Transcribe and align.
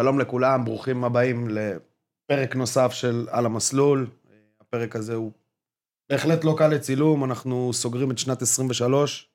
שלום 0.00 0.20
לכולם, 0.20 0.64
ברוכים 0.64 1.04
הבאים 1.04 1.48
לפרק 1.48 2.56
נוסף 2.56 2.92
של 2.92 3.26
על 3.30 3.46
המסלול. 3.46 4.06
הפרק 4.60 4.96
הזה 4.96 5.14
הוא 5.14 5.32
בהחלט 6.10 6.44
לא 6.44 6.54
קל 6.58 6.68
לצילום, 6.68 7.24
אנחנו 7.24 7.72
סוגרים 7.72 8.10
את 8.10 8.18
שנת 8.18 8.42
23, 8.42 9.30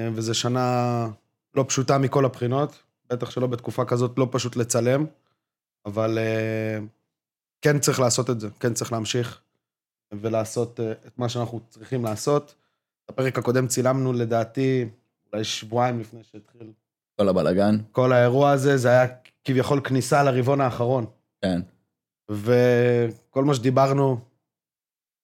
וזו 0.00 0.34
שנה 0.34 1.08
לא 1.54 1.64
פשוטה 1.68 1.98
מכל 1.98 2.24
הבחינות, 2.24 2.82
בטח 3.10 3.30
שלא 3.30 3.46
בתקופה 3.46 3.84
כזאת 3.84 4.18
לא 4.18 4.28
פשוט 4.30 4.56
לצלם, 4.56 5.06
אבל 5.86 6.18
אה, 6.18 6.78
כן 7.62 7.78
צריך 7.78 8.00
לעשות 8.00 8.30
את 8.30 8.40
זה, 8.40 8.48
כן 8.60 8.74
צריך 8.74 8.92
להמשיך 8.92 9.40
ולעשות 10.12 10.80
אה, 10.80 10.92
את 10.92 11.18
מה 11.18 11.28
שאנחנו 11.28 11.60
צריכים 11.68 12.04
לעשות. 12.04 12.54
בפרק 13.10 13.38
הקודם 13.38 13.66
צילמנו 13.66 14.12
לדעתי 14.12 14.88
אולי 15.32 15.44
שבועיים 15.44 16.00
לפני 16.00 16.24
שהתחיל 16.24 16.72
כל 17.20 17.28
הבלגן. 17.28 17.78
כל 17.92 18.12
האירוע 18.12 18.50
הזה, 18.50 18.76
זה 18.76 18.88
היה 18.88 19.06
כביכול 19.50 19.80
כניסה 19.84 20.22
לרבעון 20.22 20.60
האחרון. 20.60 21.06
כן. 21.44 21.60
וכל 22.30 23.44
מה 23.44 23.54
שדיברנו 23.54 24.18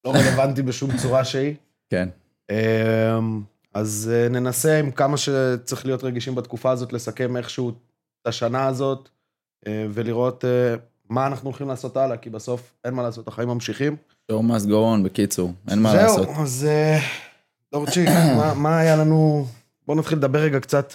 לא 0.06 0.10
רלוונטי 0.10 0.62
בשום 0.62 0.90
צורה 0.96 1.24
שהיא. 1.24 1.54
כן. 1.90 2.08
אמ, 2.50 3.42
אז 3.74 4.10
אה, 4.14 4.28
ננסה 4.28 4.78
עם 4.78 4.90
כמה 4.90 5.16
שצריך 5.16 5.86
להיות 5.86 6.04
רגישים 6.04 6.34
בתקופה 6.34 6.70
הזאת, 6.70 6.92
לסכם 6.92 7.36
איכשהו 7.36 7.70
את 7.70 8.26
השנה 8.26 8.66
הזאת, 8.66 9.08
אה, 9.66 9.86
ולראות 9.90 10.44
אה, 10.44 10.74
מה 11.08 11.26
אנחנו 11.26 11.48
הולכים 11.48 11.68
לעשות 11.68 11.96
הלאה, 11.96 12.16
כי 12.16 12.30
בסוף 12.30 12.74
אין 12.84 12.94
מה 12.94 13.02
לעשות, 13.02 13.28
החיים 13.28 13.48
ממשיכים. 13.48 13.96
must 14.32 14.64
go 14.64 14.98
on, 14.98 15.04
בקיצור, 15.04 15.52
אין 15.70 15.78
מה 15.78 15.94
לעשות. 15.94 16.26
זהו, 16.26 16.42
אז 16.42 16.68
דורצ'יק, 17.72 18.08
מה, 18.38 18.54
מה 18.54 18.78
היה 18.78 18.96
לנו... 18.96 19.46
בואו 19.86 19.98
נתחיל 19.98 20.18
לדבר 20.18 20.38
רגע 20.38 20.60
קצת 20.60 20.92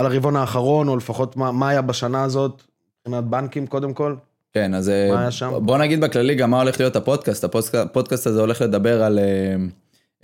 על 0.00 0.06
הרבעון 0.06 0.36
האחרון, 0.36 0.88
או 0.88 0.96
לפחות 0.96 1.36
מה, 1.36 1.52
מה 1.52 1.68
היה 1.68 1.82
בשנה 1.82 2.24
הזאת, 2.24 2.62
מבחינת 3.06 3.24
בנקים 3.24 3.66
קודם 3.66 3.94
כל. 3.94 4.14
כן, 4.52 4.74
אז 4.74 4.92
שם? 5.30 5.52
בוא 5.62 5.78
נגיד 5.78 6.00
בכללי 6.00 6.34
גם 6.34 6.50
מה 6.50 6.60
הולך 6.60 6.80
להיות 6.80 6.96
הפודקאסט. 6.96 7.44
הפודקאסט, 7.44 7.74
הפודקאסט 7.74 8.26
הזה 8.26 8.40
הולך 8.40 8.62
לדבר 8.62 9.02
על, 9.02 9.18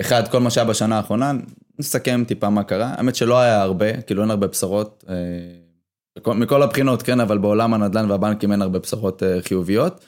אחד, 0.01 0.29
כל 0.29 0.41
מה 0.41 0.51
שהיה 0.51 0.65
בשנה 0.65 0.97
האחרונה, 0.97 1.33
נסכם 1.79 2.25
טיפה 2.27 2.51
מה 2.51 2.63
קרה. 2.63 2.95
האמת 2.97 3.17
שלא 3.17 3.41
היה 3.41 3.63
הרבה, 3.63 4.03
כאילו 4.03 4.23
אין 4.23 4.31
הרבה 4.31 4.47
בשורות, 4.47 5.05
מכל 6.27 6.63
הבחינות, 6.63 7.03
כן, 7.03 7.21
אבל 7.21 7.39
בעולם 7.39 7.75
הנדל"ן 7.75 8.11
והבנקים 8.11 8.53
אין 8.53 8.63
הרבה 8.63 8.79
בשורות 8.79 9.23
חיוביות. 9.41 10.05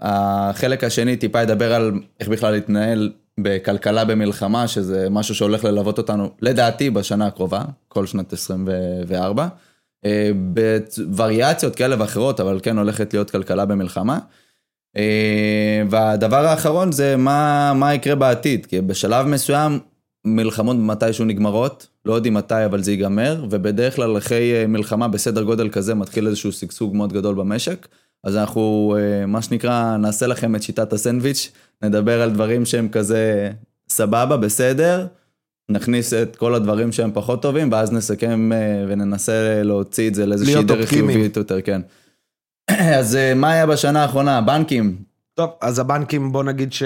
החלק 0.00 0.84
השני 0.84 1.16
טיפה 1.16 1.42
ידבר 1.42 1.74
על 1.74 1.92
איך 2.20 2.28
בכלל 2.28 2.52
להתנהל 2.52 3.12
בכלכלה 3.40 4.04
במלחמה, 4.04 4.68
שזה 4.68 5.10
משהו 5.10 5.34
שהולך 5.34 5.64
ללוות 5.64 5.98
אותנו, 5.98 6.30
לדעתי, 6.42 6.90
בשנה 6.90 7.26
הקרובה, 7.26 7.62
כל 7.88 8.06
שנת 8.06 8.32
24. 8.32 9.48
בווריאציות 10.34 11.76
כאלה 11.76 11.96
ואחרות, 11.98 12.40
אבל 12.40 12.60
כן 12.62 12.78
הולכת 12.78 13.14
להיות 13.14 13.30
כלכלה 13.30 13.64
במלחמה. 13.64 14.18
והדבר 15.90 16.46
האחרון 16.46 16.92
זה 16.92 17.16
מה, 17.16 17.72
מה 17.74 17.94
יקרה 17.94 18.14
בעתיד, 18.14 18.66
כי 18.66 18.80
בשלב 18.80 19.26
מסוים 19.26 19.78
מלחמות 20.24 20.76
מתישהו 20.76 21.24
נגמרות, 21.24 21.86
לא 22.04 22.14
יודעים 22.14 22.34
מתי 22.34 22.64
אבל 22.64 22.82
זה 22.82 22.90
ייגמר, 22.90 23.44
ובדרך 23.50 23.96
כלל 23.96 24.18
אחרי 24.18 24.66
מלחמה 24.66 25.08
בסדר 25.08 25.42
גודל 25.42 25.68
כזה 25.68 25.94
מתחיל 25.94 26.26
איזשהו 26.26 26.52
שגשוג 26.52 26.96
מאוד 26.96 27.12
גדול 27.12 27.34
במשק. 27.34 27.88
אז 28.26 28.36
אנחנו, 28.36 28.96
מה 29.26 29.42
שנקרא, 29.42 29.96
נעשה 29.96 30.26
לכם 30.26 30.56
את 30.56 30.62
שיטת 30.62 30.92
הסנדוויץ', 30.92 31.52
נדבר 31.82 32.22
על 32.22 32.30
דברים 32.30 32.64
שהם 32.64 32.88
כזה 32.88 33.50
סבבה, 33.88 34.36
בסדר, 34.36 35.06
נכניס 35.70 36.12
את 36.14 36.36
כל 36.36 36.54
הדברים 36.54 36.92
שהם 36.92 37.10
פחות 37.14 37.42
טובים, 37.42 37.72
ואז 37.72 37.92
נסכם 37.92 38.50
וננסה 38.88 39.62
להוציא 39.62 40.08
את 40.08 40.14
זה 40.14 40.26
לאיזושהי 40.26 40.64
דרך 40.64 40.88
חיובית 40.88 41.36
יותר, 41.36 41.60
כן. 41.60 41.80
אז 43.00 43.18
מה 43.36 43.52
היה 43.52 43.66
בשנה 43.66 44.02
האחרונה? 44.02 44.40
בנקים. 44.40 44.96
טוב, 45.34 45.50
אז 45.60 45.78
הבנקים, 45.78 46.32
בוא 46.32 46.44
נגיד 46.44 46.72
ש... 46.72 46.82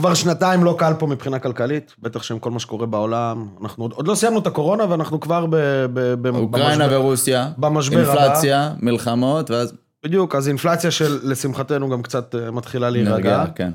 כבר 0.00 0.14
שנתיים 0.14 0.64
לא 0.64 0.74
קל 0.78 0.92
פה 0.98 1.06
מבחינה 1.06 1.38
כלכלית, 1.38 1.94
בטח 1.98 2.22
שעם 2.22 2.38
כל 2.38 2.50
מה 2.50 2.58
שקורה 2.58 2.86
בעולם. 2.86 3.48
אנחנו 3.62 3.84
עוד, 3.84 3.92
עוד 3.92 4.08
לא 4.08 4.14
סיימנו 4.14 4.38
את 4.38 4.46
הקורונה 4.46 4.84
ואנחנו 4.90 5.20
כבר 5.20 5.46
ב... 5.46 5.56
ב, 5.94 6.14
ב 6.14 6.26
אוקראינה 6.26 6.84
במשבר, 6.84 7.00
ורוסיה. 7.00 7.50
במשבר 7.58 7.98
אינפלציה, 7.98 8.66
הבא. 8.66 8.74
מלחמות, 8.82 9.50
ואז... 9.50 9.74
בדיוק, 10.04 10.34
אז 10.34 10.48
אינפלציה 10.48 10.90
שלשמחתנו 10.90 11.88
גם 11.88 12.02
קצת 12.02 12.34
מתחילה 12.52 12.90
להירגע. 12.90 13.44
כן. 13.54 13.70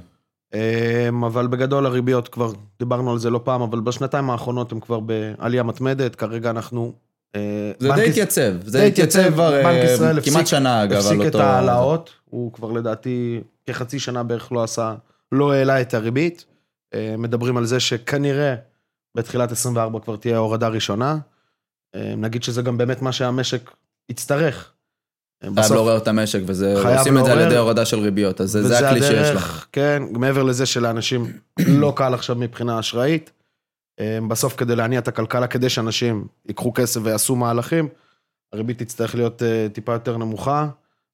אבל 1.25 1.47
בגדול 1.47 1.85
הריביות 1.85 2.27
כבר, 2.27 2.51
דיברנו 2.79 3.11
על 3.11 3.19
זה 3.19 3.29
לא 3.29 3.39
פעם, 3.43 3.61
אבל 3.61 3.79
בשנתיים 3.79 4.29
האחרונות 4.29 4.71
הם 4.71 4.79
כבר 4.79 4.99
בעלייה 4.99 5.63
מתמדת, 5.63 6.15
כרגע 6.15 6.49
אנחנו... 6.49 6.93
זה 7.79 7.89
די 7.95 8.09
התייצב, 8.09 8.51
זה 8.65 8.83
התייצב 8.83 9.31
כבר 9.33 9.61
כמעט 10.23 10.47
שנה 10.47 10.83
אגב, 10.83 10.97
הפסיק 10.97 11.21
את 11.27 11.35
ההעלאות, 11.35 12.09
הוא 12.29 12.53
כבר 12.53 12.71
לדעתי 12.71 13.41
כחצי 13.65 13.99
שנה 13.99 14.23
בערך 14.23 14.51
לא 14.51 14.63
עשה, 14.63 14.95
לא 15.35 15.53
העלה 15.53 15.81
את 15.81 15.93
הריבית. 15.93 16.45
מדברים 17.17 17.57
על 17.57 17.65
זה 17.65 17.79
שכנראה 17.79 18.55
בתחילת 19.17 19.51
24 19.51 19.99
כבר 19.99 20.15
תהיה 20.15 20.37
הורדה 20.37 20.67
ראשונה. 20.67 21.17
נגיד 21.95 22.43
שזה 22.43 22.61
גם 22.61 22.77
באמת 22.77 23.01
מה 23.01 23.11
שהמשק 23.11 23.71
יצטרך. 24.09 24.71
חייב 25.55 25.73
לעורר 25.73 25.97
את 25.97 26.07
המשק, 26.07 26.39
ועושים 26.45 27.17
את 27.17 27.25
זה 27.25 27.31
על 27.31 27.39
ידי 27.39 27.57
הורדה 27.57 27.85
של 27.85 27.99
ריביות, 27.99 28.41
אז 28.41 28.49
זה 28.49 28.89
הכלי 28.89 29.01
שיש 29.01 29.35
לך. 29.35 29.65
כן, 29.71 30.03
מעבר 30.11 30.43
לזה 30.43 30.65
שלאנשים 30.65 31.39
לא 31.81 31.93
קל 31.95 32.13
עכשיו 32.13 32.35
מבחינה 32.35 32.79
אשראית. 32.79 33.31
בסוף 34.27 34.55
כדי 34.55 34.75
להניע 34.75 34.99
את 34.99 35.07
הכלכלה, 35.07 35.47
כדי 35.47 35.69
שאנשים 35.69 36.27
ייקחו 36.47 36.73
כסף 36.73 37.01
ויעשו 37.03 37.35
מהלכים, 37.35 37.87
הריבית 38.53 38.79
תצטרך 38.79 39.15
להיות 39.15 39.41
טיפה 39.73 39.93
יותר 39.93 40.17
נמוכה. 40.17 40.67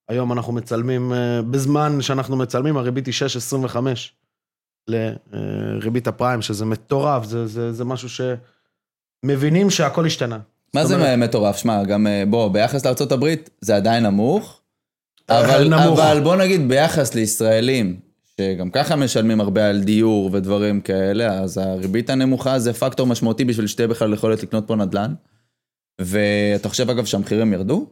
היום 0.09 0.31
אנחנו 0.31 0.53
מצלמים, 0.53 1.13
בזמן 1.51 2.01
שאנחנו 2.01 2.37
מצלמים, 2.37 2.77
הריבית 2.77 3.05
היא 3.05 3.13
6.25 3.71 3.77
לריבית 4.87 6.07
הפריים, 6.07 6.41
שזה 6.41 6.65
מטורף, 6.65 7.25
זה, 7.25 7.47
זה, 7.47 7.71
זה 7.73 7.85
משהו 7.85 8.27
שמבינים 9.23 9.69
שהכל 9.69 10.05
השתנה. 10.05 10.39
מה 10.73 10.85
זה 10.85 10.95
אומרת... 10.95 11.19
מטורף? 11.19 11.57
שמע, 11.57 11.83
גם 11.83 12.07
בוא, 12.29 12.47
ביחס 12.47 12.85
לארה"ב 12.85 13.35
זה 13.61 13.75
עדיין 13.75 14.05
נמוך, 14.05 14.61
אבל, 15.29 15.67
נמוך. 15.69 15.99
אבל 15.99 16.19
בוא 16.23 16.35
נגיד 16.35 16.69
ביחס 16.69 17.15
לישראלים, 17.15 17.99
שגם 18.37 18.69
ככה 18.69 18.95
משלמים 18.95 19.41
הרבה 19.41 19.69
על 19.69 19.83
דיור 19.83 20.29
ודברים 20.33 20.81
כאלה, 20.81 21.39
אז 21.39 21.57
הריבית 21.57 22.09
הנמוכה 22.09 22.59
זה 22.59 22.73
פקטור 22.73 23.07
משמעותי 23.07 23.45
בשביל 23.45 23.67
שתהיה 23.67 23.87
בכלל 23.87 24.13
יכולת 24.13 24.43
לקנות 24.43 24.67
פה 24.67 24.75
נדל"ן. 24.75 25.13
ואתה 26.01 26.69
חושב 26.69 26.89
אגב 26.89 27.05
שהמחירים 27.05 27.53
ירדו? 27.53 27.87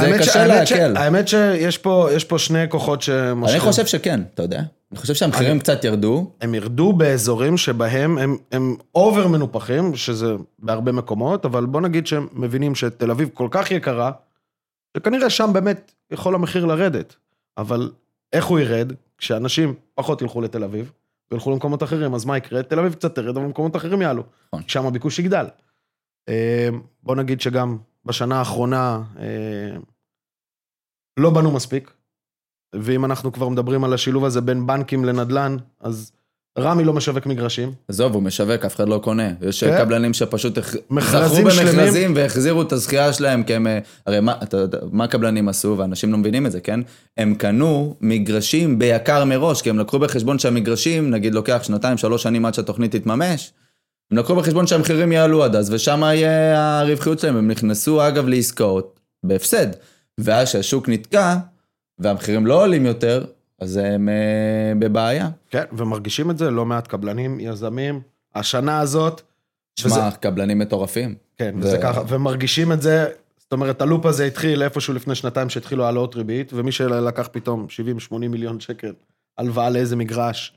זה 0.00 0.18
קשה 0.18 0.46
להקל. 0.46 0.96
האמת 0.96 1.28
שיש 1.28 1.78
פה, 1.78 2.08
פה 2.28 2.38
שני 2.38 2.64
כוחות 2.68 3.02
שמושכים. 3.02 3.60
אני 3.60 3.70
חושב 3.70 3.86
שכן, 3.86 4.20
אתה 4.34 4.42
יודע. 4.42 4.62
אני 4.92 4.98
חושב 4.98 5.14
שהמחירים 5.14 5.58
קצת 5.58 5.84
ירדו. 5.84 6.30
הם 6.40 6.54
ירדו 6.54 6.92
באזורים 6.92 7.56
שבהם 7.56 8.18
הם, 8.18 8.36
הם 8.52 8.76
אובר 8.94 9.26
מנופחים, 9.26 9.96
שזה 9.96 10.34
בהרבה 10.58 10.92
מקומות, 10.92 11.44
אבל 11.44 11.66
בוא 11.66 11.80
נגיד 11.80 12.06
שהם 12.06 12.26
מבינים 12.32 12.74
שתל 12.74 13.10
אביב 13.10 13.30
כל 13.34 13.48
כך 13.50 13.70
יקרה, 13.70 14.10
שכנראה 14.96 15.30
שם 15.30 15.50
באמת 15.52 15.92
יכול 16.10 16.34
המחיר 16.34 16.64
לרדת. 16.64 17.14
אבל 17.58 17.90
איך 18.32 18.44
הוא 18.44 18.58
ירד? 18.58 18.92
כשאנשים 19.18 19.74
פחות 19.94 20.22
ילכו 20.22 20.40
לתל 20.40 20.64
אביב, 20.64 20.92
וילכו 21.30 21.50
למקומות 21.50 21.82
אחרים, 21.82 22.14
אז 22.14 22.24
מה 22.24 22.36
יקרה? 22.36 22.62
תל 22.62 22.78
אביב 22.78 22.94
קצת 22.94 23.14
תרד, 23.14 23.36
אבל 23.36 23.46
מקומות 23.46 23.76
אחרים 23.76 24.02
יעלו. 24.02 24.22
נכון. 24.48 24.62
שם 24.66 24.86
הביקוש 24.86 25.18
יגדל. 25.18 25.46
בוא 27.02 27.16
נגיד 27.16 27.40
שגם 27.40 27.76
בשנה 28.06 28.38
האחרונה 28.38 29.02
לא 31.18 31.30
בנו 31.30 31.50
מספיק, 31.50 31.90
ואם 32.74 33.04
אנחנו 33.04 33.32
כבר 33.32 33.48
מדברים 33.48 33.84
על 33.84 33.92
השילוב 33.92 34.24
הזה 34.24 34.40
בין 34.40 34.66
בנקים 34.66 35.04
לנדל"ן, 35.04 35.56
אז 35.80 36.12
רמי 36.58 36.84
לא 36.84 36.92
משווק 36.92 37.26
מגרשים. 37.26 37.72
עזוב, 37.88 38.14
הוא 38.14 38.22
משווק, 38.22 38.64
אף 38.64 38.74
אחד 38.76 38.88
לא 38.88 39.00
קונה. 39.04 39.30
יש 39.40 39.64
כן? 39.64 39.78
קבלנים 39.78 40.14
שפשוט 40.14 40.54
זכו 40.54 40.78
במכרזים 40.90 42.12
והחזירו 42.16 42.62
את 42.62 42.72
הזכייה 42.72 43.12
שלהם, 43.12 43.42
כי 43.42 43.54
הם... 43.54 43.66
הרי 44.06 44.20
מה, 44.20 44.34
אתה, 44.42 44.56
מה 44.92 45.04
הקבלנים 45.04 45.48
עשו, 45.48 45.74
ואנשים 45.78 46.12
לא 46.12 46.18
מבינים 46.18 46.46
את 46.46 46.52
זה, 46.52 46.60
כן? 46.60 46.80
הם 47.16 47.34
קנו 47.34 47.96
מגרשים 48.00 48.78
ביקר 48.78 49.24
מראש, 49.24 49.62
כי 49.62 49.70
הם 49.70 49.78
לקחו 49.78 49.98
בחשבון 49.98 50.38
שהמגרשים, 50.38 51.10
נגיד 51.10 51.34
לוקח 51.34 51.62
שנתיים, 51.62 51.98
שלוש 51.98 52.22
שנים 52.22 52.46
עד 52.46 52.54
שהתוכנית 52.54 52.96
תתממש, 52.96 53.52
הם 54.10 54.18
לקחו 54.18 54.36
בחשבון 54.36 54.66
שהמחירים 54.66 55.12
יעלו 55.12 55.44
עד 55.44 55.56
אז, 55.56 55.72
ושם 55.72 56.02
יהיה 56.02 56.80
הרווחיות 56.80 57.18
שלהם. 57.18 57.36
הם 57.36 57.50
נכנסו, 57.50 58.08
אגב, 58.08 58.28
לעסקאות 58.28 59.00
בהפסד. 59.24 59.66
ואז 60.18 60.48
שהשוק 60.48 60.88
נתקע, 60.88 61.36
והמחירים 61.98 62.46
לא 62.46 62.62
עולים 62.62 62.86
יותר, 62.86 63.24
אז 63.60 63.76
הם 63.76 64.08
uh, 64.08 64.78
בבעיה. 64.78 65.28
כן, 65.50 65.64
ומרגישים 65.72 66.30
את 66.30 66.38
זה 66.38 66.50
לא 66.50 66.66
מעט 66.66 66.86
קבלנים, 66.86 67.40
יזמים. 67.40 68.00
השנה 68.34 68.80
הזאת... 68.80 69.22
שמע, 69.80 69.92
וזה... 69.92 70.00
קבלנים 70.20 70.58
מטורפים. 70.58 71.14
כן, 71.38 71.54
ו... 71.56 71.60
וזה 71.60 71.78
ככה, 71.78 72.02
ומרגישים 72.08 72.72
את 72.72 72.82
זה, 72.82 73.06
זאת 73.38 73.52
אומרת, 73.52 73.82
הלופ 73.82 74.06
הזה 74.06 74.24
התחיל 74.24 74.62
איפשהו 74.62 74.94
לפני 74.94 75.14
שנתיים 75.14 75.48
שהתחילו 75.48 75.84
העלאות 75.84 76.16
ריבית, 76.16 76.52
ומי 76.54 76.72
שלקח 76.72 77.28
פתאום 77.32 77.66
70-80 78.10 78.16
מיליון 78.18 78.60
שקל 78.60 78.92
הלוואה 79.38 79.70
לאיזה 79.70 79.96
מגרש, 79.96 80.55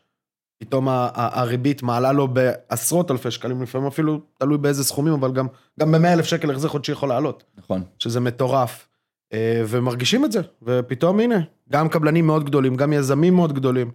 פתאום 0.60 0.88
הריבית 1.14 1.84
מעלה 1.84 2.12
לו 2.12 2.28
בעשרות 2.28 3.12
אלפי 3.12 3.32
שקלים, 3.32 3.62
לפעמים 3.62 3.88
אפילו 3.88 4.22
תלוי 4.38 4.58
באיזה 4.58 4.84
סכומים, 4.84 5.14
אבל 5.14 5.32
גם, 5.32 5.48
גם 5.80 5.92
ב-100 5.92 6.08
אלף 6.08 6.26
שקל 6.26 6.52
החזר 6.52 6.68
חודשי 6.68 6.92
יכול 6.92 7.10
לעלות, 7.10 7.44
נכון. 7.58 7.84
שזה 8.00 8.20
מטורף. 8.20 8.90
אה, 9.34 9.64
ומרגישים 9.68 10.26
את 10.26 10.32
זה, 10.32 10.42
ופתאום 10.62 11.20
הנה, 11.20 11.40
גם 11.72 11.90
קבלנים 11.90 12.28
מאוד 12.28 12.46
גדולים, 12.46 12.76
גם 12.76 12.94
יזמים 12.94 13.36
מאוד 13.36 13.54
גדולים, 13.54 13.92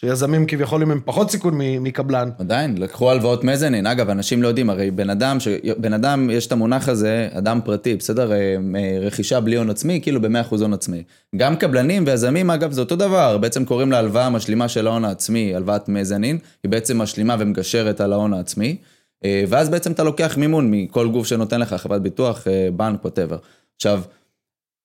שיזמים 0.00 0.46
כביכול 0.46 0.82
הם 0.82 1.00
פחות 1.04 1.30
סיכון 1.30 1.54
מקבלן. 1.58 2.30
עדיין, 2.38 2.78
לקחו 2.78 3.10
הלוואות 3.10 3.44
מזנין. 3.44 3.86
אגב, 3.86 4.10
אנשים 4.10 4.42
לא 4.42 4.48
יודעים, 4.48 4.70
הרי 4.70 4.90
בן 4.90 5.10
אדם, 5.10 5.40
ש... 5.40 5.48
בן 5.78 5.92
אדם, 5.92 6.30
יש 6.30 6.46
את 6.46 6.52
המונח 6.52 6.88
הזה, 6.88 7.28
אדם 7.32 7.60
פרטי, 7.64 7.96
בסדר? 7.96 8.32
אה, 8.32 8.56
רכישה 9.00 9.40
בלי 9.40 9.56
הון 9.56 9.70
עצמי, 9.70 10.00
כאילו 10.02 10.20
ב-100% 10.20 10.56
הון 10.60 10.72
עצמי. 10.72 11.02
גם 11.36 11.56
קבלנים 11.56 12.04
ויזמים, 12.06 12.50
אגב, 12.50 12.72
זה 12.72 12.80
אותו 12.80 12.96
דבר. 12.96 13.38
בעצם 13.38 13.64
קוראים 13.64 13.92
לה 13.92 13.98
הלוואה 13.98 14.30
משלימה 14.30 14.68
של 14.68 14.86
ההון 14.86 15.04
העצמי, 15.04 15.54
הלוואת 15.54 15.88
מזנין. 15.88 16.38
היא 16.62 16.70
בעצם 16.70 16.98
משלימה 16.98 17.36
ומגשרת 17.38 18.00
על 18.00 18.12
ההון 18.12 18.34
העצמי. 18.34 18.76
אה, 19.24 19.44
ואז 19.48 19.68
בעצם 19.68 19.92
אתה 19.92 20.02
לוקח 20.02 20.36
מימון 20.36 20.70
מכל 20.70 21.08
גוף 21.08 21.26
שנותן 21.26 21.60
לך, 21.60 21.74
חברת 21.74 22.02
ביטוח, 22.02 22.48
אה, 22.48 22.68
בנק, 22.76 23.04
ווטאבר. 23.04 23.36
עכשיו, 23.76 24.00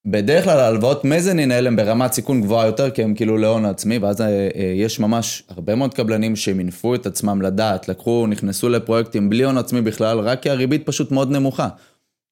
בדרך 0.05 0.43
כלל 0.43 0.59
ההלוואות 0.59 1.05
מזנין 1.05 1.51
האלה 1.51 1.67
הם 1.67 1.75
ברמת 1.75 2.13
סיכון 2.13 2.41
גבוהה 2.41 2.65
יותר, 2.65 2.89
כי 2.89 3.03
הם 3.03 3.13
כאילו 3.13 3.37
להון 3.37 3.65
עצמי, 3.65 3.97
ואז 3.97 4.21
אה, 4.21 4.27
אה, 4.27 4.73
יש 4.75 4.99
ממש 4.99 5.43
הרבה 5.49 5.75
מאוד 5.75 5.93
קבלנים 5.93 6.35
שמינפו 6.35 6.95
את 6.95 7.05
עצמם 7.05 7.41
לדעת, 7.41 7.89
לקחו, 7.89 8.27
נכנסו 8.27 8.69
לפרויקטים 8.69 9.29
בלי 9.29 9.43
הון 9.43 9.57
עצמי 9.57 9.81
בכלל, 9.81 10.19
רק 10.19 10.41
כי 10.41 10.49
הריבית 10.49 10.85
פשוט 10.85 11.11
מאוד 11.11 11.31
נמוכה. 11.31 11.67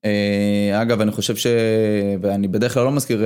אה, 0.05 0.81
אגב, 0.81 1.01
אני 1.01 1.11
חושב 1.11 1.35
ש... 1.35 1.47
ואני 2.21 2.47
בדרך 2.47 2.73
כלל 2.73 2.83
לא 2.83 2.91
מזכיר 2.91 3.23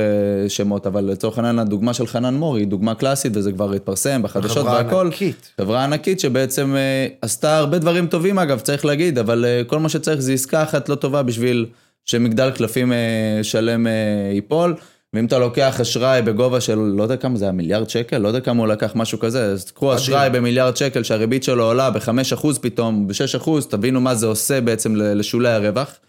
שמות, 0.48 0.88
אבל 0.88 1.04
לצורך 1.04 1.38
העניין 1.38 1.60
הדוגמה 1.60 1.94
של 1.94 2.08
חנן 2.08 2.34
מור 2.34 2.58
היא 2.58 2.68
דוגמה 2.68 2.96
קלאסית, 2.96 3.32
וזה 3.36 3.52
כבר 3.52 3.74
התפרסם 3.74 4.22
בחדשות 4.22 4.58
חברה 4.58 4.74
והכל. 4.84 5.06
ענקית. 5.06 5.52
חברה 5.62 5.84
ענקית 5.84 6.20
שבעצם 6.20 6.76
עשתה 7.22 7.58
הרבה 7.58 7.80
דברים 7.80 8.08
טובים 8.08 8.40
אגב, 8.40 8.60
צריך 8.60 8.86
להגיד, 8.86 9.18
אבל 9.18 9.46
כל 9.68 9.80
מה 9.80 9.90
שצריך 9.90 10.20
זה 10.20 10.34
עסקה 10.34 10.64
אחת 10.64 10.90
לא 10.90 10.96
טובה 10.96 11.24
בשביל 11.24 11.66
שמגדל 12.06 12.52
קלפים 12.52 12.94
אה, 12.94 13.40
שלם 13.44 13.88
אה, 13.88 14.32
ייפול. 14.34 14.76
ואם 15.14 15.26
אתה 15.26 15.40
לוקח 15.40 15.80
אשראי 15.80 16.22
בגובה 16.22 16.62
של, 16.62 16.76
לא 16.76 17.04
יודע 17.04 17.18
כמה 17.18 17.38
זה 17.38 17.46
היה, 17.46 17.52
מיליארד 17.52 17.90
שקל? 17.90 18.18
לא 18.18 18.28
יודע 18.28 18.40
כמה 18.40 18.60
הוא 18.60 18.68
לקח, 18.68 18.92
משהו 18.96 19.20
כזה. 19.20 19.46
אז 19.46 19.72
קחו 19.72 19.96
אשראי 19.96 20.30
במיליארד 20.30 20.78
שקל 20.78 21.04
שהריבית 21.04 21.44
שלו 21.44 21.64
עולה 21.64 21.92
ב-5% 21.92 22.48
פתאום, 22.62 23.08
ב-6%, 23.08 23.50
תבינו 23.70 24.02
מה 24.02 24.16
זה 24.16 24.26
עושה 24.26 24.62
בעצם 24.62 24.96
לשולי 24.96 25.50
הרווח. 25.50 26.00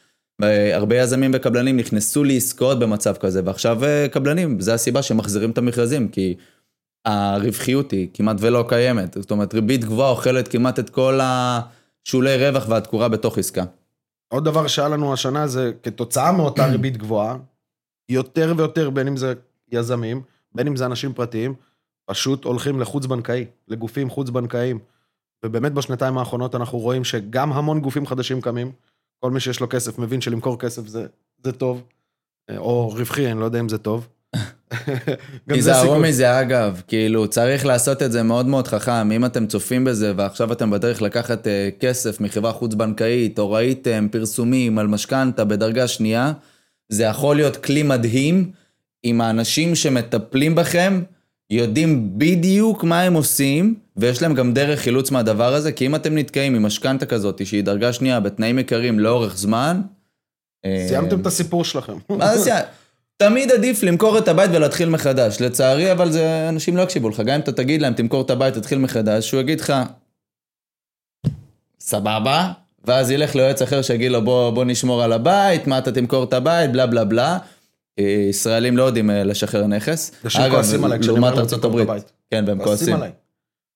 הרבה 0.73 0.97
יזמים 0.97 1.31
וקבלנים 1.35 1.77
נכנסו 1.77 2.25
לעסקאות 2.25 2.79
במצב 2.79 3.17
כזה, 3.17 3.41
ועכשיו 3.45 3.85
אה, 3.85 4.07
קבלנים, 4.11 4.61
זה 4.61 4.75
הסיבה 4.75 5.03
שהם 5.03 5.17
מחזירים 5.17 5.51
את 5.51 5.59
המכרזים, 5.59 6.09
כי 6.09 6.35
הרווחיות 7.05 7.91
היא 7.91 8.09
כמעט 8.15 8.37
ולא 8.41 8.65
קיימת. 8.69 9.17
זאת 9.21 9.31
אומרת, 9.31 9.55
ריבית 9.55 9.85
גבוהה 9.85 10.11
אוכלת 10.11 10.49
כמעט 10.49 10.79
את 10.79 10.91
כל 10.91 11.21
השולי 11.23 12.37
רווח 12.37 12.69
והתקורה 12.69 13.09
בתוך 13.09 13.39
עסקה. 13.39 13.65
עוד 14.33 14.45
דבר 14.45 14.67
שהיה 14.67 14.89
לנו 14.89 15.13
השנה 15.13 15.47
זה 15.47 15.73
כתוצאה 15.83 16.33
מאותה 16.33 16.67
ריבית 16.67 16.97
גבוהה, 16.97 17.37
יותר 18.09 18.55
ויותר, 18.57 18.91
בין 18.91 19.07
אם 19.07 19.17
זה 19.17 19.35
יזמים, 19.73 20.23
בין 20.55 20.67
אם 20.67 20.77
זה 20.77 20.87
אנשים 20.87 21.13
פרטיים, 21.13 21.55
פשוט 22.07 22.45
הולכים 22.45 22.81
לחוץ-בנקאי, 22.81 23.47
לגופים 23.69 24.11
חוץ-בנקאיים. 24.11 24.79
ובאמת 25.45 25.73
בשנתיים 25.73 26.19
האחרונות 26.19 26.55
אנחנו 26.55 26.79
רואים 26.79 27.05
שגם 27.05 27.53
המון 27.53 27.81
גופים 27.81 28.07
חדשים 28.07 28.41
קמים, 28.41 28.73
כל 29.21 29.31
מי 29.31 29.41
שיש 29.41 29.61
לו 29.61 29.69
כסף 29.69 29.99
מבין 29.99 30.21
שלמכור 30.21 30.59
כסף 30.59 30.87
זה, 30.87 31.07
זה 31.45 31.53
טוב, 31.53 31.83
אה, 32.51 32.59
או 32.59 32.89
רווחי, 32.89 33.33
אני 33.33 33.41
לא 33.41 33.45
יודע 33.45 33.61
אם 33.61 33.69
זה 33.69 33.79
טוב. 33.79 34.09
תיזהרו. 35.49 35.99
מזה 35.99 36.41
אגב, 36.41 36.83
כאילו 36.89 37.29
צריך 37.29 37.67
לעשות 37.67 38.03
את 38.03 38.13
זה 38.13 38.23
מאוד 38.23 38.47
מאוד 38.47 38.69
חכם, 38.69 39.13
אם 39.13 39.25
אתם 39.25 39.47
צופים 39.47 39.85
בזה 39.85 40.13
ועכשיו 40.17 40.53
אתם 40.53 40.71
בדרך 40.71 41.03
לקחת 41.03 41.47
אה, 41.47 41.69
כסף 41.81 42.21
מחברה 42.21 42.53
חוץ 42.53 42.75
בנקאית, 42.75 43.39
או 43.39 43.51
ראיתם 43.51 44.07
פרסומים 44.11 44.79
על 44.79 44.87
משכנתה 44.87 45.45
בדרגה 45.45 45.89
שנייה, 45.89 46.33
זה 46.89 47.05
יכול 47.05 47.37
להיות 47.37 47.57
כלי 47.57 47.83
מדהים 47.83 48.51
אם 49.05 49.21
האנשים 49.21 49.75
שמטפלים 49.75 50.55
בכם 50.55 51.03
יודעים 51.51 52.19
בדיוק 52.19 52.85
מה 52.85 53.01
הם 53.01 53.15
עושים, 53.15 53.75
ויש 53.97 54.23
להם 54.23 54.35
גם 54.35 54.55
דרך 54.55 54.81
חילוץ 54.81 55.11
מהדבר 55.11 55.55
הזה, 55.55 55.73
כי 55.73 55.87
אם 55.87 55.95
אתם 55.95 56.19
נתקעים 56.19 56.55
עם 56.55 56.63
משכנתה 56.67 57.07
כזאת 57.07 57.47
שהיא 57.47 57.65
דרגה 57.65 57.93
שנייה 57.93 58.21
בתנאים 58.21 58.59
יקרים 58.59 58.99
לאורך 58.99 59.37
זמן, 59.37 59.81
אה, 60.65 60.85
סיימתם 60.89 61.21
את 61.21 61.27
הסיפור 61.27 61.65
שלכם. 61.65 61.97
מה 62.09 62.37
זה 62.37 62.45
סיימת? 62.45 62.65
תמיד 63.17 63.51
עדיף 63.53 63.83
למכור 63.83 64.19
את 64.19 64.29
הבית 64.29 64.51
ולהתחיל 64.55 64.89
מחדש. 64.89 65.41
לצערי, 65.41 65.93
אבל 65.93 66.13
זה, 66.13 66.49
אנשים 66.49 66.77
לא 66.77 66.83
יקשיבו 66.83 67.09
לך. 67.09 67.21
גם 67.21 67.35
אם 67.35 67.41
אתה 67.41 67.53
תגיד 67.53 67.83
להם, 67.83 67.95
תמכור 67.95 68.23
את 68.23 68.31
הבית, 68.31 68.55
תתחיל 68.55 68.79
מחדש, 68.79 69.29
שהוא 69.29 69.41
יגיד 69.41 69.61
לך, 69.61 69.73
סבבה, 71.81 72.53
ואז 72.85 73.11
ילך 73.11 73.35
ליועץ 73.35 73.63
אחר 73.63 73.83
שיגיד 73.83 74.13
לו, 74.13 74.25
בוא, 74.25 74.51
בוא 74.51 74.65
נשמור 74.65 75.03
על 75.03 75.13
הבית, 75.13 75.67
מה 75.67 75.79
אתה 75.79 75.93
תמכור 75.93 76.25
את 76.25 76.33
הבית, 76.33 76.73
בלה 76.73 76.87
בלה 76.87 77.05
בלה. 77.05 77.39
אה, 77.99 78.05
ישראלים 78.31 78.77
לא 78.77 78.83
יודעים 78.83 79.11
אה, 79.11 79.25
לשחרר 79.25 79.67
נכס. 79.67 80.13
אומר 80.77 80.89
לעומת 81.03 81.39
ארצות 81.39 81.63
"תמכור 81.63 81.81
את 81.81 81.85
הברית. 81.85 81.89
הבית". 81.89 82.13
כן, 82.31 82.45
והם 82.47 82.65
כועסים. 82.65 82.97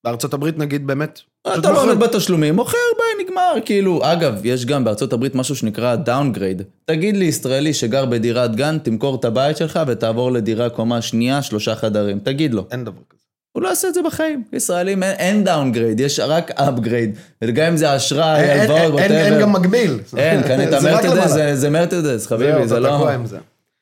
בארצות 0.06 0.34
הברית 0.34 0.58
נגיד 0.58 0.86
באמת, 0.86 1.20
אתה 1.58 1.70
לא. 1.72 1.82
עומד 1.82 1.98
בתשלומים, 1.98 2.54
מוכר, 2.56 2.76
ביי, 2.98 3.24
נגמר. 3.26 3.52
כאילו, 3.64 4.00
אגב, 4.04 4.40
יש 4.44 4.66
גם 4.66 4.84
בארצות 4.84 5.12
הברית 5.12 5.34
משהו 5.34 5.56
שנקרא 5.56 5.94
downgrade. 5.96 6.62
תגיד 6.84 7.16
לי, 7.16 7.24
ישראלי 7.24 7.74
שגר 7.74 8.04
בדירת 8.04 8.56
גן, 8.56 8.78
תמכור 8.82 9.14
את 9.14 9.24
הבית 9.24 9.56
שלך 9.56 9.80
ותעבור 9.86 10.32
לדירה 10.32 10.68
קומה 10.68 11.02
שנייה, 11.02 11.42
שלושה 11.42 11.74
חדרים. 11.74 12.18
תגיד 12.18 12.54
לו. 12.54 12.64
אין 12.70 12.84
דבר 12.84 13.00
כזה. 13.10 13.20
הוא 13.52 13.62
לא 13.62 13.68
יעשה 13.68 13.88
את 13.88 13.94
זה 13.94 14.00
בחיים. 14.06 14.42
ישראלים 14.52 15.02
אין, 15.02 15.12
אין 15.18 15.44
downgrade, 15.44 16.00
יש 16.00 16.20
רק 16.20 16.50
upgrade. 16.50 17.10
וגם 17.44 17.66
אם 17.66 17.76
זה 17.76 17.96
אשראי, 17.96 18.40
אין- 18.40 18.50
אין- 18.60 18.70
הלוואות, 18.70 19.00
אין- 19.00 19.12
אין 19.12 19.34
whatever. 19.34 19.40
גם 19.40 19.52
מקביל. 19.52 19.98
אין, 20.16 20.42
קנית 20.42 20.68
למעלה. 20.74 21.28
זה- 21.28 21.56
זה 21.56 21.70
מרצדס, 21.70 22.26
חביבי, 22.26 22.68
זה 22.68 22.80
לא... 22.80 23.08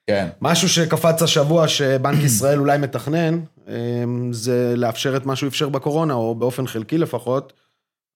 כן. 0.06 0.28
משהו 0.40 0.68
שקפץ 0.68 1.22
השבוע 1.22 1.68
שבנק 1.68 2.22
ישראל 2.28 2.58
אולי 2.58 2.78
מתכנן, 2.78 3.40
אמ, 3.68 4.32
זה 4.32 4.74
לאפשר 4.76 5.16
את 5.16 5.26
מה 5.26 5.36
שהוא 5.36 5.48
אפשר 5.48 5.68
בקורונה, 5.68 6.14
או 6.14 6.34
באופן 6.34 6.66
חלקי 6.66 6.98
לפחות. 6.98 7.52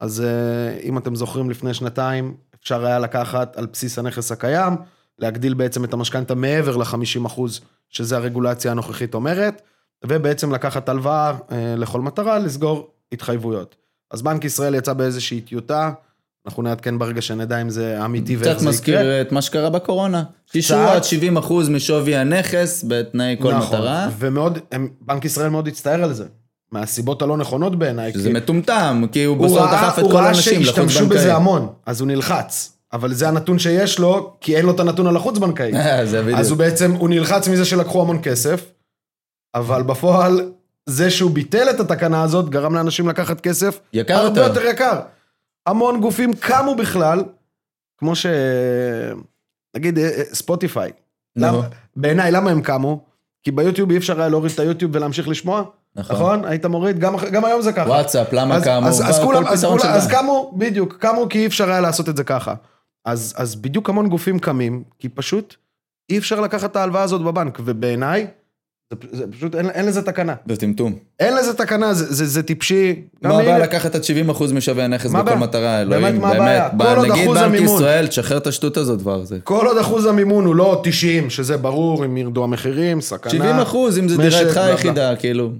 אז 0.00 0.20
אה, 0.20 0.79
אם 0.82 0.99
אתם 0.99 1.14
זוכרים, 1.14 1.50
לפני 1.50 1.75
שנתיים 1.75 2.37
אפשר 2.61 2.87
היה 2.87 2.99
לקחת 2.99 3.56
על 3.56 3.67
בסיס 3.67 3.99
הנכס 3.99 4.32
הקיים, 4.32 4.76
להגדיל 5.19 5.55
בעצם 5.55 5.85
את 5.85 5.93
המשכנתה 5.93 6.35
מעבר 6.35 6.76
ל-50 6.76 7.26
אחוז, 7.26 7.61
שזה 7.88 8.17
הרגולציה 8.17 8.70
הנוכחית 8.70 9.14
אומרת, 9.14 9.62
ובעצם 10.06 10.52
לקחת 10.52 10.88
הלוואה 10.88 11.34
אה, 11.52 11.75
לכל 11.76 12.00
מטרה, 12.00 12.38
לסגור 12.38 12.91
התחייבויות. 13.12 13.76
אז 14.11 14.23
בנק 14.23 14.44
ישראל 14.44 14.75
יצא 14.75 14.93
באיזושהי 14.93 15.41
טיוטה, 15.41 15.93
אנחנו 16.49 16.62
נעדכן 16.62 16.99
ברגע 16.99 17.23
שנדע 17.23 17.62
אם 17.62 17.71
זה 17.71 18.05
אמיתי 18.05 18.37
ואיך 18.37 18.49
קצת 18.49 18.59
זה 18.59 18.65
יקרה. 18.65 18.71
מזכיר 18.71 19.21
את 19.21 19.33
מה 19.33 19.43
שקרה 19.43 19.71
בקורונה. 19.71 20.23
אישרו 20.55 20.79
קצת. 20.79 20.95
עד 20.95 21.05
70 21.05 21.37
אחוז 21.37 21.69
משווי 21.69 22.17
הנכס 22.17 22.84
בתנאי 22.89 23.37
כל 23.41 23.55
נכון, 23.55 23.79
מטרה. 23.79 24.08
ומאוד, 24.19 24.58
הם, 24.72 24.89
בנק 25.01 25.25
ישראל 25.25 25.49
מאוד 25.49 25.69
הצטער 25.69 26.05
על 26.05 26.13
זה, 26.13 26.25
מהסיבות 26.72 27.22
הלא 27.22 27.37
נכונות 27.37 27.79
בעיניי. 27.79 28.13
שזה 28.13 28.29
כי 28.29 28.34
מטומטם, 28.34 29.05
כי 29.13 29.25
הוא 29.25 29.37
הוא 29.37 29.46
בסוף 29.46 29.58
ראה, 29.58 29.72
דחף 29.72 29.99
את 29.99 30.03
הוא 30.03 30.11
כל 30.11 30.17
ראה 30.17 30.27
האנשים 30.27 30.61
לחוץ 30.61 30.67
שהשתמשו 30.77 31.06
בזה 31.06 31.19
בנקאי. 31.19 31.32
המון, 31.32 31.69
אז 31.87 32.01
הוא 32.01 32.08
נלחץ. 32.08 32.72
אבל 32.93 33.13
זה 33.15 33.29
הנתון 33.29 33.58
שיש 33.58 33.99
לו, 33.99 34.37
כי 34.41 34.56
אין 34.56 34.67
לו 34.67 34.72
את 34.72 34.81
הנתון 34.81 35.06
על 35.06 35.17
החוץ 35.17 35.39
בנקאי. 35.39 35.72
זה 36.11 36.22
בדיוק. 36.22 36.39
אז 36.39 36.51
הוא 36.51 36.58
בעצם, 36.58 36.93
הוא 36.93 37.08
נלחץ 37.08 37.49
מזה 37.49 37.65
שלקחו 37.65 38.03
המון 38.03 38.19
כסף, 38.22 38.65
אבל 39.55 39.82
בפועל, 39.82 40.53
זה 40.87 41.11
שהוא 41.11 41.31
ביטל 41.31 41.70
את 41.70 41.81
התקנה 41.81 42.22
הזאת, 42.22 42.49
גרם 42.49 42.75
לאנשים 42.75 43.08
לקחת 43.08 43.41
כסף 43.41 43.81
יקר 43.93 44.15
הרבה 44.15 44.41
יותר. 44.41 44.61
יותר 44.61 44.70
יקר. 44.70 45.01
המון 45.69 46.01
גופים 46.01 46.32
קמו 46.34 46.75
בכלל, 46.75 47.25
כמו 47.98 48.17
ש... 48.17 48.27
נגיד 49.77 49.98
אה, 49.98 50.05
אה, 50.05 50.25
ספוטיפיי. 50.25 50.91
למה- 51.37 51.69
בעיניי, 51.96 52.31
למה 52.31 52.51
הם 52.51 52.60
קמו? 52.63 53.01
כי 53.43 53.51
ביוטיוב 53.51 53.91
אי 53.91 53.96
אפשר 53.96 54.20
היה 54.20 54.29
להוריד 54.29 54.53
את 54.55 54.60
היוטיוב 54.60 54.91
ולהמשיך 54.94 55.29
לשמוע, 55.29 55.63
נכון. 55.96 56.17
נכון? 56.17 56.44
היית 56.44 56.67
מוריד, 56.67 56.98
גם, 56.98 57.44
היום 57.44 57.63
זה 57.63 57.72
ככה. 57.72 57.89
וואטסאפ, 57.89 58.32
למה 58.32 58.55
אז, 58.56 58.65
קמו? 58.65 58.87
אז, 58.89 59.20
כולם, 59.25 59.46
אז, 59.46 59.65
כולם, 59.65 59.81
אז. 59.87 60.08
קמו, 60.10 60.55
בדיוק, 60.58 60.96
קמו 61.01 61.29
כי 61.31 61.39
אי 61.39 61.46
אפשר 61.46 61.70
היה 61.70 61.81
לעשות 61.81 62.08
את 62.08 62.17
זה 62.17 62.25
ככה. 62.25 62.55
אז, 63.05 63.34
אז 63.37 63.56
בדיוק 63.56 63.89
המון 63.89 64.08
גופים 64.08 64.39
קמים, 64.39 64.84
כי 64.98 65.08
פשוט 65.08 65.55
אי 66.10 66.19
אפשר 66.19 66.41
לקחת 66.41 66.70
את 66.70 66.77
ההלוואה 66.77 67.03
הזאת 67.03 67.22
בבנק, 67.22 67.58
ובעיניי, 67.65 68.27
זה, 68.93 69.19
זה 69.19 69.33
פשוט, 69.33 69.55
אין, 69.55 69.71
אין 69.71 69.87
לזה 69.87 70.03
תקנה. 70.03 70.35
זה 70.49 70.57
טמטום. 70.57 70.95
אין 71.21 71.37
לזה 71.37 71.55
תקנה, 71.55 71.95
זה, 71.95 72.15
זה, 72.15 72.27
זה 72.27 72.43
טיפשי. 72.43 73.03
מה 73.23 73.31
הבעיה 73.35 73.59
לקחת 73.59 73.95
עד 73.95 74.05
70 74.05 74.31
אחוז 74.31 74.53
משווי 74.53 74.83
הנכס 74.83 75.07
בכל 75.11 75.19
הבעיה? 75.19 75.37
מטרה, 75.37 75.85
באמת, 75.85 75.97
אלוהים, 75.99 76.21
מה 76.21 76.29
הבעיה? 76.33 76.69
באמת. 76.69 76.83
כל 76.93 76.99
עוד 76.99 77.11
נגיד 77.11 77.29
בנק 77.29 77.39
המימון. 77.43 77.75
ישראל, 77.77 78.07
תשחרר 78.07 78.37
את 78.37 78.47
השטות 78.47 78.77
הזאת 78.77 79.01
כבר. 79.01 79.25
זה- 79.25 79.39
כל 79.45 79.67
עוד 79.67 79.79
אחוז 79.79 80.07
המימון 80.07 80.45
הוא 80.45 80.55
לא 80.55 80.81
90, 80.85 81.31
שזה 81.31 81.57
ברור, 81.57 82.05
אם 82.05 82.17
ירדו 82.17 82.45
המחירים, 82.45 83.01
סכנה. 83.01 83.31
70 83.33 83.57
אחוז, 83.57 83.99
אם 83.99 84.09
זה 84.09 84.17
דירתך. 84.17 84.57
היחידה, 84.57 85.17
כאילו. 85.17 85.53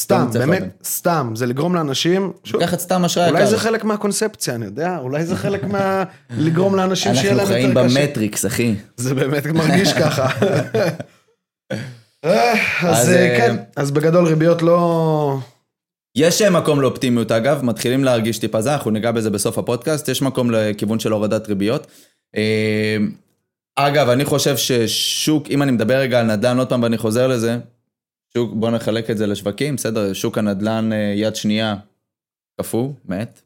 סתם, 0.00 0.26
לא 0.34 0.40
באמת. 0.40 0.62
סתם, 0.84 1.32
זה 1.36 1.46
לגרום 1.46 1.74
לאנשים, 1.74 2.32
לקחת 2.54 2.80
סתם 2.80 3.04
אשראי 3.04 3.28
אולי 3.28 3.40
יקר. 3.40 3.50
זה 3.50 3.58
חלק 3.58 3.84
מהקונספציה, 3.84 4.54
אני 4.54 4.64
יודע, 4.64 4.96
אולי 4.98 5.24
זה 5.26 5.36
חלק 5.36 5.64
מה... 5.64 6.04
לגרום 6.38 6.74
לאנשים 6.76 7.14
שיהיה 7.14 7.32
אנחנו 7.32 7.38
להם 7.50 7.52
חיים 7.52 7.68
יותר 7.68 7.84
קשה. 7.88 8.00
במטריקס, 8.00 8.46
אחי. 8.46 8.74
זה 8.96 9.14
באמת 9.14 9.46
מרגיש 9.46 9.92
ככה. 9.92 10.26
אה, 12.26 12.54
אז 12.82 13.08
אה, 13.08 13.14
אה, 13.14 13.38
כן, 13.38 13.56
אז 13.76 13.90
בגדול 13.90 14.26
ריביות 14.26 14.62
לא... 14.62 15.38
יש 16.16 16.42
מקום 16.42 16.80
לאופטימיות 16.80 17.32
אגב, 17.32 17.64
מתחילים 17.64 18.04
להרגיש 18.04 18.38
טיפה 18.38 18.60
זה, 18.60 18.72
אנחנו 18.72 18.90
ניגע 18.90 19.12
בזה 19.12 19.30
בסוף 19.30 19.58
הפודקאסט, 19.58 20.08
יש 20.08 20.22
מקום 20.22 20.50
לכיוון 20.50 20.98
של 20.98 21.12
הורדת 21.12 21.48
ריביות. 21.48 21.86
אגב, 23.76 24.08
אני 24.08 24.24
חושב 24.24 24.56
ששוק, 24.56 25.48
אם 25.50 25.62
אני 25.62 25.72
מדבר 25.72 25.94
רגע 25.94 26.20
על 26.20 26.26
נדל"ן 26.26 26.58
עוד 26.58 26.68
פעם 26.68 26.82
ואני 26.82 26.98
חוזר 26.98 27.26
לזה, 27.26 27.58
שוק, 28.36 28.52
בוא 28.54 28.70
נחלק 28.70 29.10
את 29.10 29.18
זה 29.18 29.26
לשווקים, 29.26 29.76
בסדר, 29.76 30.12
שוק 30.12 30.38
הנדל"ן 30.38 30.90
יד 31.14 31.36
שנייה 31.36 31.76
קפוא, 32.60 32.92
מת. 33.04 33.45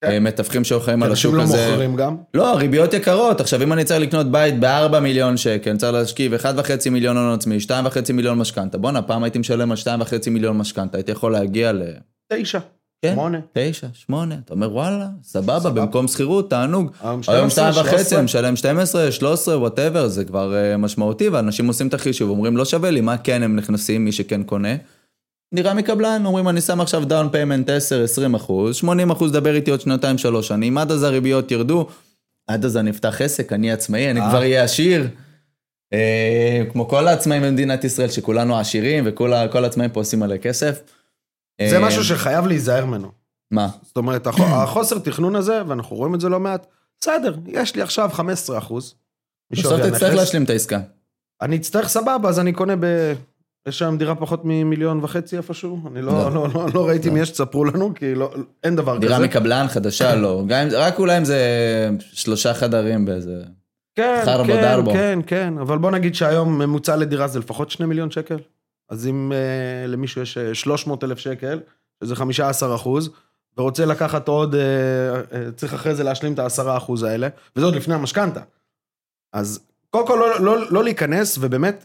כן. 0.00 0.10
אה, 0.10 0.20
מתווכים 0.20 0.64
שאוחרים 0.64 1.02
על 1.02 1.12
השוק 1.12 1.34
אנשים 1.34 1.52
לא 1.52 1.54
הזה. 1.54 1.70
מוכרים 1.70 1.96
גם. 1.96 2.16
לא, 2.34 2.56
ריביות 2.56 2.94
יקרות. 2.94 3.40
עכשיו, 3.40 3.62
אם 3.62 3.72
אני 3.72 3.84
צריך 3.84 4.00
לקנות 4.00 4.30
בית 4.30 4.60
ב-4 4.60 4.98
מיליון 5.00 5.36
שקל, 5.36 5.70
אני 5.70 5.78
צריך 5.78 5.92
להשכיב 5.92 6.34
1.5 6.34 6.90
מיליון 6.90 7.16
הון 7.16 7.34
עצמי, 7.34 7.58
2.5 7.66 8.12
מיליון 8.12 8.38
משכנתה. 8.38 8.78
בואנה, 8.78 9.02
פעם 9.02 9.24
הייתי 9.24 9.38
משלם 9.38 9.70
על 9.70 9.76
2.5 9.76 10.30
מיליון 10.30 10.56
משכנתה, 10.58 10.98
הייתי 10.98 11.12
יכול 11.12 11.32
להגיע 11.32 11.72
ל... 11.72 11.82
תשע, 12.32 12.58
כן. 13.02 13.12
שמונה. 13.12 13.38
תשע, 13.52 13.86
שמונה. 13.92 14.34
אתה 14.44 14.54
אומר, 14.54 14.72
וואלה, 14.72 15.06
סבבה. 15.22 15.70
במקום 15.70 16.08
שכירות, 16.08 16.50
תענוג. 16.50 16.90
היום 17.02 17.20
היום 17.28 17.50
12, 17.50 17.82
2.5, 17.84 17.90
13. 17.90 18.18
אני 18.18 18.24
משלם 18.24 18.56
12, 18.56 19.12
13, 19.12 19.58
וואטאבר, 19.58 20.08
זה 20.08 20.24
כבר 20.24 20.54
אה, 20.56 20.76
משמעותי, 20.76 21.28
ואנשים 21.28 21.66
עושים 21.66 21.88
את 21.88 21.94
החישוב, 21.94 22.30
אומרים, 22.30 22.56
לא 22.56 22.64
שווה 22.64 22.90
לי, 22.90 23.00
מה 23.00 23.18
כן 23.18 23.42
הם 23.42 23.56
נכנסים, 23.56 24.04
מי 24.04 24.12
שכן 24.12 24.42
קונה. 24.42 24.74
נראה 25.52 25.74
מקבלן, 25.74 26.22
אומרים, 26.26 26.48
אני 26.48 26.60
שם 26.60 26.80
עכשיו 26.80 27.04
down 27.04 27.28
payment 27.28 27.70
10, 27.70 28.04
20 28.04 28.34
אחוז, 28.34 28.76
80 28.76 29.10
אחוז 29.10 29.32
דבר 29.32 29.54
איתי 29.54 29.70
עוד 29.70 29.80
שנתיים, 29.80 30.18
שלוש 30.18 30.48
שנים, 30.48 30.78
עד 30.78 30.90
אז 30.90 31.02
הריביות 31.02 31.50
ירדו, 31.50 31.86
עד 32.46 32.64
אז 32.64 32.76
אני 32.76 32.90
אפתח 32.90 33.20
עסק, 33.22 33.52
אני 33.52 33.72
עצמאי, 33.72 34.10
אני 34.10 34.20
אה. 34.20 34.28
כבר 34.30 34.38
אהיה 34.38 34.64
עשיר. 34.64 35.08
אה, 35.92 36.62
כמו 36.72 36.88
כל 36.88 37.08
העצמאים 37.08 37.42
במדינת 37.42 37.84
ישראל, 37.84 38.08
שכולנו 38.08 38.58
עשירים, 38.58 39.04
וכל 39.06 39.32
העצמאים 39.64 39.90
פה 39.90 40.00
עושים 40.00 40.20
מלא 40.20 40.36
כסף. 40.36 40.80
זה 41.70 41.76
אה, 41.76 41.86
משהו 41.86 42.04
שחייב 42.04 42.46
להיזהר 42.46 42.86
ממנו. 42.86 43.10
מה? 43.50 43.68
זאת 43.82 43.96
אומרת, 43.96 44.26
הח- 44.26 44.40
החוסר 44.40 44.98
תכנון 44.98 45.36
הזה, 45.36 45.62
ואנחנו 45.66 45.96
רואים 45.96 46.14
את 46.14 46.20
זה 46.20 46.28
לא 46.28 46.40
מעט, 46.40 46.66
בסדר, 47.00 47.34
יש 47.46 47.76
לי 47.76 47.82
עכשיו 47.82 48.10
15 48.12 48.58
אחוז. 48.58 48.94
בסוף 49.52 49.80
תצטרך 49.80 50.14
להשלים 50.14 50.44
את 50.44 50.50
העסקה. 50.50 50.80
אני 51.42 51.56
אצטרך 51.56 51.88
סבבה, 51.88 52.28
אז 52.28 52.38
אני 52.40 52.52
קונה 52.52 52.76
ב... 52.80 53.12
יש 53.68 53.82
היום 53.82 53.98
דירה 53.98 54.14
פחות 54.14 54.40
ממיליון 54.44 55.04
וחצי 55.04 55.36
איפשהו? 55.36 55.80
אני 55.86 56.02
לא, 56.02 56.12
לא. 56.12 56.34
לא, 56.34 56.48
לא, 56.54 56.66
לא 56.74 56.88
ראיתי 56.88 57.08
אם 57.08 57.16
יש, 57.16 57.30
תספרו 57.30 57.64
לנו, 57.64 57.94
כי 57.94 58.14
לא, 58.14 58.34
אין 58.64 58.76
דבר 58.76 58.96
כזה. 58.96 59.06
דירה 59.06 59.18
מקבלן 59.18 59.66
חדשה, 59.68 60.14
לא. 60.22 60.44
גם 60.46 60.68
רק 60.72 60.98
אולי 60.98 61.18
אם 61.18 61.24
זה 61.24 61.40
שלושה 62.00 62.54
חדרים 62.54 63.04
באיזה... 63.04 63.42
כן, 63.94 64.22
כן. 64.46 64.84
כן, 64.92 65.18
כן, 65.26 65.54
אבל 65.60 65.78
בוא 65.78 65.90
נגיד 65.90 66.14
שהיום 66.14 66.58
ממוצע 66.58 66.96
לדירה 66.96 67.28
זה 67.28 67.38
לפחות 67.38 67.70
2 67.70 67.88
מיליון 67.88 68.10
שקל. 68.10 68.38
אז 68.90 69.06
אם 69.06 69.32
אה, 69.32 69.86
למישהו 69.86 70.22
יש 70.22 70.38
אה, 70.38 70.54
300 70.54 71.04
אלף 71.04 71.18
שקל, 71.18 71.60
שזה 72.04 72.16
15 72.16 72.74
אחוז, 72.74 73.10
ורוצה 73.58 73.86
לקחת 73.86 74.28
עוד, 74.28 74.54
אה, 74.54 74.60
אה, 75.32 75.52
צריך 75.56 75.74
אחרי 75.74 75.94
זה 75.94 76.04
להשלים 76.04 76.32
את 76.32 76.38
ה-10 76.38 76.76
אחוז 76.76 77.02
האלה, 77.02 77.28
וזה 77.56 77.66
עוד 77.66 77.74
לפני 77.74 77.94
המשכנתה. 77.94 78.40
אז 79.32 79.60
קודם 79.90 80.06
כל 80.06 80.14
לא, 80.14 80.40
לא, 80.40 80.70
לא 80.70 80.84
להיכנס, 80.84 81.38
ובאמת, 81.40 81.84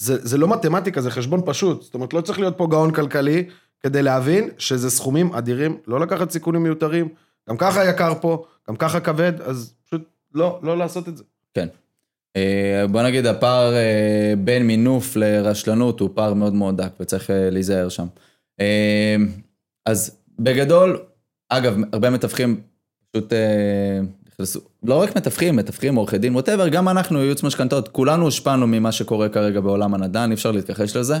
זה, 0.00 0.16
זה 0.26 0.38
לא 0.38 0.48
מתמטיקה, 0.48 1.00
זה 1.00 1.10
חשבון 1.10 1.40
פשוט. 1.44 1.82
זאת 1.82 1.94
אומרת, 1.94 2.12
לא 2.12 2.20
צריך 2.20 2.38
להיות 2.38 2.54
פה 2.56 2.66
גאון 2.70 2.92
כלכלי 2.92 3.44
כדי 3.80 4.02
להבין 4.02 4.48
שזה 4.58 4.90
סכומים 4.90 5.32
אדירים, 5.32 5.78
לא 5.86 6.00
לקחת 6.00 6.30
סיכונים 6.30 6.62
מיותרים, 6.62 7.08
גם 7.48 7.56
ככה 7.56 7.84
יקר 7.84 8.12
פה, 8.20 8.44
גם 8.68 8.76
ככה 8.76 9.00
כבד, 9.00 9.40
אז 9.40 9.74
פשוט 9.84 10.02
לא, 10.34 10.60
לא 10.62 10.78
לעשות 10.78 11.08
את 11.08 11.16
זה. 11.16 11.24
כן. 11.54 11.68
אה, 12.36 12.84
בוא 12.90 13.02
נגיד, 13.02 13.26
הפער 13.26 13.74
אה, 13.74 14.34
בין 14.38 14.66
מינוף 14.66 15.16
לרשלנות 15.16 16.00
הוא 16.00 16.10
פער 16.14 16.34
מאוד 16.34 16.54
מאוד 16.54 16.82
דק, 16.82 16.92
וצריך 17.00 17.30
אה, 17.30 17.50
להיזהר 17.50 17.88
שם. 17.88 18.06
אז 19.86 20.16
בגדול, 20.38 21.02
אגב, 21.48 21.76
הרבה 21.92 22.10
מתווכים 22.10 22.60
פשוט 23.10 23.32
לא 24.82 25.02
רק 25.02 25.16
מתווכים, 25.16 25.56
מתווכים, 25.56 25.94
עורכי 25.94 26.18
דין, 26.18 26.34
ווטאבר, 26.34 26.68
גם 26.68 26.88
אנחנו, 26.88 27.22
ייעוץ 27.22 27.42
משכנתאות, 27.42 27.88
כולנו 27.88 28.24
הושפענו 28.24 28.66
ממה 28.66 28.92
שקורה 28.92 29.28
כרגע 29.28 29.60
בעולם 29.60 29.94
הנדל"ן, 29.94 30.30
אי 30.30 30.34
אפשר 30.34 30.50
להתכחש 30.50 30.96
לזה. 30.96 31.18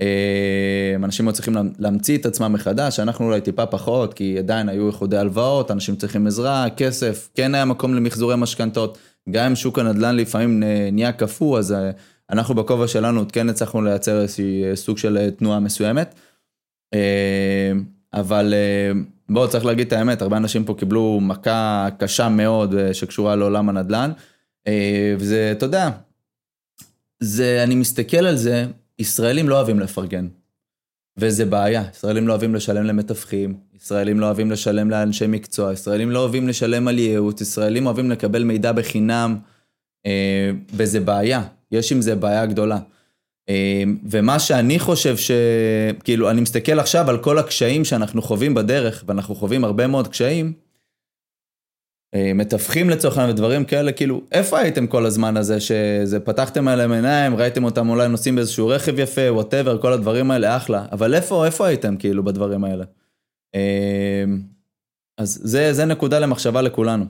אה, 0.00 0.92
אנשים 0.96 1.26
עוד 1.26 1.34
צריכים 1.34 1.54
להמציא 1.78 2.18
את 2.18 2.26
עצמם 2.26 2.52
מחדש, 2.52 3.00
אנחנו 3.00 3.26
אולי 3.26 3.40
טיפה 3.40 3.66
פחות, 3.66 4.14
כי 4.14 4.38
עדיין 4.38 4.68
היו 4.68 4.86
איחודי 4.86 5.16
הלוואות, 5.16 5.70
אנשים 5.70 5.96
צריכים 5.96 6.26
עזרה, 6.26 6.66
כסף, 6.76 7.28
כן 7.34 7.54
היה 7.54 7.64
מקום 7.64 7.94
למחזורי 7.94 8.36
משכנתאות. 8.36 8.98
גם 9.30 9.46
אם 9.46 9.56
שוק 9.56 9.78
הנדל"ן 9.78 10.16
לפעמים 10.16 10.62
נהיה 10.92 11.12
קפוא, 11.12 11.58
אז 11.58 11.72
אה, 11.72 11.90
אנחנו 12.30 12.54
בכובע 12.54 12.88
שלנו 12.88 13.24
כן 13.32 13.48
הצלחנו 13.48 13.82
לייצר 13.82 14.20
איזושהי 14.20 14.64
אה, 14.64 14.76
סוג 14.76 14.98
של 14.98 15.30
תנועה 15.30 15.60
מסוימת. 15.60 16.14
אבל 18.14 18.54
בואו, 19.32 19.48
צריך 19.48 19.64
להגיד 19.64 19.86
את 19.86 19.92
האמת, 19.92 20.22
הרבה 20.22 20.36
אנשים 20.36 20.64
פה 20.64 20.74
קיבלו 20.74 21.20
מכה 21.22 21.88
קשה 21.98 22.28
מאוד 22.28 22.74
אה, 22.74 22.94
שקשורה 22.94 23.36
לעולם 23.36 23.68
הנדל"ן. 23.68 24.10
אה, 24.66 25.14
וזה, 25.18 25.52
אתה 25.52 25.66
יודע, 25.66 25.90
זה, 27.20 27.62
אני 27.62 27.74
מסתכל 27.74 28.26
על 28.26 28.36
זה, 28.36 28.66
ישראלים 28.98 29.48
לא 29.48 29.56
אוהבים 29.56 29.80
לפרגן. 29.80 30.28
וזה 31.16 31.44
בעיה, 31.44 31.84
ישראלים 31.92 32.28
לא 32.28 32.32
אוהבים 32.32 32.54
לשלם 32.54 32.84
למתווכים, 32.84 33.56
ישראלים 33.74 34.20
לא 34.20 34.26
אוהבים 34.26 34.50
לשלם 34.50 34.90
לאנשי 34.90 35.26
מקצוע, 35.26 35.72
ישראלים 35.72 36.10
לא 36.10 36.18
אוהבים 36.18 36.48
לשלם 36.48 36.88
על 36.88 36.98
ייעוץ, 36.98 37.40
ישראלים 37.40 37.86
אוהבים 37.86 38.10
לקבל 38.10 38.44
מידע 38.44 38.72
בחינם, 38.72 39.38
אה, 40.06 40.50
וזה 40.74 41.00
בעיה, 41.00 41.42
יש 41.72 41.92
עם 41.92 42.00
זה 42.00 42.14
בעיה 42.14 42.46
גדולה. 42.46 42.78
אה, 43.52 43.82
ומה 44.10 44.38
שאני 44.38 44.78
חושב 44.78 45.16
ש... 45.16 45.30
כאילו, 46.04 46.30
אני 46.30 46.40
מסתכל 46.40 46.80
עכשיו 46.80 47.10
על 47.10 47.18
כל 47.18 47.38
הקשיים 47.38 47.84
שאנחנו 47.84 48.22
חווים 48.22 48.54
בדרך, 48.54 49.04
ואנחנו 49.06 49.34
חווים 49.34 49.64
הרבה 49.64 49.86
מאוד 49.86 50.08
קשיים, 50.08 50.52
אה, 52.14 52.32
מתווכים 52.34 52.90
לצורך 52.90 53.18
העניין 53.18 53.34
ודברים 53.36 53.64
כאלה, 53.64 53.92
כאילו, 53.92 54.22
איפה 54.32 54.58
הייתם 54.58 54.86
כל 54.86 55.06
הזמן 55.06 55.36
הזה, 55.36 55.60
שזה 55.60 56.20
פתחתם 56.20 56.68
עליהם 56.68 56.92
עיניים, 56.92 57.36
ראיתם 57.36 57.64
אותם 57.64 57.88
אולי 57.88 58.08
נוסעים 58.08 58.36
באיזשהו 58.36 58.68
רכב 58.68 58.98
יפה, 58.98 59.32
וואטאבר, 59.32 59.78
כל 59.78 59.92
הדברים 59.92 60.30
האלה, 60.30 60.56
אחלה, 60.56 60.86
אבל 60.92 61.14
איפה, 61.14 61.46
איפה 61.46 61.66
הייתם 61.66 61.96
כאילו 61.96 62.24
בדברים 62.24 62.64
האלה? 62.64 62.84
אה, 63.54 64.24
אז 65.18 65.40
זה, 65.42 65.72
זה 65.72 65.84
נקודה 65.84 66.18
למחשבה 66.18 66.62
לכולנו, 66.62 67.04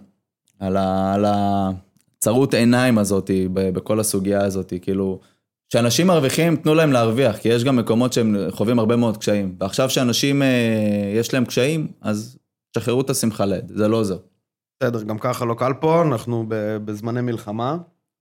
על, 0.58 0.76
ה, 0.76 1.14
על 1.14 1.25
הצרות 1.26 2.54
עיניים 2.54 2.99
הזאת, 2.99 3.30
בכל 3.52 4.00
הסוגיה 4.00 4.44
הזאת, 4.44 4.72
כאילו, 4.82 5.20
כשאנשים 5.72 6.06
מרוויחים, 6.06 6.56
תנו 6.56 6.74
להם 6.74 6.92
להרוויח, 6.92 7.36
כי 7.36 7.48
יש 7.48 7.64
גם 7.64 7.76
מקומות 7.76 8.12
שהם 8.12 8.36
חווים 8.50 8.78
הרבה 8.78 8.96
מאוד 8.96 9.16
קשיים, 9.16 9.56
ועכשיו 9.60 9.90
שאנשים, 9.90 10.42
אה, 10.42 11.12
יש 11.14 11.34
להם 11.34 11.44
קשיים, 11.44 11.92
אז 12.00 12.38
שחררו 12.76 13.00
את 13.00 13.10
השמחה 13.10 13.46
לאיד, 13.46 13.72
זה 13.74 13.88
לא 13.88 13.96
עוזר. 13.96 14.16
בסדר, 14.82 15.02
גם 15.02 15.18
ככה 15.18 15.44
לא 15.44 15.54
קל 15.54 15.72
פה, 15.80 16.02
אנחנו 16.02 16.44
בזמני 16.84 17.20
מלחמה, 17.20 17.76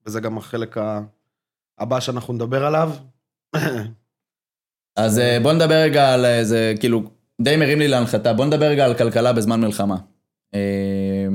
וזה 0.06 0.20
גם 0.20 0.38
החלק 0.38 0.76
הבא 1.78 2.00
שאנחנו 2.00 2.34
נדבר 2.34 2.64
עליו. 2.64 2.92
אז 5.04 5.18
אה, 5.18 5.38
בוא 5.42 5.52
נדבר 5.52 5.82
רגע 5.82 6.14
על 6.14 6.24
איזה, 6.24 6.74
כאילו, 6.80 7.02
די 7.40 7.56
מרים 7.56 7.78
לי 7.78 7.88
להנחתה, 7.88 8.32
בוא 8.32 8.44
נדבר 8.44 8.66
רגע 8.66 8.84
על 8.84 8.94
כלכלה 8.94 9.32
בזמן 9.32 9.60
מלחמה. 9.60 9.96
אה, 10.54 11.28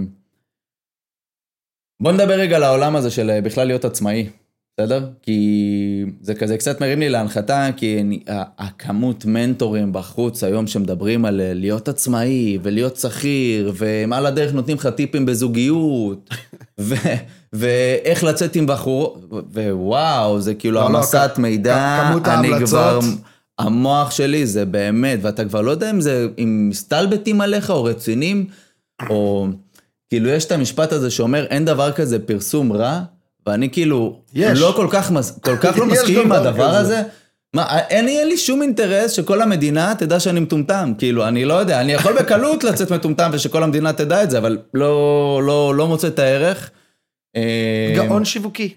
בוא 2.02 2.12
נדבר 2.12 2.34
רגע 2.40 2.56
על 2.56 2.64
העולם 2.64 2.96
הזה 2.96 3.12
של 3.12 3.30
אה, 3.30 3.42
בכלל 3.42 3.68
להיות 3.68 3.86
עצמאי, 3.86 4.30
בסדר? 4.80 5.06
כי 5.22 6.06
זה 6.22 6.36
כזה 6.36 6.58
קצת 6.58 6.82
מרים 6.82 7.00
לי 7.00 7.10
להנחתה, 7.10 7.70
כי 7.78 8.02
אני, 8.02 8.20
הכמות 8.58 9.26
מנטורים 9.26 9.94
בחוץ 9.94 10.44
היום 10.44 10.68
שמדברים 10.68 11.26
על 11.26 11.42
אה, 11.42 11.54
להיות 11.54 11.88
עצמאי 11.88 12.58
ולהיות 12.64 12.98
שכיר, 12.98 13.72
והם 13.76 14.14
על 14.14 14.26
הדרך 14.26 14.54
נותנים 14.54 14.78
לך 14.78 14.88
טיפים 14.88 15.26
בזוגיות, 15.26 16.30
ו, 16.80 16.96
ואיך 17.54 18.24
לצאת 18.24 18.56
עם 18.56 18.68
בחור, 18.68 19.18
ווואו, 19.54 20.42
זה 20.42 20.54
כאילו 20.54 20.76
לא, 20.76 20.82
לא, 20.92 20.98
המסת 20.98 21.32
כ- 21.36 21.40
מידע, 21.40 22.04
כמות 22.10 22.28
אני 22.28 22.54
ההמלצות. 22.54 22.70
כבר... 22.70 23.00
המוח 23.60 24.12
שלי 24.12 24.46
זה 24.46 24.66
באמת, 24.66 25.20
ואתה 25.22 25.46
כבר 25.46 25.62
לא 25.62 25.72
יודע 25.72 25.90
אם 25.90 26.02
זה, 26.02 26.28
אם 26.38 26.68
מסתלבטים 26.70 27.42
עליך 27.42 27.70
או 27.70 27.84
רציניים, 27.84 28.46
או 29.10 29.48
כאילו 30.10 30.30
יש 30.30 30.46
את 30.46 30.52
המשפט 30.52 30.92
הזה 30.92 31.10
שאומר 31.12 31.46
אין 31.46 31.66
דבר 31.66 31.92
כזה 31.92 32.20
פרסום 32.20 32.74
רע, 32.74 33.02
ואני 33.48 33.70
כאילו 33.70 34.22
יש. 34.34 34.60
לא 34.60 34.74
כל 34.76 34.88
כך, 34.90 35.12
מס, 35.12 35.40
כל 35.42 35.58
כך 35.58 35.78
לא 35.78 35.86
מסכים 35.92 36.20
עם 36.20 36.28
דבר 36.28 36.36
הדבר 36.48 36.70
כזה. 36.70 36.80
הזה. 36.80 37.02
מה, 37.56 37.80
אין 37.80 38.08
אין 38.08 38.28
לי 38.28 38.38
שום 38.38 38.62
אינטרס 38.62 39.12
שכל 39.12 39.42
המדינה 39.42 39.94
תדע 39.98 40.20
שאני 40.20 40.40
מטומטם, 40.40 40.94
כאילו, 40.98 41.28
אני 41.28 41.46
לא 41.46 41.54
יודע, 41.54 41.82
אני 41.82 41.94
יכול 41.94 42.14
בקלות 42.20 42.64
לצאת 42.68 42.92
מטומטם 42.92 43.30
ושכל 43.34 43.64
המדינה 43.64 43.94
תדע 43.94 44.24
את 44.24 44.32
זה, 44.32 44.38
אבל 44.38 44.58
לא, 44.74 45.42
לא, 45.46 45.76
לא 45.76 45.88
מוצא 45.88 46.08
את 46.08 46.20
הערך. 46.20 46.70
אה, 47.36 47.94
גאון 47.96 48.26
שיווקי. 48.26 48.74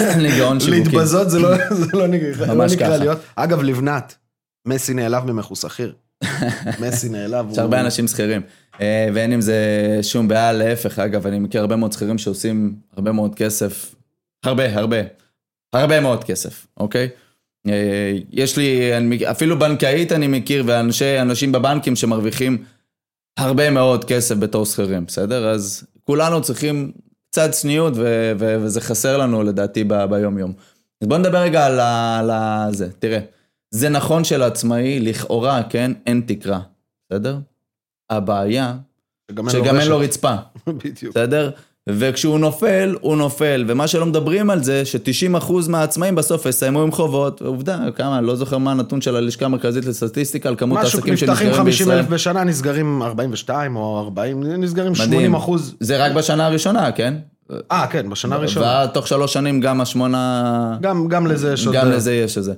אני 0.00 0.38
גאון 0.38 0.60
שיווקי. 0.60 0.80
להתבזות 0.80 1.30
זה 1.30 1.38
לא 1.38 1.48
זה 1.70 1.86
לא 1.92 2.06
נקרא 2.06 2.46
לא 2.54 2.66
נקרא 2.66 2.86
ככה. 2.86 2.96
להיות. 2.96 3.18
אגב, 3.36 3.62
לבנת, 3.62 4.14
מסי 4.66 4.94
נעלב 4.94 5.30
ממך, 5.32 5.44
הוא 5.44 5.56
שכיר. 5.56 5.92
מסי 6.80 7.08
נעלב. 7.08 7.46
יש 7.52 7.58
הרבה 7.58 7.80
אנשים 7.80 8.08
שכירים, 8.08 8.42
אה, 8.80 9.08
ואין 9.14 9.32
עם 9.32 9.40
זה 9.40 9.58
שום 10.02 10.28
בעיה, 10.28 10.52
להפך, 10.52 10.98
אגב, 10.98 11.26
אני 11.26 11.38
מכיר 11.38 11.60
הרבה 11.60 11.76
מאוד 11.76 11.92
שכירים 11.92 12.18
שעושים 12.18 12.74
הרבה 12.96 13.12
מאוד 13.12 13.34
כסף, 13.34 13.94
הרבה, 14.44 14.78
הרבה, 14.78 14.96
הרבה 15.72 16.00
מאוד 16.00 16.24
כסף, 16.24 16.66
אוקיי? 16.76 17.08
אה, 17.68 18.12
יש 18.30 18.56
לי, 18.56 18.96
אני- 18.96 19.30
אפילו 19.30 19.58
בנקאית 19.58 20.12
אני 20.12 20.26
מכיר, 20.26 20.64
ואנשים 20.66 21.52
בבנקים 21.52 21.96
שמרוויחים 21.96 22.64
הרבה 23.38 23.70
מאוד 23.70 24.04
כסף 24.04 24.34
בתור 24.34 24.66
שכירים, 24.66 25.04
בסדר? 25.06 25.48
אז 25.48 25.84
כולנו 26.04 26.42
צריכים 26.42 26.92
קצת 27.30 27.50
צניעות, 27.50 27.92
ו- 27.96 28.32
ו- 28.38 28.56
וזה 28.60 28.80
חסר 28.80 29.16
לנו 29.18 29.42
לדעתי 29.42 29.84
ב- 29.84 30.04
ביום-יום. 30.04 30.52
אז 31.02 31.08
בוא 31.08 31.18
נדבר 31.18 31.38
רגע 31.38 31.66
על 31.66 31.80
ה- 31.80 32.18
על 32.18 32.30
ה- 32.30 32.68
זה. 32.70 32.88
תראה, 32.98 33.18
זה 33.74 33.88
נכון 33.88 34.24
שלעצמאי, 34.24 35.00
לכאורה, 35.00 35.62
כן, 35.68 35.92
אין 36.06 36.22
תקרה, 36.26 36.60
בסדר? 37.10 37.38
הבעיה, 38.10 38.74
שגם 39.30 39.50
שגם 39.50 39.80
אין 39.80 39.88
לו. 39.88 39.98
רצפה. 39.98 40.34
בדיוק. 40.66 41.14
בסדר? 41.16 41.50
וכשהוא 41.88 42.38
נופל, 42.38 42.96
הוא 43.00 43.16
נופל. 43.16 43.64
ומה 43.68 43.88
שלא 43.88 44.06
מדברים 44.06 44.50
על 44.50 44.62
זה, 44.62 44.84
ש-90% 44.84 45.52
מהעצמאים 45.68 46.14
בסוף 46.14 46.46
יסיימו 46.46 46.82
עם 46.82 46.92
חובות. 46.92 47.42
עובדה, 47.42 47.78
כמה, 47.96 48.20
לא 48.20 48.36
זוכר 48.36 48.58
מה 48.58 48.70
הנתון 48.70 49.00
של 49.00 49.16
הלשכה 49.16 49.44
המרכזית 49.44 49.84
לסטטיסטיקה 49.84 50.48
על 50.48 50.56
כמות 50.56 50.78
משהו, 50.78 50.98
העסקים 50.98 51.14
נפתחים 51.14 51.36
שנסגרים 51.36 51.54
50 51.54 51.64
בישראל. 51.64 51.98
אלף 51.98 52.08
בשנה, 52.08 52.44
נסגרים 52.44 53.02
42 53.02 53.76
או 53.76 54.00
40, 54.00 54.42
נסגרים 54.42 54.92
מדהים. 54.92 55.10
80 55.10 55.34
אחוז. 55.34 55.74
זה 55.80 56.04
רק 56.04 56.12
בשנה 56.12 56.46
הראשונה, 56.46 56.92
כן? 56.92 57.14
אה, 57.72 57.86
כן, 57.86 58.10
בשנה 58.10 58.36
הראשונה. 58.36 58.66
ועד 58.66 58.88
תוך 58.88 59.08
שלוש 59.08 59.32
שנים 59.32 59.60
גם 59.60 59.80
השמונה... 59.80 60.76
גם, 60.80 61.08
גם 61.08 61.26
לזה 61.26 61.52
יש 61.52 61.66
עוד... 61.66 61.76
גם 61.76 61.90
לזה 61.90 62.14
יש 62.14 62.38
איזה. 62.38 62.50
אה, 62.50 62.56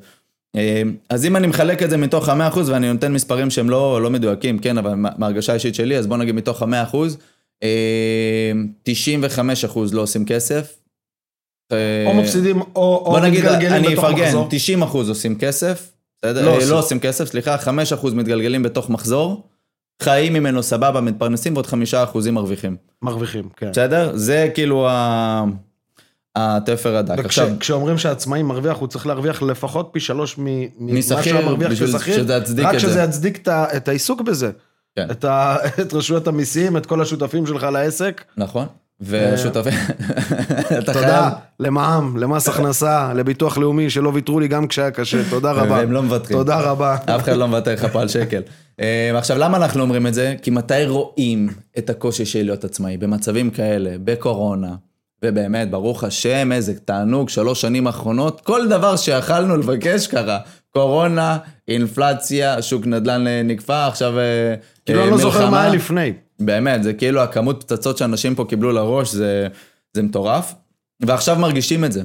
אז 1.09 1.25
אם 1.25 1.37
אני 1.37 1.47
מחלק 1.47 1.83
את 1.83 1.91
זה 1.91 1.97
מתוך 1.97 2.29
ה-100% 2.29 2.59
ואני 2.67 2.93
נותן 2.93 3.13
מספרים 3.13 3.51
שהם 3.51 3.71
לא, 3.71 4.03
לא 4.03 4.11
מדויקים, 4.11 4.59
כן, 4.59 4.79
אבל 4.79 4.95
מה- 4.95 5.11
מההרגשה 5.19 5.53
האישית 5.53 5.75
שלי, 5.75 5.99
אז 5.99 6.07
בוא 6.07 6.17
נגיד 6.17 6.35
מתוך 6.35 6.63
ה-100%, 6.63 6.97
אה, 7.63 8.53
95% 8.83 9.79
לא 9.93 10.01
עושים 10.03 10.25
כסף. 10.25 10.79
אה, 11.73 12.05
או 12.07 12.15
מפסידים, 12.15 12.61
או, 12.61 13.03
או 13.07 13.11
בוא 13.11 13.21
נגיד, 13.21 13.45
מתגלגלים 13.45 13.73
אני 13.73 13.89
בתוך 13.89 14.05
אפרגן, 14.05 14.25
מחזור. 14.25 14.49
90% 14.49 15.09
עושים 15.09 15.39
כסף, 15.39 15.93
בסדר? 16.19 16.45
לא 16.47 16.61
אה. 16.61 16.71
לא 16.71 16.79
עושים 16.79 17.01
כסף, 17.01 17.25
סליחה, 17.25 17.57
5% 17.59 18.15
מתגלגלים 18.15 18.63
בתוך 18.63 18.91
מחזור, 18.91 19.49
חיים 20.03 20.33
ממנו 20.33 20.63
סבבה, 20.63 21.01
מתפרנסים, 21.01 21.55
ועוד 21.55 21.67
5% 21.67 21.75
מרוויחים. 22.33 22.77
מרוויחים, 23.03 23.49
כן. 23.57 23.71
בסדר? 23.71 24.11
זה 24.15 24.49
כאילו 24.55 24.89
ה... 24.89 25.45
התפר 26.37 26.97
הדק. 26.97 27.19
עכשיו, 27.25 27.49
וכשאומרים 27.57 27.99
שהעצמאי 27.99 28.43
מרוויח, 28.43 28.77
הוא 28.77 28.89
צריך 28.89 29.07
להרוויח 29.07 29.43
לפחות 29.43 29.89
פי 29.93 30.01
שלוש 30.01 30.35
ממה 30.39 31.01
שהוא 31.23 31.41
מרוויח 31.45 31.73
כשכיר, 31.73 32.25
רק. 32.65 32.79
שזה 32.79 33.03
יצדיק 33.03 33.49
את 33.49 33.89
העיסוק 33.89 34.21
בזה. 34.21 34.51
כן. 34.97 35.07
את 35.11 35.25
ה- 35.25 35.57
את 35.81 35.95
רשויות 35.95 36.27
המיסים, 36.29 36.77
את 36.77 36.87
כל 36.87 37.03
השותפים 37.03 37.47
שלך 37.47 37.63
לעסק. 37.63 38.25
נכון? 38.37 38.67
ושותפים, 39.01 39.73
אתה 40.79 40.93
תודה 40.93 41.31
למע"מ, 41.61 42.17
למס 42.17 42.49
הכנסה, 42.49 43.13
לביטוח 43.15 43.59
לאומי, 43.59 43.91
שלא 43.91 44.11
ויתרו 44.15 44.41
לי 44.41 44.49
גם 44.49 44.67
כשהיה 44.67 44.91
קשה. 44.91 45.23
תודה 45.31 45.53
רבה. 45.59 45.71
והם 45.75 45.93
לא 45.93 46.03
מוותרים. 46.03 46.39
תודה 46.39 46.61
רבה. 46.61 46.97
אף 47.07 47.23
אחד 47.23 47.37
לא 47.37 47.49
מוותר 47.49 47.73
לך 47.73 47.87
פה 47.93 48.01
על 48.01 48.09
שקל. 48.09 48.43
אה, 48.81 49.19
עכשיו, 49.19 49.39
למה 49.39 49.57
אנחנו 49.57 49.83
אומרים 49.83 50.07
את 50.07 50.15
זה? 50.15 50.35
כי 50.43 50.51
מתי 50.51 50.85
רואים 50.87 51.49
את 51.79 51.91
הקושי 51.91 52.27
של 52.27 52.43
להיות 52.45 52.65
עצמאי? 52.65 52.97
במצבים 52.97 53.51
כאלה, 53.51 53.91
בקורונה, 54.05 54.75
ובאמת, 55.27 55.71
ברוך 55.71 56.05
השם, 56.05 56.53
איזה 56.53 56.75
תענוג, 56.81 57.29
שלוש 57.29 57.61
שנים 57.61 57.87
האחרונות, 57.87 58.41
כל 58.41 58.69
דבר 58.69 58.97
שיכלנו 58.97 59.57
לבקש 59.57 60.07
קרה. 60.07 60.39
קורונה, 60.71 61.39
אינפלציה, 61.69 62.63
שוק 62.63 62.87
נדל"ן 62.87 63.27
אה, 63.27 63.43
נקפא, 63.45 63.89
עכשיו 63.89 64.19
אה, 64.19 64.55
כאילו, 64.87 64.99
אה, 64.99 65.05
אני 65.05 65.11
לא 65.13 65.19
זוכר 65.19 65.39
מלחמה. 65.39 65.51
מה 65.51 65.63
היה 65.63 65.75
לפני. 65.75 66.13
באמת, 66.41 66.83
זה 66.83 66.93
כאילו 66.93 67.21
הכמות 67.21 67.65
פצצות 67.65 67.99
שאנשים 67.99 68.35
פה 68.35 68.45
קיבלו 68.49 68.73
לראש, 68.73 69.13
זה, 69.13 69.49
זה 69.95 70.03
מטורף. 70.03 70.55
ועכשיו 71.01 71.37
מרגישים 71.39 71.85
את 71.85 71.93
זה. 71.93 72.03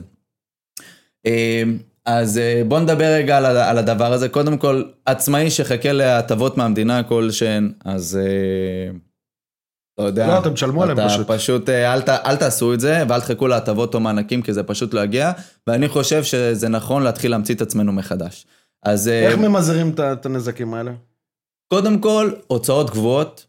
אה, 1.26 1.64
אז 2.06 2.38
אה, 2.38 2.62
בוא 2.68 2.80
נדבר 2.80 3.14
רגע 3.14 3.38
על, 3.38 3.46
על 3.46 3.78
הדבר 3.78 4.14
הזה. 4.14 4.30
קודם 4.30 4.58
כל, 4.58 4.84
עצמאי 5.06 5.50
שחכה 5.50 5.92
להטבות 5.92 6.58
מהמדינה 6.58 7.04
כלשהן, 7.04 7.72
אז 7.86 8.20
אה, 8.22 8.92
לא 9.98 10.04
יודע. 10.04 10.28
לא, 10.28 10.40
אתם 10.40 10.54
תשלמו 10.54 10.84
עליהם 10.84 11.10
פשוט. 11.10 11.32
פשוט, 11.32 11.70
אה, 11.70 11.94
אל, 11.94 12.02
ת, 12.02 12.10
אל 12.10 12.36
תעשו 12.36 12.74
את 12.74 12.80
זה, 12.80 13.04
ואל 13.10 13.22
תחכו 13.22 13.48
להטבות 13.48 13.96
או 13.96 14.00
מענקים, 14.00 14.42
כי 14.42 14.54
זה 14.54 14.64
פשוט 14.64 14.94
לא 14.94 15.02
יגיע. 15.02 15.32
ואני 15.68 15.88
חושב 15.88 16.24
שזה 16.24 16.70
נכון 16.70 17.04
להתחיל 17.04 17.32
להמציא 17.32 17.56
את 17.56 17.62
עצמנו 17.62 17.92
מחדש. 17.92 18.46
אז 18.84 19.08
אה, 19.08 19.28
איך 19.28 19.38
ממזערים 19.38 19.96
את 20.00 20.26
הנזקים 20.26 20.74
האלה? 20.74 20.92
קודם 21.74 22.00
כל, 22.00 22.32
הוצאות 22.48 22.90
גבוהות, 22.90 23.46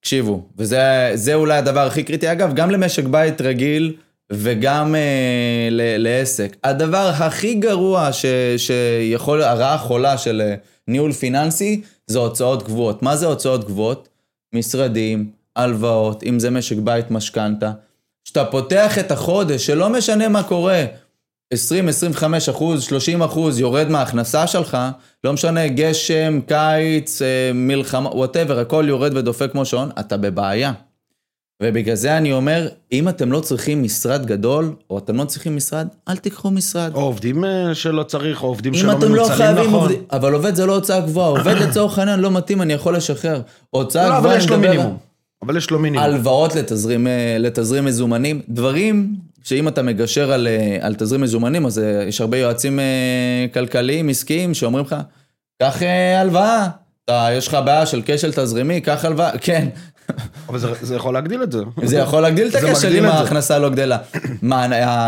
תקשיבו, 0.00 0.48
וזה 0.58 1.10
זה 1.14 1.34
אולי 1.34 1.58
הדבר 1.58 1.86
הכי 1.86 2.02
קריטי. 2.02 2.32
אגב, 2.32 2.54
גם 2.54 2.70
למשק 2.70 3.04
בית 3.04 3.40
רגיל 3.40 3.96
וגם 4.32 4.94
אה, 4.94 5.68
ל, 5.70 5.96
לעסק. 5.96 6.56
הדבר 6.64 7.10
הכי 7.18 7.54
גרוע 7.54 8.12
ש, 8.12 8.24
שיכול, 8.56 9.42
הרעה 9.42 9.78
חולה 9.78 10.18
של 10.18 10.40
אה, 10.40 10.54
ניהול 10.88 11.12
פיננסי, 11.12 11.82
זה 12.06 12.18
הוצאות 12.18 12.62
גבוהות. 12.62 13.02
מה 13.02 13.16
זה 13.16 13.26
הוצאות 13.26 13.64
גבוהות? 13.64 14.08
משרדים, 14.54 15.30
הלוואות, 15.60 16.22
אם 16.22 16.38
זה 16.38 16.50
משק 16.50 16.76
בית, 16.76 17.10
משכנתה. 17.10 17.72
כשאתה 18.24 18.44
פותח 18.44 18.98
את 18.98 19.10
החודש, 19.10 19.66
שלא 19.66 19.88
משנה 19.88 20.28
מה 20.28 20.42
קורה, 20.42 20.84
20, 21.52 21.88
25 21.88 22.48
אחוז, 22.48 22.82
30 22.82 23.22
אחוז 23.22 23.60
יורד 23.60 23.88
מההכנסה 23.88 24.46
שלך, 24.46 24.78
לא 25.24 25.32
משנה, 25.32 25.68
גשם, 25.68 26.40
קיץ, 26.46 27.22
אה, 27.22 27.50
מלחמה, 27.54 28.08
whatever, 28.08 28.58
הכל 28.58 28.84
יורד 28.88 29.16
ודופק 29.16 29.52
כמו 29.52 29.64
שעון, 29.64 29.90
אתה 30.00 30.16
בבעיה. 30.16 30.72
ובגלל 31.62 31.94
זה 31.94 32.16
אני 32.16 32.32
אומר, 32.32 32.68
אם 32.92 33.08
אתם 33.08 33.32
לא 33.32 33.40
צריכים 33.40 33.82
משרד 33.82 34.26
גדול, 34.26 34.74
או 34.90 34.98
אתם 34.98 35.16
לא 35.16 35.24
צריכים 35.24 35.56
משרד, 35.56 35.88
אל 36.08 36.16
תיקחו 36.16 36.50
משרד. 36.50 36.94
או 36.94 37.00
עובדים 37.00 37.44
אה, 37.44 37.74
שלא 37.74 38.02
צריך, 38.02 38.42
או 38.42 38.48
עובדים 38.48 38.74
שלא 38.74 38.92
לא 38.92 38.98
מנוצלים 38.98 39.36
חייבים 39.36 39.66
נכון. 39.66 39.74
עובדים, 39.74 40.02
אבל 40.12 40.32
עובד 40.32 40.54
זה 40.54 40.66
לא 40.66 40.74
הוצאה 40.74 41.00
גבוהה, 41.00 41.28
עובד 41.28 41.54
לצורך 41.54 41.98
העניין 41.98 42.20
לא 42.20 42.30
מתאים, 42.30 42.62
אני 42.62 42.72
יכול 42.72 42.96
לשחרר. 42.96 43.40
הוצאה 43.70 44.08
לא, 44.08 44.18
גבוהה, 44.18 44.34
אבל 44.34 44.44
יש 44.44 44.50
לו 44.50 44.58
מינימום. 44.58 45.09
אבל 45.44 45.56
יש 45.56 45.70
לו 45.70 45.78
מינימום. 45.78 46.04
הלוואות 46.04 46.54
לתזרים, 46.54 47.06
אה, 47.06 47.36
לתזרים 47.38 47.84
מזומנים, 47.84 48.40
דברים 48.48 49.14
שאם 49.42 49.68
אתה 49.68 49.82
מגשר 49.82 50.32
על, 50.32 50.48
אה, 50.48 50.76
על 50.80 50.94
תזרים 50.94 51.20
מזומנים, 51.20 51.66
אז 51.66 51.78
אה, 51.78 52.04
יש 52.08 52.20
הרבה 52.20 52.36
יועצים 52.38 52.78
כלכליים, 53.54 54.08
עסקיים, 54.08 54.54
שאומרים 54.54 54.84
לך, 54.84 54.96
קח 55.62 55.82
אה, 55.82 56.20
הלוואה, 56.20 56.68
אתה, 57.04 57.28
יש 57.32 57.48
לך 57.48 57.56
בעיה 57.64 57.86
של 57.86 58.02
כשל 58.06 58.32
תזרימי, 58.32 58.80
קח 58.80 59.04
הלוואה, 59.04 59.30
כן, 59.46 59.68
אבל 60.48 60.58
זה- 60.58 60.72
זה 60.82 60.94
יכול 60.94 61.14
להגדיל 61.14 61.42
את 61.42 61.52
זה. 61.52 61.58
זה 61.84 61.96
יכול 61.96 62.20
להגדיל 62.20 62.48
את 62.48 62.54
הכשל 62.54 62.96
אם. 62.96 63.04
ההכנסה 63.04 63.58
לא 63.58 63.68
גדלה. 63.68 63.98
מה, 64.42 64.66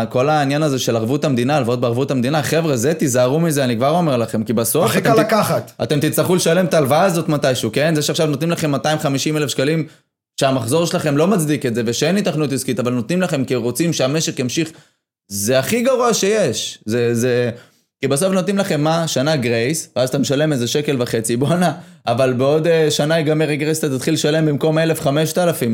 כל 0.09 0.29
העניין 0.29 0.63
הזה 0.63 0.79
של 0.79 0.95
ערבות 0.95 1.25
המדינה, 1.25 1.55
הלוואות 1.57 1.81
בערבות 1.81 2.11
המדינה, 2.11 2.43
חבר'ה, 2.43 2.77
זה 2.77 2.93
תיזהרו 2.93 3.39
מזה, 3.39 3.63
אני 3.63 3.75
כבר 3.75 3.89
אומר 3.89 4.17
לכם, 4.17 4.43
כי 4.43 4.53
בסוף... 4.53 4.85
הכי 4.85 5.01
קל 5.01 5.19
לקחת. 5.19 5.71
אתם 5.83 5.99
תצטרכו 5.99 6.35
לשלם 6.35 6.65
את 6.65 6.73
ההלוואה 6.73 7.03
הזאת 7.03 7.29
מתישהו, 7.29 7.69
כן? 7.73 7.95
זה 7.95 8.01
שעכשיו 8.01 8.27
נותנים 8.27 8.51
לכם 8.51 8.71
250 8.71 9.37
אלף 9.37 9.49
שקלים, 9.49 9.85
שהמחזור 10.43 10.85
שלכם 10.85 11.17
לא 11.17 11.27
מצדיק 11.27 11.65
את 11.65 11.75
זה, 11.75 11.81
ושאין 11.85 12.17
התכנות 12.17 12.51
עסקית, 12.51 12.79
אבל 12.79 12.93
נותנים 12.93 13.21
לכם 13.21 13.45
כי 13.45 13.55
רוצים 13.55 13.93
שהמשק 13.93 14.39
ימשיך, 14.39 14.71
זה 15.27 15.59
הכי 15.59 15.81
גרוע 15.81 16.13
שיש. 16.13 16.79
זה, 16.85 17.15
זה... 17.15 17.51
כי 18.01 18.07
בסוף 18.07 18.33
נותנים 18.33 18.57
לכם 18.57 18.81
מה? 18.81 19.07
שנה 19.07 19.35
grace, 19.35 19.89
ואז 19.95 20.09
אתה 20.09 20.17
משלם 20.17 20.53
איזה 20.53 20.67
שקל 20.67 21.01
וחצי, 21.01 21.37
בואנה, 21.37 21.73
אבל 22.07 22.33
בעוד 22.33 22.67
אה, 22.67 22.91
שנה 22.91 23.17
ייגמר 23.17 23.49
ה 23.49 23.53
grace, 23.53 23.79
אתה 23.79 23.97
תתחיל 23.97 24.13
לשלם 24.13 24.45
במקום 24.45 24.77
1,000-5,000, 24.77 25.07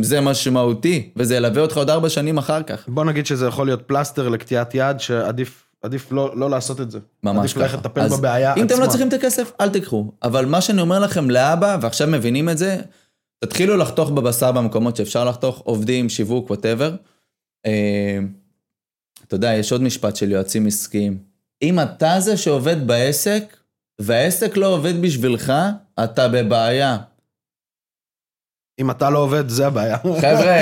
זה 0.01 0.21
משמעותי, 0.21 1.09
וזה 1.15 1.35
ילווה 1.35 1.61
אותך 1.61 1.77
עוד 1.77 1.89
ארבע 1.89 2.09
שנים 2.09 2.37
אחר 2.37 2.63
כך. 2.63 2.83
בוא 2.87 3.05
נגיד 3.05 3.25
שזה 3.25 3.47
יכול 3.47 3.67
להיות 3.67 3.81
פלסטר 3.81 4.29
לקטיעת 4.29 4.71
יד, 4.75 4.99
שעדיף 4.99 5.63
עדיף 5.83 6.11
לא 6.11 6.37
לא 6.37 6.49
לעשות 6.49 6.81
את 6.81 6.91
זה. 6.91 6.99
ממש 7.23 7.37
עדיף 7.39 7.51
ככה. 7.51 7.61
ללכת 7.61 7.77
לטפל 7.85 8.07
בבעיה 8.07 8.51
עצמה. 8.51 8.61
אם 8.61 8.67
אתם 8.67 8.81
לא 8.81 8.87
צריכים 8.87 9.07
את 9.07 9.13
הכסף, 9.13 9.51
אל 9.61 9.69
תיקחו. 9.69 10.11
אבל 10.23 10.45
מה 10.45 10.61
שאני 10.61 10.81
אומר 10.81 10.99
לכם 10.99 11.29
לאבא, 11.29 11.77
ועכשיו 11.81 12.07
מבינים 12.07 12.49
את 12.49 12.57
זה, 12.57 12.77
תתחילו 13.39 13.77
לחתוך 13.77 14.09
בבשר 14.09 14.51
במקומות 14.51 14.95
שאפשר 14.95 15.25
לחתוך, 15.25 15.61
עובדים, 15.65 16.09
שיווק, 16.09 16.49
whatever. 16.49 16.95
אתה 19.27 19.35
יודע, 19.35 19.53
יש 19.53 19.71
עוד 19.71 19.81
משפט 19.81 20.15
של 20.15 20.31
יועצים 20.31 20.67
עסקיים. 20.67 21.17
אם 21.61 21.79
אתה 21.79 22.19
זה 22.19 22.37
שעובד 22.37 22.87
בעסק, 22.87 23.57
והעסק 24.01 24.57
לא 24.57 24.67
עובד 24.67 25.01
בשבילך, 25.01 25.53
אתה 26.03 26.27
בבעיה. 26.27 26.97
אם 28.79 28.91
אתה 28.91 29.09
לא 29.09 29.19
עובד, 29.19 29.49
זה 29.49 29.67
הבעיה. 29.67 29.97
חבר'ה, 29.97 30.57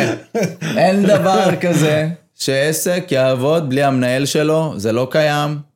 אין 0.77 1.03
דבר 1.13 1.49
כזה 1.61 2.09
שעסק 2.35 3.07
יעבוד 3.11 3.69
בלי 3.69 3.83
המנהל 3.83 4.25
שלו, 4.25 4.73
זה 4.79 4.91
לא 4.91 5.07
קיים. 5.11 5.66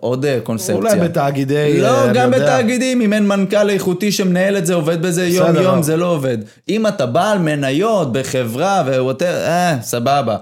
עוד 0.00 0.24
אה, 0.24 0.38
קונספציה. 0.42 0.74
אולי 0.74 1.00
בתאגידי... 1.00 1.80
לא, 1.80 1.86
אה, 1.86 2.04
אני 2.04 2.14
גם. 2.14 2.30
בתאגידים, 2.30 3.00
אם 3.00 3.12
אין 3.12 3.26
מנכ"ל 3.26 3.70
איכותי 3.70 4.12
שמנהל 4.12 4.56
את 4.56 4.66
זה, 4.66 4.74
עובד 4.74 5.02
בזה. 5.02 5.26
יום-יום, 5.26 5.82
זה 5.82 5.96
לא 5.96 6.06
עובד. 6.06 6.38
אם 6.68 6.86
אתה 6.86 7.06
בעל 7.06 7.38
מניות 7.38 8.12
בחברה 8.12 8.82
ווואטר, 8.86 9.34
אה, 9.46 9.76
סבבה. 9.82 10.36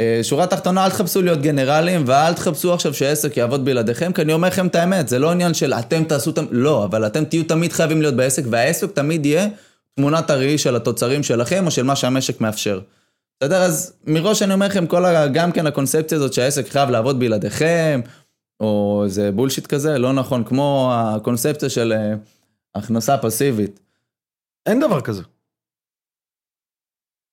אה, 0.00 0.20
שורה 0.22 0.46
תחתונה, 0.46 0.84
אל 0.84 0.90
תחפשו 0.90 1.22
להיות 1.22 1.42
גנרלים, 1.42 2.04
ואל 2.06 2.32
תחפשו 2.34 2.74
עכשיו 2.74 2.94
שהעסק 2.94 3.36
יעבוד 3.36 3.64
בלעדיכם, 3.64 4.12
כי 4.12 4.22
אני 4.22 4.32
אומר 4.32 4.48
לכם 4.48 4.66
את 4.66 4.74
האמת, 4.74 5.08
זה 5.08 5.18
לא 5.18 5.30
עניין 5.30 5.54
של 5.54 5.72
אתם 5.72 6.04
תעשו 6.04 6.30
את... 6.30 6.38
לא, 6.50 6.84
אבל 6.84 7.06
אתם 7.06 7.24
תהיו 7.24 7.44
תמיד 7.44 7.72
חייבים 7.72 8.02
להיות 8.02 8.14
בעסק, 8.14 8.42
והעסק 8.50 8.92
תמיד 8.92 9.26
יהיה 9.26 9.46
תמונת 9.96 10.30
הראי 10.30 10.58
של 10.58 10.76
התוצרים 10.76 11.22
שלכם, 11.22 11.66
או 11.66 11.70
של 11.70 11.82
מה 11.82 11.96
שהמשק 11.96 12.40
מאפשר. 12.40 12.80
בסדר? 13.40 13.62
אז 13.62 13.92
מראש 14.06 14.42
אני 14.42 14.54
אומר 14.54 14.66
לכם, 14.66 14.86
כל 14.86 15.04
ה... 15.04 15.26
גם 15.26 15.52
כן 15.52 15.66
הקונספציה 15.66 16.18
הזאת 16.18 16.32
שהעסק 16.32 16.68
חייב 16.68 16.90
לעבוד 16.90 17.18
בלעדיכם, 17.18 18.00
או 18.60 19.02
איזה 19.04 19.32
בולשיט 19.32 19.66
כזה, 19.66 19.98
לא 19.98 20.12
נכון, 20.12 20.44
כמו 20.44 20.92
הקונספציה 20.94 21.68
של 21.68 21.92
אה, 21.92 22.14
הכנסה 22.74 23.18
פסיבית. 23.18 23.80
אין 24.66 24.80
דבר 24.80 25.00
כזה. 25.00 25.22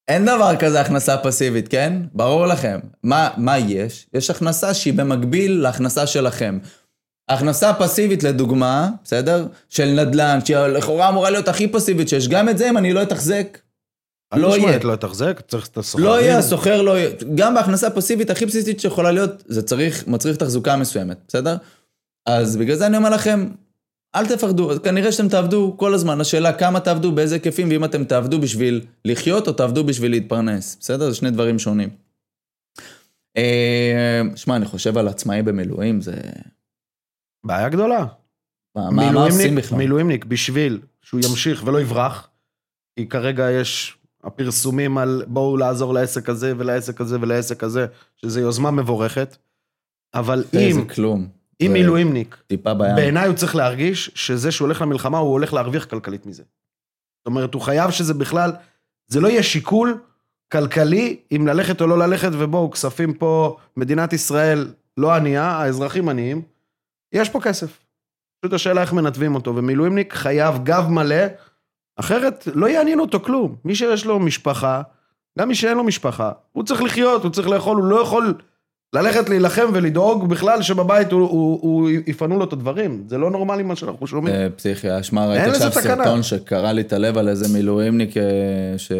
אין 0.07 0.25
דבר 0.25 0.55
כזה 0.59 0.81
הכנסה 0.81 1.17
פסיבית, 1.17 1.67
כן? 1.67 1.93
ברור 2.13 2.47
לכם. 2.47 2.79
מה, 3.03 3.29
מה 3.37 3.57
יש? 3.57 4.07
יש 4.13 4.29
הכנסה 4.29 4.73
שהיא 4.73 4.93
במקביל 4.93 5.61
להכנסה 5.61 6.07
שלכם. 6.07 6.59
הכנסה 7.29 7.73
פסיבית 7.73 8.23
לדוגמה, 8.23 8.89
בסדר? 9.03 9.47
של 9.69 9.85
נדל"ן, 9.85 10.39
שלכאורה 10.45 11.09
אמורה 11.09 11.29
להיות 11.29 11.47
הכי 11.47 11.67
פסיבית 11.67 12.09
שיש, 12.09 12.27
גם 12.27 12.49
את 12.49 12.57
זה 12.57 12.69
אם 12.69 12.77
אני 12.77 12.93
לא 12.93 13.03
אתחזק, 13.03 13.57
לא 14.37 14.57
יהיה. 14.57 14.79
לא 14.83 14.93
יתחזק, 14.93 15.41
צריך 15.47 15.67
את 15.67 15.77
הסוחרים. 15.77 16.07
לא 16.07 16.21
יהיה, 16.21 16.37
הסוחר 16.37 16.81
לא 16.81 16.97
יהיה. 16.97 17.09
גם 17.35 17.53
בהכנסה 17.53 17.89
פסיבית 17.89 18.29
הכי 18.29 18.45
בסיסית 18.45 18.79
שיכולה 18.79 19.11
להיות, 19.11 19.43
זה 19.45 19.63
צריך, 19.63 20.07
מצריך 20.07 20.37
תחזוקה 20.37 20.75
מסוימת, 20.75 21.17
בסדר? 21.27 21.57
אז 22.25 22.57
בגלל 22.57 22.75
זה 22.75 22.87
אני 22.87 22.97
אומר 22.97 23.09
לכם, 23.09 23.49
אל 24.15 24.27
תפחדו, 24.27 24.71
כנראה 24.83 25.11
שאתם 25.11 25.29
תעבדו 25.29 25.75
כל 25.77 25.93
הזמן, 25.93 26.21
השאלה 26.21 26.53
כמה 26.53 26.79
תעבדו, 26.79 27.11
באיזה 27.11 27.35
היקפים, 27.35 27.69
ואם 27.69 27.85
אתם 27.85 28.03
תעבדו 28.03 28.39
בשביל 28.39 28.81
לחיות 29.05 29.47
או 29.47 29.53
תעבדו 29.53 29.83
בשביל 29.83 30.11
להתפרנס, 30.11 30.77
בסדר? 30.79 31.09
זה 31.09 31.15
שני 31.15 31.31
דברים 31.31 31.59
שונים. 31.59 31.89
אה, 33.37 34.21
שמע, 34.35 34.55
אני 34.55 34.65
חושב 34.65 34.97
על 34.97 35.07
עצמאי 35.07 35.41
במילואים, 35.41 36.01
זה... 36.01 36.13
בעיה 37.45 37.69
גדולה. 37.69 38.05
מה, 38.75 39.11
מה 39.11 39.23
עושים 39.25 39.55
בכלל? 39.55 39.77
מילואימניק, 39.77 40.25
בשביל 40.25 40.79
שהוא 41.01 41.21
ימשיך 41.29 41.63
ולא 41.65 41.81
יברח, 41.81 42.29
כי 42.99 43.07
כרגע 43.07 43.51
יש 43.51 43.97
הפרסומים 44.25 44.97
על 44.97 45.23
בואו 45.27 45.57
לעזור 45.57 45.93
לעסק 45.93 46.29
הזה 46.29 46.53
ולעסק 46.57 47.01
הזה 47.01 47.17
ולעסק 47.21 47.63
הזה, 47.63 47.85
שזה 48.15 48.41
יוזמה 48.41 48.71
מבורכת, 48.71 49.37
אבל 50.13 50.43
אם... 50.53 50.71
זה 50.73 50.93
כלום. 50.93 51.27
אם 51.61 51.73
מילואימניק, 51.73 52.37
טיפה 52.47 52.73
בים. 52.73 52.95
בעיניי 52.95 53.27
הוא 53.27 53.35
צריך 53.35 53.55
להרגיש 53.55 54.11
שזה 54.15 54.51
שהוא 54.51 54.65
הולך 54.65 54.81
למלחמה, 54.81 55.17
הוא 55.17 55.31
הולך 55.31 55.53
להרוויח 55.53 55.85
כלכלית 55.85 56.25
מזה. 56.25 56.43
זאת 57.17 57.25
אומרת, 57.25 57.53
הוא 57.53 57.61
חייב 57.61 57.91
שזה 57.91 58.13
בכלל, 58.13 58.51
זה 59.07 59.19
לא 59.21 59.27
יהיה 59.27 59.43
שיקול 59.43 59.97
כלכלי 60.51 61.17
אם 61.31 61.47
ללכת 61.47 61.81
או 61.81 61.87
לא 61.87 61.97
ללכת, 61.97 62.29
ובואו, 62.33 62.71
כספים 62.71 63.13
פה, 63.13 63.57
מדינת 63.77 64.13
ישראל 64.13 64.73
לא 64.97 65.13
ענייה, 65.13 65.43
האזרחים 65.43 66.09
עניים, 66.09 66.41
יש 67.11 67.29
פה 67.29 67.41
כסף. 67.41 67.79
פשוט 68.41 68.53
השאלה 68.53 68.81
איך 68.81 68.93
מנתבים 68.93 69.35
אותו, 69.35 69.55
ומילואימניק 69.55 70.13
חייב 70.13 70.63
גב 70.63 70.87
מלא, 70.89 71.25
אחרת 71.95 72.47
לא 72.53 72.69
יעניין 72.69 72.99
אותו 72.99 73.19
כלום. 73.19 73.55
מי 73.65 73.75
שיש 73.75 74.05
לו 74.05 74.19
משפחה, 74.19 74.81
גם 75.39 75.47
מי 75.47 75.55
שאין 75.55 75.77
לו 75.77 75.83
משפחה, 75.83 76.31
הוא 76.51 76.63
צריך 76.63 76.81
לחיות, 76.81 77.23
הוא 77.23 77.31
צריך 77.31 77.47
לאכול, 77.47 77.77
הוא 77.77 77.85
לא 77.85 78.01
יכול 78.01 78.33
ללכת 78.95 79.29
להילחם 79.29 79.65
ולדאוג 79.73 80.29
בכלל 80.29 80.61
שבבית 80.61 81.11
הוא, 81.11 81.21
הוא, 81.21 81.59
הוא 81.61 81.89
יפנו 82.07 82.37
לו 82.37 82.43
את 82.43 82.53
הדברים. 82.53 83.03
זה 83.07 83.17
לא 83.17 83.31
נורמלי 83.31 83.63
מה 83.63 83.75
שאנחנו 83.75 84.07
שומעים. 84.07 84.35
אה, 84.35 84.47
פסיכי, 84.55 84.99
אשמה, 84.99 85.23
אין 85.23 85.49
ראיתי 85.51 85.65
עכשיו. 85.65 85.71
סרטון 85.71 86.23
שקרע 86.23 86.73
לי 86.73 86.81
את 86.81 86.93
הלב 86.93 87.17
על 87.17 87.29
איזה 87.29 87.57
מילואימניק 87.57 88.17
אה, 88.17 88.23
ש... 88.77 88.91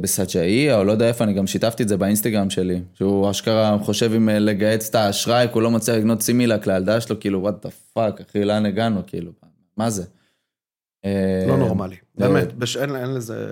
בסג'איה, 0.00 0.78
או 0.78 0.84
לא 0.84 0.92
יודע 0.92 1.08
איפה, 1.08 1.24
אני 1.24 1.32
גם 1.32 1.46
שיתפתי 1.46 1.82
את 1.82 1.88
זה 1.88 1.96
באינסטגרם 1.96 2.50
שלי, 2.50 2.80
שהוא 2.94 3.30
אשכרה 3.30 3.76
חושב 3.82 4.12
אם 4.16 4.28
אה, 4.28 4.38
לגהץ 4.38 4.88
את 4.88 4.94
האשראי, 4.94 5.46
כי 5.46 5.54
הוא 5.54 5.62
לא 5.62 5.70
מצליח 5.70 5.96
לקנות 5.96 6.22
סימילק 6.22 6.66
לילדה 6.66 7.00
שלו, 7.00 7.20
כאילו, 7.20 7.40
what 7.40 7.64
the 7.64 7.70
fuck, 7.92 8.20
אחי, 8.20 8.44
לאן 8.44 8.66
הגענו, 8.66 9.02
כאילו, 9.06 9.32
מה 9.76 9.90
זה? 9.90 10.04
אה, 11.04 11.44
לא 11.48 11.56
נורמלי. 11.56 11.96
זה- 12.16 12.28
באמת. 12.28 12.48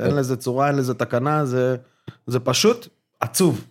אין, 0.05 0.17
לזה, 0.17 0.37
צורה, 0.37 0.69
אין 0.69 0.77
לזה 0.77 0.95
תקנה, 0.95 1.45
זה, 1.45 1.77
פשוט 2.45 2.89
עצוב. 3.21 3.65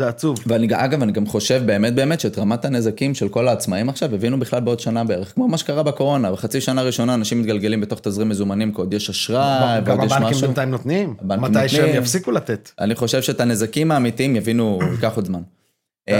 זה 0.00 0.08
עצוב. 0.08 0.38
ואני, 0.46 0.68
אגב, 0.72 1.02
אני 1.02 1.12
גם 1.12 1.26
חושב 1.26 1.62
באמת 1.66 1.94
באמת 1.94 2.20
שאת 2.20 2.38
רמת 2.38 2.64
הנזקים 2.64 3.14
של 3.14 3.28
כל 3.28 3.48
העצמאים 3.48 3.88
עכשיו 3.88 4.14
הבינו 4.14 4.40
בכלל 4.40 4.60
בעוד 4.60 4.80
שנה 4.80 5.04
בערך, 5.04 5.34
כמו 5.34 5.48
מה 5.48 5.58
שקרה 5.58 5.82
בקורונה, 5.82 6.32
בחצי 6.32 6.60
שנה 6.60 6.82
ראשונה 6.82 7.14
אנשים 7.14 7.40
מתגלגלים 7.40 7.80
בתוך 7.80 8.00
תזרים 8.00 8.28
מזומנים, 8.28 8.72
כי 8.74 8.80
עוד 8.80 8.94
יש 8.94 9.10
אשראי, 9.10 9.80
גם 9.84 9.96
ועוד 9.98 10.06
יש 10.06 10.12
הבנקים 10.12 10.30
משהו. 10.30 10.46
בינתיים 10.46 10.70
נותנים. 10.70 11.14
הבנקים 11.20 11.44
מתי 11.44 11.68
שהם. 11.68 11.96
יפסיקו 12.02 12.30
לתת. 12.30 12.70
אני 12.80 12.94
חושב 12.94 13.22
שאת 13.22 13.40
הנזקים 13.40 13.90
האמיתיים 13.90 14.36
יבינו, 14.36 14.78
ייקח 14.92 15.16
עוד 15.16 15.24
זמן. 15.26 15.42
אמ, 16.08 16.14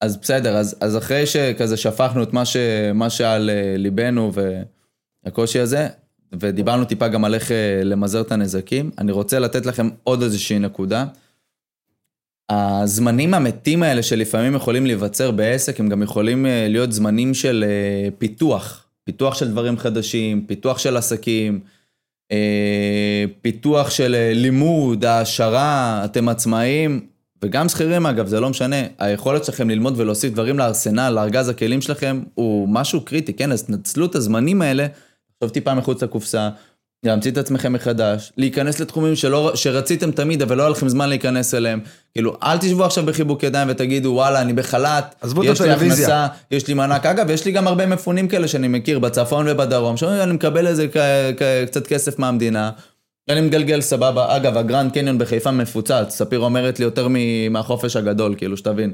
אז 0.00 0.16
בסדר, 0.16 0.56
אז, 0.56 0.76
אז 0.80 0.96
אחרי 0.96 1.26
שכזה 1.26 1.76
שפכנו 1.76 2.22
את 2.22 2.32
מה, 2.32 2.44
ש, 2.44 2.56
מה 2.94 3.10
שעל 3.10 3.50
אה, 3.50 3.74
ליבנו 3.76 4.32
והקושי 5.24 5.58
הזה, 5.58 5.88
ודיברנו 6.32 6.84
טיפה 6.84 7.08
גם 7.08 7.24
על 7.24 7.34
איך 7.34 7.52
אה, 7.52 7.80
למזער 7.84 8.22
את 8.22 8.32
הנזקים, 8.32 8.90
אני 8.98 9.12
רוצה 9.12 9.38
לתת 9.38 9.66
לכם 9.66 9.88
עוד 10.04 10.22
איזושהי 10.22 10.58
נקודה. 10.58 11.04
הזמנים 12.50 13.34
המתים 13.34 13.82
האלה 13.82 14.02
שלפעמים 14.02 14.54
יכולים 14.54 14.86
להיווצר 14.86 15.30
בעסק, 15.30 15.80
הם 15.80 15.88
גם 15.88 16.02
יכולים 16.02 16.46
אה, 16.46 16.66
להיות 16.68 16.92
זמנים 16.92 17.34
של 17.34 17.64
אה, 17.68 18.08
פיתוח. 18.18 18.86
פיתוח 19.04 19.34
של 19.34 19.48
דברים 19.48 19.78
חדשים, 19.78 20.44
פיתוח 20.46 20.78
של 20.78 20.96
עסקים, 20.96 21.60
פיתוח 23.42 23.90
של 23.90 24.30
לימוד, 24.34 25.04
העשרה, 25.04 26.02
אתם 26.04 26.28
עצמאים, 26.28 27.06
וגם 27.42 27.68
שכירים 27.68 28.06
אגב, 28.06 28.26
זה 28.26 28.40
לא 28.40 28.50
משנה. 28.50 28.76
היכולת 28.98 29.44
שלכם 29.44 29.70
ללמוד 29.70 30.00
ולהוסיף 30.00 30.32
דברים 30.32 30.58
לארסנל, 30.58 31.10
לארגז 31.10 31.48
הכלים 31.48 31.80
שלכם, 31.80 32.22
הוא 32.34 32.68
משהו 32.68 33.00
קריטי, 33.00 33.32
כן? 33.32 33.52
אז 33.52 33.62
תנצלו 33.62 34.06
את 34.06 34.14
הזמנים 34.14 34.62
האלה, 34.62 34.86
לחשוב 35.42 35.52
טיפה 35.54 35.74
מחוץ 35.74 36.02
לקופסה, 36.02 36.48
להמציא 37.04 37.30
את 37.30 37.38
עצמכם 37.38 37.72
מחדש, 37.72 38.32
להיכנס 38.36 38.80
לתחומים 38.80 39.16
שלא, 39.16 39.52
שרציתם 39.54 40.10
תמיד, 40.10 40.42
אבל 40.42 40.56
לא 40.56 40.62
היה 40.62 40.70
לכם 40.70 40.88
זמן 40.88 41.08
להיכנס 41.08 41.54
אליהם. 41.54 41.80
כאילו, 42.12 42.36
אל 42.42 42.58
תשבו 42.58 42.84
עכשיו 42.84 43.06
בחיבוק 43.06 43.42
ידיים 43.42 43.68
ותגידו, 43.70 44.08
וואלה, 44.08 44.40
אני 44.40 44.52
בחל"ת, 44.52 45.24
יש 45.24 45.34
לי 45.34 45.50
הטלוויזיה." 45.50 46.24
הכנסה, 46.24 46.26
יש 46.50 46.68
לי 46.68 46.74
מענק. 46.74 47.06
אגב, 47.06 47.30
יש 47.30 47.44
לי 47.44 47.52
גם 47.52 47.66
הרבה 47.66 47.86
מפונים 47.86 48.28
כאלה 48.28 48.48
שאני 48.48 48.68
מכיר 48.68 48.98
בצפון 48.98 49.46
ובדרום, 49.48 49.96
שאומרים, 49.96 50.22
אני 50.22 50.32
מקבל 50.32 50.66
איזה 50.66 50.88
כ- 50.88 50.96
כ- 51.36 51.66
קצת 51.66 51.86
כסף 51.86 52.18
מהמדינה, 52.18 52.70
אני 53.30 53.40
מגלגל 53.40 53.80
סבבה. 53.80 54.36
אגב, 54.36 54.56
הגרנד 54.56 54.92
קניון 54.92 55.18
בחיפה 55.18 55.50
מפוצץ, 55.50 56.06
ספיר 56.08 56.40
אומרת 56.40 56.78
לי 56.78 56.84
יותר 56.84 57.08
מהחופש 57.50 57.96
הגדול, 57.96 58.34
כאילו, 58.38 58.56
שתבין. 58.56 58.92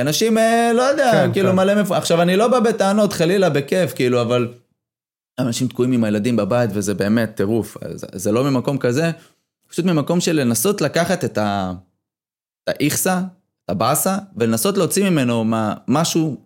אנשים, 0.00 0.38
אה, 0.38 0.70
לא 0.74 0.82
יודע, 0.82 1.12
כן, 1.12 1.32
כאילו 1.32 1.50
כן. 1.50 1.56
מלא 1.56 1.74
מפ... 1.82 1.92
עכשיו, 1.92 2.22
אני 2.22 2.36
לא 2.36 2.48
בא 2.48 2.60
בטענות, 2.60 3.12
חלילה, 3.12 3.48
בכיף, 3.48 3.92
כאילו, 3.94 4.20
אבל 4.20 4.48
אנשים 5.38 5.68
תקועים 5.68 5.92
עם 5.92 6.04
הילדים 6.04 6.36
בבית, 6.36 6.70
וזה 6.72 6.94
באמת 6.94 7.34
טירוף. 7.34 7.76
זה, 7.94 8.06
זה 8.12 8.32
לא 8.32 8.44
ממקום 8.44 8.78
כזה, 8.78 9.10
פשוט 9.68 9.84
ממקום 9.84 10.20
של 10.20 10.40
לנסות 10.40 10.80
לקחת 10.80 11.24
את 11.24 11.38
האיכסה, 12.66 13.18
את 13.64 13.70
הבאסה, 13.70 14.18
ולנסות 14.36 14.78
להוציא 14.78 15.10
ממנו 15.10 15.44
מה, 15.44 15.74
משהו 15.88 16.36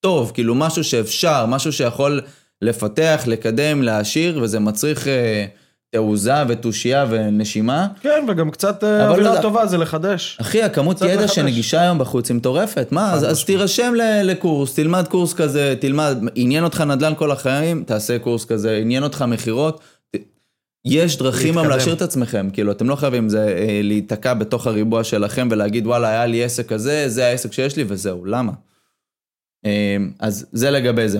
טוב, 0.00 0.30
כאילו 0.34 0.54
משהו 0.54 0.84
שאפשר, 0.84 1.46
משהו 1.46 1.72
שיכול 1.72 2.20
לפתח, 2.62 3.22
לקדם, 3.26 3.82
להעשיר, 3.82 4.40
וזה 4.42 4.60
מצריך 4.60 5.08
אה, 5.08 5.46
תעוזה 5.94 6.32
ותושייה 6.48 7.06
ונשימה. 7.10 7.88
כן, 8.00 8.24
וגם 8.28 8.50
קצת 8.50 8.84
אבל 8.84 9.10
אווירה 9.10 9.34
לא- 9.34 9.42
טובה 9.42 9.66
זה 9.66 9.78
לחדש. 9.78 10.38
אחי, 10.40 10.62
הכמות 10.62 11.00
ידע 11.00 11.14
לחדש. 11.14 11.34
שנגישה 11.34 11.80
היום 11.80 11.98
בחוץ 11.98 12.30
היא 12.30 12.36
מטורפת. 12.36 12.88
מה, 12.92 13.12
אז, 13.12 13.30
אז. 13.30 13.44
תירשם 13.44 13.92
לקורס, 14.24 14.74
תלמד 14.74 15.08
קורס 15.08 15.34
כזה, 15.34 15.74
תלמד, 15.80 16.18
עניין 16.34 16.64
אותך 16.64 16.80
נדל"ן 16.80 17.12
כל 17.16 17.30
החיים, 17.30 17.84
תעשה 17.86 18.18
קורס 18.18 18.44
כזה, 18.44 18.76
עניין 18.76 19.02
אותך 19.02 19.24
מכירות. 19.28 19.80
יש 20.84 21.18
דרכים 21.18 21.48
היום 21.48 21.56
להתקדם. 21.56 21.78
להשאיר 21.78 21.94
את 21.94 22.02
עצמכם, 22.02 22.48
כאילו, 22.52 22.72
אתם 22.72 22.88
לא 22.88 22.96
חייבים 22.96 23.28
זה 23.28 23.48
אה, 23.48 23.80
להיתקע 23.82 24.34
בתוך 24.34 24.66
הריבוע 24.66 25.04
שלכם 25.04 25.48
ולהגיד, 25.50 25.86
וואלה, 25.86 26.08
היה 26.08 26.26
לי 26.26 26.44
עסק 26.44 26.68
כזה, 26.68 27.04
זה 27.08 27.26
העסק 27.26 27.52
שיש 27.52 27.76
לי 27.76 27.84
וזהו, 27.88 28.24
למה? 28.24 28.52
אה, 29.66 29.96
אז 30.18 30.46
זה 30.52 30.70
לגבי 30.70 31.08
זה. 31.08 31.18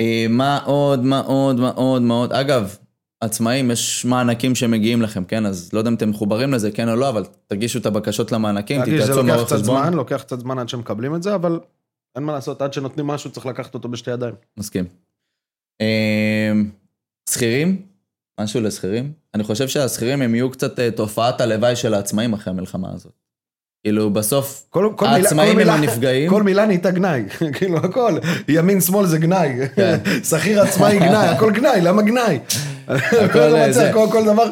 אה, 0.00 0.26
מה 0.28 0.58
עוד, 0.64 1.04
מה 1.04 1.20
עוד, 1.20 1.60
מה 1.60 1.70
עוד, 1.70 2.02
מה 2.02 2.14
עוד, 2.14 2.32
אגב, 2.32 2.76
עצמאים, 3.20 3.70
יש 3.70 4.04
מענקים 4.04 4.54
שמגיעים 4.54 5.02
לכם, 5.02 5.24
כן? 5.24 5.46
אז 5.46 5.72
לא 5.72 5.78
יודע 5.78 5.90
אם 5.90 5.94
אתם 5.94 6.10
מחוברים 6.10 6.52
לזה, 6.52 6.70
כן 6.70 6.88
או 6.88 6.96
לא, 6.96 7.08
אבל 7.08 7.24
תגישו 7.46 7.78
את 7.78 7.86
הבקשות 7.86 8.32
למענקים, 8.32 8.78
להגיד, 8.78 8.94
זה 8.94 9.00
תתייעצו 9.02 9.20
עם 9.20 9.26
לוקח 9.26 9.44
קצת 9.44 9.56
חשבון. 9.56 9.82
זמן, 9.82 9.94
לוקח 9.94 10.22
קצת 10.22 10.40
זמן 10.40 10.58
עד 10.58 10.68
שמקבלים 10.68 11.14
את 11.14 11.22
זה, 11.22 11.34
אבל 11.34 11.60
אין 12.16 12.24
מה 12.24 12.32
לעשות, 12.32 12.62
עד 12.62 12.72
שנותנים 12.72 13.06
משהו 13.06 13.30
צריך 13.30 13.46
לקחת 13.46 13.74
אותו 13.74 13.88
בשתי 13.88 14.10
ידיים. 14.10 14.34
מסכים. 14.56 14.84
אה, 15.80 16.52
שכירים? 17.30 17.82
משהו 18.40 18.60
לשכירים? 18.60 19.12
אני 19.34 19.44
חושב 19.44 19.68
שהשכירים 19.68 20.22
הם 20.22 20.34
יהיו 20.34 20.50
קצת 20.50 20.78
אה, 20.78 20.90
תופעת 20.90 21.40
הלוואי 21.40 21.76
של 21.76 21.94
העצמאים 21.94 22.32
אחרי 22.32 22.52
המלחמה 22.52 22.88
הזאת. 22.94 23.12
כאילו, 23.84 24.10
בסוף, 24.10 24.66
כל, 24.70 24.92
כל 24.96 25.06
העצמאים 25.06 25.48
כל 25.48 25.50
הם 25.50 25.56
מילה, 25.56 25.74
הנפגעים. 25.74 26.30
כל 26.30 26.42
מילה 26.42 26.66
נהייתה 26.66 26.90
גנאי, 26.90 27.24
כאילו 27.58 27.78
הכל, 27.78 28.18
ימין 28.48 28.80
שמאל 28.80 29.06
זה 29.06 29.18
גנאי, 29.18 29.68
כן. 29.74 29.98
שכיר 30.30 30.62
עצמאי 30.62 30.98
גנאי, 30.98 31.28
הכל 31.28 31.52
גנאי, 31.52 31.80
למה 31.80 32.02
גנאי? 32.02 32.38
כל, 34.12 34.24
דבר. 34.24 34.44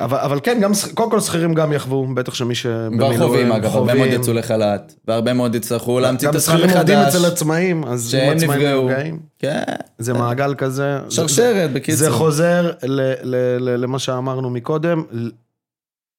אבל, 0.00 0.18
אבל 0.18 0.40
כן, 0.42 0.58
גם, 0.62 0.72
קודם 0.94 1.10
כל 1.10 1.20
שכירים 1.20 1.54
גם 1.54 1.72
יחוו, 1.72 2.06
בטח 2.14 2.34
שמי 2.34 2.54
שבמילואים 2.54 3.18
חווים 3.18 3.52
אגב, 3.52 3.76
הרבה 3.76 3.94
מאוד. 3.94 4.08
יצאו 4.08 4.32
לחל"ת, 4.32 4.94
והרבה 5.08 5.32
מאוד 5.32 5.54
יצטרכו 5.54 6.00
להמציא 6.00 6.28
את 6.28 6.32
גם 6.34 6.38
עצמם 6.38 6.56
שכירים 6.58 6.76
עובדים 6.76 6.98
מחדש. 6.98 7.14
אצל 7.14 7.24
עצמאים, 7.26 7.84
אז 7.84 8.14
אם 8.14 8.30
עצמאים 8.36 8.50
נפגעו. 8.60 8.88
נפגעים, 8.88 9.20
כן, 9.38 9.62
זה 9.98 10.12
מעגל 10.14 10.54
כזה. 10.54 10.98
זה- 11.08 11.14
שרשרת, 11.16 11.72
בקיצור. 11.72 11.98
זה 11.98 12.10
חוזר 12.10 12.70
ל- 12.82 13.00
ל- 13.22 13.56
ל- 13.60 13.76
למה 13.82 13.98
שאמרנו 13.98 14.50
מקודם, 14.50 15.02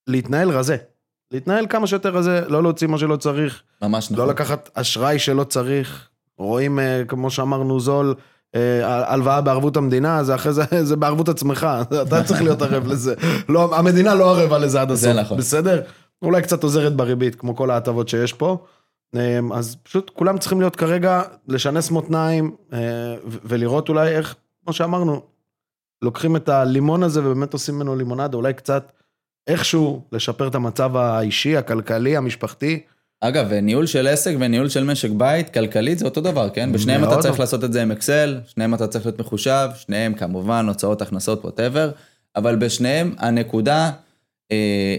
להתנהל 0.08 0.50
רזה. 0.50 0.78
להתנהל 1.32 1.66
כמה 1.70 1.88
שיותר 1.88 2.18
הזה, 2.18 2.42
לא 2.48 2.64
להוציא 2.64 2.88
מה 2.88 2.98
שלא 2.98 3.16
צריך, 3.16 3.62
ממש 3.82 4.12
נכון. 4.12 4.26
לא 4.26 4.32
לקחת 4.32 4.70
אשראי 4.74 5.20
שלא 5.20 5.44
צריך. 5.44 6.08
רואים, 6.38 6.80
אה, 6.80 7.02
כמו 7.08 7.30
שאמרנו, 7.30 7.80
זול, 7.80 8.16
הלוואה 8.84 9.42
בערבות 9.42 9.78
המדינה, 9.78 10.24
זה 10.24 10.36
אחרי 10.36 10.54
זה, 10.54 10.64
זה 10.90 10.96
בערבות 10.96 11.30
עצמך, 11.30 11.68
אתה 12.08 12.24
צריך 12.24 12.42
להיות 12.42 12.62
ערב 12.62 12.88
לזה. 12.88 13.16
לא, 13.50 13.78
המדינה 13.78 14.16
לא 14.16 14.38
ערבה 14.38 14.58
לזה 14.58 14.82
עד 14.82 14.92
הסוף, 14.92 15.16
נכון. 15.16 15.38
בסדר? 15.38 15.82
אולי 16.22 16.42
קצת 16.42 16.64
עוזרת 16.64 16.96
בריבית, 16.96 17.36
כמו 17.36 17.56
כל 17.56 17.72
ההטבות 17.72 18.10
שיש 18.10 18.34
פה. 18.34 18.58
אה, 19.16 19.40
אז 19.54 19.76
פשוט 19.84 20.10
כולם 20.10 20.38
צריכים 20.38 20.60
להיות 20.60 20.76
כרגע, 20.76 21.22
לשנס 21.48 21.92
מותניים, 21.92 22.56
אה, 22.74 23.16
ולראות 23.24 23.90
אולי 23.90 24.08
איך, 24.08 24.36
כמו 24.64 24.74
שאמרנו, 24.74 25.22
לוקחים 26.02 26.36
את 26.36 26.50
הלימון 26.50 27.04
הזה 27.04 27.20
ובאמת 27.20 27.54
עושים 27.54 27.76
ממנו 27.76 27.96
לימונדה, 27.96 28.38
אולי 28.38 28.54
קצת 28.54 28.92
איכשהו 29.48 30.02
לשפר 30.12 30.48
את 30.48 30.56
המצב 30.56 30.96
האישי, 30.96 31.58
הכלכלי, 31.58 32.18
המשפחתי. 32.18 32.82
אגב, 33.22 33.54
ניהול 33.54 33.86
של 33.86 34.08
עסק 34.08 34.36
וניהול 34.40 34.70
של 34.70 34.84
משק 34.84 35.10
בית, 35.10 35.50
כלכלית 35.50 36.00
זה 36.00 36.06
אותו 36.06 36.22
דבר, 36.22 36.50
כן? 36.50 36.72
בשניהם 36.72 37.04
אתה. 37.04 37.18
צריך 37.22 37.40
לעשות 37.40 37.64
את 37.64 37.74
זה 37.74 37.82
עם 37.82 37.92
אקסל, 37.92 38.40
שניהם 38.48 38.74
אתה 38.74 38.88
צריך 38.88 39.06
להיות 39.06 39.20
מחושב, 39.20 39.70
שניהם 39.76 40.14
כמובן 40.14 40.68
הוצאות, 40.68 41.02
הכנסות, 41.02 41.46
ווטאבר, 41.46 41.92
אבל 42.36 42.56
בשניהם 42.56 43.16
הנקודה, 43.18 43.92
אה, 44.52 44.96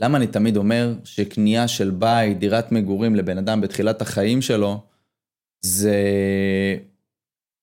למה 0.00 0.18
אני 0.18 0.26
תמיד 0.26 0.56
אומר 0.56 0.94
שקנייה 1.04 1.68
של 1.68 1.90
בית, 1.90 2.38
דירת 2.38 2.72
מגורים 2.72 3.16
לבן 3.16 3.38
אדם 3.38 3.60
בתחילת 3.60 4.02
החיים 4.02 4.42
שלו, 4.42 4.80
זה 5.64 5.96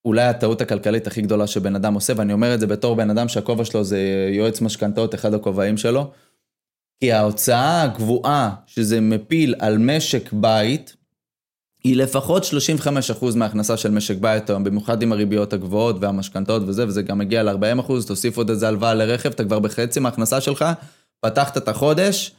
אולי 0.05 0.23
הטעות 0.23 0.61
הכלכלית 0.61 1.07
הכי 1.07 1.21
גדולה 1.21 1.47
שבן 1.47 1.75
אדם 1.75 1.93
עושה, 1.93 2.13
ואני 2.15 2.33
אומר 2.33 2.53
את 2.53 2.59
זה 2.59 2.67
בתור 2.67 2.95
בן 2.95 3.09
אדם 3.09 3.27
שהכובע 3.27 3.65
שלו 3.65 3.83
זה 3.83 4.29
יועץ 4.31 4.61
משכנתאות, 4.61 5.15
אחד 5.15 5.33
הכובעים 5.33 5.77
שלו. 5.77 6.11
כי 6.99 7.11
ההוצאה 7.11 7.83
הקבועה 7.83 8.49
שזה 8.65 9.01
מפיל 9.01 9.55
על 9.59 9.77
משק 9.77 10.33
בית, 10.33 10.95
היא 11.83 11.95
לפחות 11.95 12.43
35% 12.43 13.25
מההכנסה 13.35 13.77
של 13.77 13.91
משק 13.91 14.17
בית 14.17 14.49
היום, 14.49 14.63
במיוחד 14.63 15.01
עם 15.01 15.11
הריביות 15.11 15.53
הגבוהות 15.53 15.95
והמשכנתאות 15.99 16.61
וזה, 16.67 16.87
וזה 16.87 17.01
גם 17.01 17.17
מגיע 17.17 17.43
ל-40%, 17.43 17.91
תוסיף 18.07 18.37
עוד 18.37 18.49
איזה 18.49 18.67
הלוואה 18.67 18.93
לרכב, 18.93 19.29
אתה 19.29 19.43
כבר 19.43 19.59
בחצי 19.59 19.99
מההכנסה 19.99 20.41
שלך, 20.41 20.65
פתחת 21.21 21.57
את 21.57 21.67
החודש, 21.67 22.31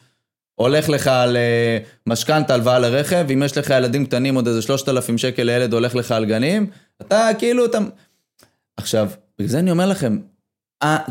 הולך 0.55 0.89
לך 0.89 1.07
על 1.07 1.37
אה, 1.37 1.79
משכנתה, 2.07 2.55
הלוואה 2.55 2.79
לרכב, 2.79 3.27
אם 3.33 3.43
יש 3.43 3.59
לך 3.59 3.71
ילדים 3.71 4.07
קטנים, 4.07 4.35
עוד 4.35 4.49
איזה 4.49 4.63
3,000 4.63 5.19
שקל 5.19 5.43
לילד 5.43 5.73
הולך 5.73 5.95
לך 5.95 6.13
על 6.13 6.25
גנים, 6.25 6.71
אתה 7.03 7.29
כאילו, 7.39 7.65
אתה... 7.65 7.79
עכשיו, 8.77 9.09
בגלל 9.39 9.49
זה 9.49 9.59
אני 9.59 9.71
אומר 9.71 9.87
לכם, 9.87 10.19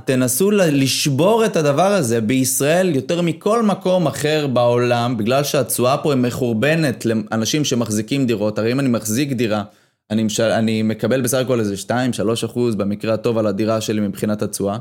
תנסו 0.06 0.52
ל- 0.52 0.82
לשבור 0.84 1.46
את 1.46 1.56
הדבר 1.56 1.92
הזה 1.92 2.22
בישראל 2.22 2.96
יותר 2.96 3.22
מכל 3.22 3.64
מקום 3.64 4.08
אחר 4.08 4.48
בעולם, 4.48 5.18
בגלל 5.18 5.44
שהתשואה 5.44 5.98
פה 5.98 6.14
היא 6.14 6.22
מחורבנת 6.22 7.06
לאנשים 7.06 7.66
שמחזיקים 7.66 8.26
דירות. 8.26 8.60
הרי 8.60 8.72
אם 8.72 8.80
אני 8.80 8.90
מחזיק 8.90 9.32
דירה, 9.32 9.64
אני, 10.12 10.24
מש... 10.24 10.40
אני 10.40 10.84
מקבל 10.84 11.22
בסך 11.22 11.38
הכל 11.38 11.60
איזה 11.60 11.76
2-3 11.88 12.46
אחוז 12.46 12.76
במקרה 12.76 13.14
הטוב 13.14 13.38
על 13.38 13.48
הדירה 13.48 13.82
שלי 13.82 14.02
מבחינת 14.02 14.42
התשואה. 14.42 14.78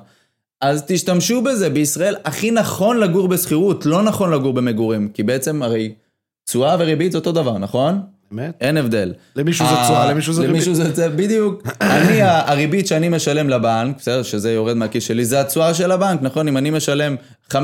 אז 0.60 0.84
תשתמשו 0.86 1.42
בזה, 1.42 1.70
בישראל 1.70 2.16
הכי 2.24 2.50
נכון 2.50 3.00
לגור 3.00 3.28
בשכירות, 3.28 3.86
לא 3.86 4.02
נכון 4.02 4.30
לגור 4.34 4.52
במגורים, 4.52 5.08
כי 5.08 5.22
בעצם 5.22 5.62
הרי 5.62 5.94
תשואה 6.44 6.76
וריבית 6.78 7.12
זה 7.12 7.18
אותו 7.18 7.32
דבר, 7.32 7.58
נכון? 7.58 8.00
באמת? 8.30 8.54
אין 8.60 8.76
הבדל. 8.76 9.14
למישהו 9.36 9.66
זה 9.66 9.72
ה- 9.72 9.84
תשואה, 9.84 10.10
למישהו 10.10 10.32
זה 10.32 10.40
ריבית. 10.42 10.56
למישהו 10.56 10.74
זה, 10.74 11.08
בדיוק. 11.08 11.62
אני, 11.80 12.22
הריבית 12.22 12.86
שאני 12.86 13.08
משלם 13.08 13.48
לבנק, 13.48 13.96
בסדר, 13.96 14.22
שזה 14.22 14.52
יורד 14.52 14.76
מהכיס 14.76 15.04
שלי, 15.04 15.24
זה 15.24 15.40
התשואה 15.40 15.74
של 15.74 15.92
הבנק, 15.92 16.22
נכון? 16.22 16.48
אם 16.48 16.56
אני 16.56 16.70
משלם 16.70 17.16
5% 17.52 17.56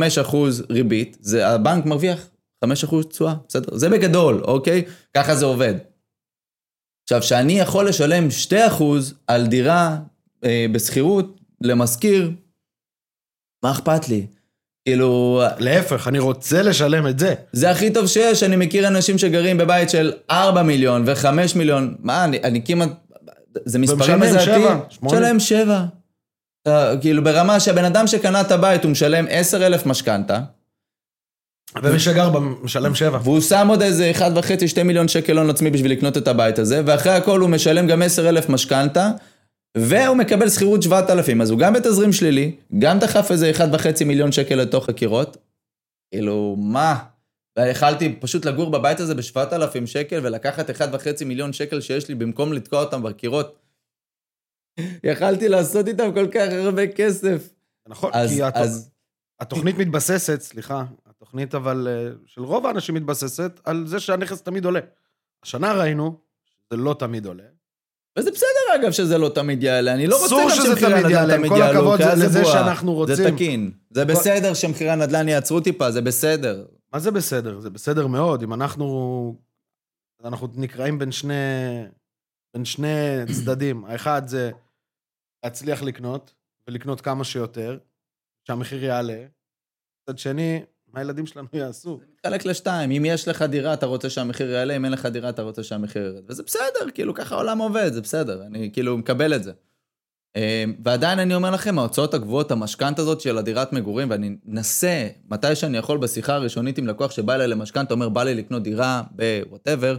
ריבית, 0.70 1.16
זה 1.20 1.48
הבנק 1.48 1.87
מרוויח 1.87 2.29
5% 2.64 2.68
תשואה, 3.11 3.35
בסדר? 3.48 3.77
זה 3.77 3.88
בגדול, 3.88 4.40
אוקיי? 4.44 4.85
ככה 5.16 5.35
זה 5.35 5.44
עובד. 5.44 5.74
עכשיו, 7.05 7.22
שאני 7.22 7.53
יכול 7.61 7.88
לשלם 7.88 8.29
2% 8.79 8.83
על 9.27 9.46
דירה 9.46 9.96
אה, 10.44 10.66
בשכירות 10.72 11.40
למשכיר, 11.61 12.31
מה 13.64 13.70
אכפת 13.70 14.09
לי? 14.09 14.27
כאילו, 14.88 15.42
להפך, 15.59 16.09
אני 16.09 16.18
רוצה 16.18 16.62
לשלם 16.62 17.07
את 17.07 17.18
זה. 17.18 17.35
זה 17.53 17.70
הכי 17.70 17.90
טוב 17.90 18.07
שיש, 18.07 18.42
אני 18.42 18.57
מכיר 18.57 18.88
אנשים 18.88 19.18
שגרים 19.18 19.59
בבית 19.59 19.90
של 19.90 20.12
4 20.31 20.62
מיליון 20.62 21.03
ו-5 21.07 21.27
מיליון, 21.57 21.94
מה, 21.99 22.25
אני, 22.25 22.38
אני 22.44 22.64
כמעט, 22.64 22.88
זה 23.64 23.79
מספרים 23.79 24.20
מזעתיים. 24.20 24.62
שבע, 24.62 24.79
שמונה. 24.88 25.20
משלם 25.20 25.40
7. 25.40 25.85
כאילו 27.01 27.25
ברמה 27.25 27.61
שהבן 27.61 27.85
אדם 27.85 28.07
שקנה 28.07 28.40
את 28.40 28.51
הבית 28.51 28.85
הוא 28.85 28.90
משלם 28.92 29.27
10,000 29.31 29.87
משכנתה, 29.87 30.40
ומי 31.83 32.01
שגר 32.01 32.31
בה 32.31 32.40
משלם 32.40 32.94
שבע. 32.94 33.18
והוא 33.23 33.40
שם 33.40 33.66
עוד 33.70 33.83
איזה 33.83 34.12
1.5-2 34.14 34.83
מיליון 34.83 35.09
שקל 35.09 35.38
הון 35.38 35.51
עצמי 35.51 35.70
בשביל 35.70 35.92
לקנות 35.92 36.16
את 36.16 36.29
הבית 36.29 36.59
הזה, 36.59 36.83
ואחרי 36.87 37.12
הכל 37.12 37.40
הוא 37.40 37.51
משלם 37.51 37.87
גם 37.87 38.03
10,000 38.03 38.49
משכנתה, 38.49 39.11
והוא 39.78 40.16
מקבל 40.16 40.48
שכירות 40.48 40.82
7,000, 40.82 41.40
אז 41.40 41.50
הוא 41.50 41.58
גם 41.58 41.72
בתזרים 41.72 42.12
שלילי, 42.12 42.56
גם 42.78 42.98
דחף 42.98 43.30
איזה 43.30 43.52
1.5 43.56 44.04
מיליון 44.04 44.32
שקל 44.32 44.54
לתוך 44.54 44.88
הקירות. 44.88 45.37
כאילו, 46.10 46.56
מה? 46.58 47.04
ויכלתי 47.58 48.16
פשוט 48.20 48.44
לגור 48.44 48.70
בבית 48.70 49.00
הזה 49.00 49.14
ב-7,000 49.14 49.87
שקל 49.87 50.20
ולקחת 50.22 50.70
1.5 50.70 50.84
מיליון 51.24 51.52
שקל 51.52 51.80
שיש 51.80 52.08
לי 52.08 52.14
במקום 52.14 52.52
לתקוע 52.52 52.80
אותם 52.84 53.02
בקירות. 53.02 53.58
יכלתי 55.04 55.48
לעשות 55.48 55.88
איתם 55.88 56.12
כל 56.14 56.26
כך 56.34 56.48
הרבה 56.52 56.87
כסף. 56.87 57.48
נכון, 57.88 58.10
אז, 58.14 58.30
כי 58.30 58.42
הת- 58.42 58.56
אז 58.56 58.90
התוכנית 59.40 59.78
מתבססת, 59.78 60.40
סליחה, 60.40 60.84
התוכנית 61.06 61.54
אבל 61.54 61.88
אה, 61.90 62.10
של 62.26 62.40
רוב 62.42 62.66
האנשים 62.66 62.94
מתבססת 62.94 63.60
על 63.64 63.87
זה 63.87 64.00
שהנכס 64.00 64.42
תמיד 64.42 64.64
עולה. 64.64 64.80
השנה 65.44 65.72
ראינו 65.72 66.18
שזה 66.44 66.76
לא 66.80 66.96
תמיד 66.98 67.26
עולה. 67.26 67.44
וזה 68.18 68.31
בסדר 68.31 68.74
אגב 68.74 68.92
שזה 68.92 69.18
לא 69.18 69.29
תמיד 69.35 69.62
יעלה, 69.62 69.94
אני 69.94 70.07
לא 70.07 70.22
רוצה 70.22 70.37
גם 70.42 70.50
שמחירי 70.50 70.94
הנדל"ן 70.94 71.37
תמיד 71.37 71.53
יעלו, 71.59 71.92
כי 71.96 72.05
זה 72.05 72.12
אז 72.12 72.22
לזה 72.22 72.42
בועה. 72.42 72.53
זה. 73.16 73.31
תקין, 73.31 73.70
זה 73.90 74.05
בסדר 74.05 74.55
שמחירי 74.55 74.90
הנדל"ן 74.90 75.29
יעצרו 75.29 75.61
טיפה, 75.61 75.90
זה 75.90 76.03
בסדר. 76.03 76.66
מה 76.92 76.98
זה 76.98 77.11
בסדר? 77.11 77.61
זה 77.61 77.70
בסדר 77.70 78.07
מאוד. 78.07 78.42
אם 78.42 78.55
אנחנו... 78.55 79.37
אנחנו 80.24 80.48
נקרעים 80.57 80.98
בין 80.98 81.12
שני... 81.12 81.35
בין 82.55 82.64
שני 82.64 82.88
צדדים. 83.37 83.85
האחד 83.85 84.22
זה 84.27 84.50
להצליח 85.44 85.83
לקנות, 85.83 86.35
ולקנות 86.68 87.00
כמה 87.00 87.24
שיותר, 87.24 87.79
שהמחיר 88.48 88.85
יעלה. 88.85 89.24
מצד 90.03 90.18
שני, 90.18 90.62
מה 90.94 91.00
הילדים 91.00 91.26
שלנו 91.26 91.48
יעשו? 91.52 92.00
חלק 92.26 92.46
לשתיים, 92.46 92.90
אם 92.90 93.04
יש 93.04 93.28
לך 93.28 93.42
דירה 93.42 93.74
אתה 93.74 93.87
רוצה 93.87 94.11
שהמחיר 94.11 94.50
יעלה, 94.50 94.76
אם 94.76 94.85
אין 94.85 94.92
לך 94.92 95.07
דירה 95.07 95.28
אתה 95.28 95.42
רוצה 95.42 95.62
שהמחיר 95.62 96.02
ירד. 96.02 96.22
וזה 96.28 96.42
בסדר, 96.42 96.90
כאילו 96.94 97.14
ככה 97.14 97.35
העולם 97.35 97.59
עובד, 97.59 97.92
זה 97.92 98.00
בסדר, 98.00 98.42
אני 98.46 98.70
כאילו 98.72 98.98
מקבל 98.98 99.35
את 99.35 99.44
זה. 99.44 99.52
אה, 100.37 100.64
ועדיין 100.85 101.18
אני 101.18 101.35
אומר 101.35 101.50
לכם, 101.50 101.78
ההוצאות 101.78 102.14
הגבוהות, 102.14 102.50
המשכנתה 102.50 103.02
הזאת 103.02 103.20
של 103.20 103.38
הדירת 103.38 103.72
מגורים, 103.72 104.11
ואני 104.11 104.37
אנסה, 104.52 105.09
מתי 105.30 105.54
שאני 105.54 105.78
יכול 105.78 105.98
בשיחה 105.98 106.35
הראשונית 106.35 106.78
עם 106.78 106.87
לקוח 106.87 107.11
שבא 107.11 107.35
אליי 107.35 107.48
למשכנתה, 107.48 107.94
אומר, 107.94 108.09
בא 108.09 108.22
לי 108.24 108.35
לקנות 108.35 108.62
דירה 108.62 109.02
בוואטאבר, 109.11 109.96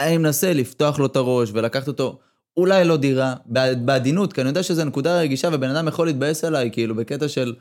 אני 0.00 0.18
מנסה 0.18 0.52
לפתוח 0.52 0.98
לו 0.98 1.06
את 1.06 1.16
הראש 1.16 1.50
ולקחת 1.52 1.88
אותו, 1.88 2.18
אולי 2.56 2.84
לא 2.84 2.96
דירה, 2.96 3.34
בעד- 3.46 3.86
בעדינות, 3.86 4.32
כי 4.32 4.40
אני 4.40 4.48
יודע 4.48 4.62
שזו 4.62 4.84
נקודה 4.84 5.20
רגישה 5.20 5.48
ובן 5.52 5.70
אדם 5.70 5.88
יכול 5.88 6.06
להתבאס 6.06 6.44
עליי, 6.44 6.70
כאילו, 6.72 6.94
בקטע 6.94 7.28
של, 7.28 7.54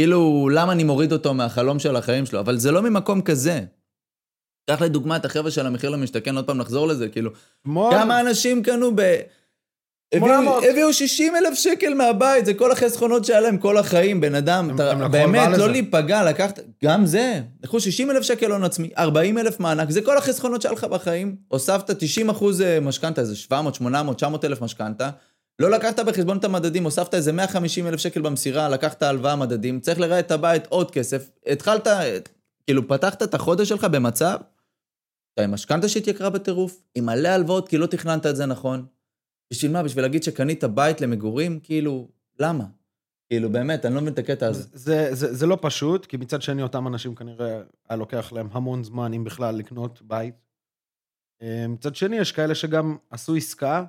כאילו, 0.00 0.48
למה 0.52 0.72
אני 0.72 0.84
מוריד 0.84 1.12
אותו 1.12 1.34
מהחלום 1.34 1.78
של 1.78 1.96
החיים 1.96 2.26
שלו, 2.26 2.40
אבל 2.40 2.58
זה 2.58 2.70
לא 2.70 2.82
ממקום 2.82 3.20
כזה. 3.22 3.60
קח 4.70 4.82
לדוגמה 4.82 5.16
את 5.16 5.24
החבר'ה 5.24 5.50
של 5.50 5.66
המחיר 5.66 5.90
למשתכן, 5.90 6.36
עוד 6.36 6.46
פעם 6.46 6.58
נחזור 6.58 6.88
לזה, 6.88 7.08
כאילו, 7.08 7.30
כמו... 7.64 7.90
כמה 7.92 8.20
אנשים 8.20 8.62
קנו 8.62 8.90
ב... 8.96 9.00
הביאו, 10.14 10.26
800. 10.28 10.64
הביאו 10.70 10.92
60 10.92 11.36
אלף 11.36 11.54
שקל 11.54 11.94
מהבית, 11.94 12.46
זה 12.46 12.54
כל 12.54 12.72
החסכונות 12.72 13.24
שהיה 13.24 13.40
להם 13.40 13.58
כל 13.58 13.76
החיים, 13.76 14.20
בן 14.20 14.34
אדם, 14.34 14.70
הם- 14.70 14.74
אתה, 14.74 14.90
הם 14.90 15.10
באמת, 15.10 15.58
לא. 15.58 15.68
להיפגע, 15.68 16.24
לקחת, 16.24 16.60
גם 16.84 17.06
זה, 17.06 17.40
לקחו 17.62 17.80
60 17.80 18.10
אלף 18.10 18.22
שקל 18.22 18.52
הון 18.52 18.64
עצמי, 18.64 18.90
40 18.98 19.38
אלף 19.38 19.60
מענק, 19.60 19.90
זה 19.90 20.02
כל 20.02 20.18
החסכונות 20.18 20.62
שהיה 20.62 20.72
לך 20.72 20.84
בחיים, 20.84 21.36
הוספת 21.48 21.90
90 21.98 22.30
אחוז 22.30 22.60
אה, 22.62 22.80
משכנתה, 22.80 23.20
איזה 23.20 23.36
700, 23.36 23.74
800, 23.74 24.16
900 24.16 24.44
אלף 24.44 24.62
משכנתה, 24.62 25.10
לא 25.60 25.70
לקחת 25.70 26.00
בחשבון 26.00 26.38
את 26.38 26.44
המדדים, 26.44 26.84
הוספת 26.84 27.14
איזה 27.14 27.32
150 27.32 27.86
אלף 27.86 28.00
שקל 28.00 28.20
במסירה, 28.20 28.68
לקחת 28.68 29.02
הלוואה 29.02 29.36
מדדים, 29.36 29.80
צריך 29.80 30.00
לראה 30.00 30.18
את 30.18 30.30
הבית 30.30 30.66
עוד 30.66 30.90
כסף, 30.90 31.30
התחלת, 31.46 31.88
כאילו, 32.66 32.88
פתחת 32.88 33.22
את 33.22 33.34
החודש 33.34 33.68
שלך 33.68 33.84
במצב, 33.84 34.38
אתה 35.34 35.44
עם 35.44 35.50
משכנתה 35.50 35.88
שהתייקרה 35.88 36.30
בטירוף, 36.30 36.82
עם 36.94 37.06
מלא 37.06 37.28
הלוואות 37.28 37.68
כי 37.68 37.78
לא 37.78 37.86
תכננת 37.86 38.26
את 38.26 38.36
זה 38.36 38.46
נכון. 38.46 38.86
בשביל 39.52 39.72
מה? 39.72 39.82
בשביל 39.82 40.04
להגיד 40.04 40.22
שקנית 40.22 40.64
בית 40.64 41.00
למגורים? 41.00 41.60
כאילו, 41.62 42.08
למה? 42.38 42.64
כאילו, 43.28 43.52
באמת, 43.52 43.86
אני 43.86 43.94
לא 43.94 44.00
מבין 44.00 44.12
את 44.12 44.18
הקטע 44.18 44.46
הזה. 44.46 44.64
זה, 44.72 45.08
זה, 45.14 45.34
זה 45.34 45.46
לא 45.46 45.58
פשוט, 45.60 46.06
כי 46.06 46.16
מצד 46.16 46.42
שני 46.42 46.62
אותם 46.62 46.86
אנשים 46.86 47.14
כנראה 47.14 47.60
היה 47.88 47.96
לוקח 47.96 48.32
להם 48.32 48.48
המון 48.52 48.84
זמן, 48.84 49.12
אם 49.12 49.24
בכלל, 49.24 49.54
לקנות 49.54 50.02
בית. 50.02 50.34
אה, 51.42 51.66
מצד 51.68 51.94
שני, 51.94 52.16
יש 52.16 52.32
כאלה 52.32 52.54
שגם 52.54 52.96
עשו 53.10 53.34
עסקה, 53.34 53.84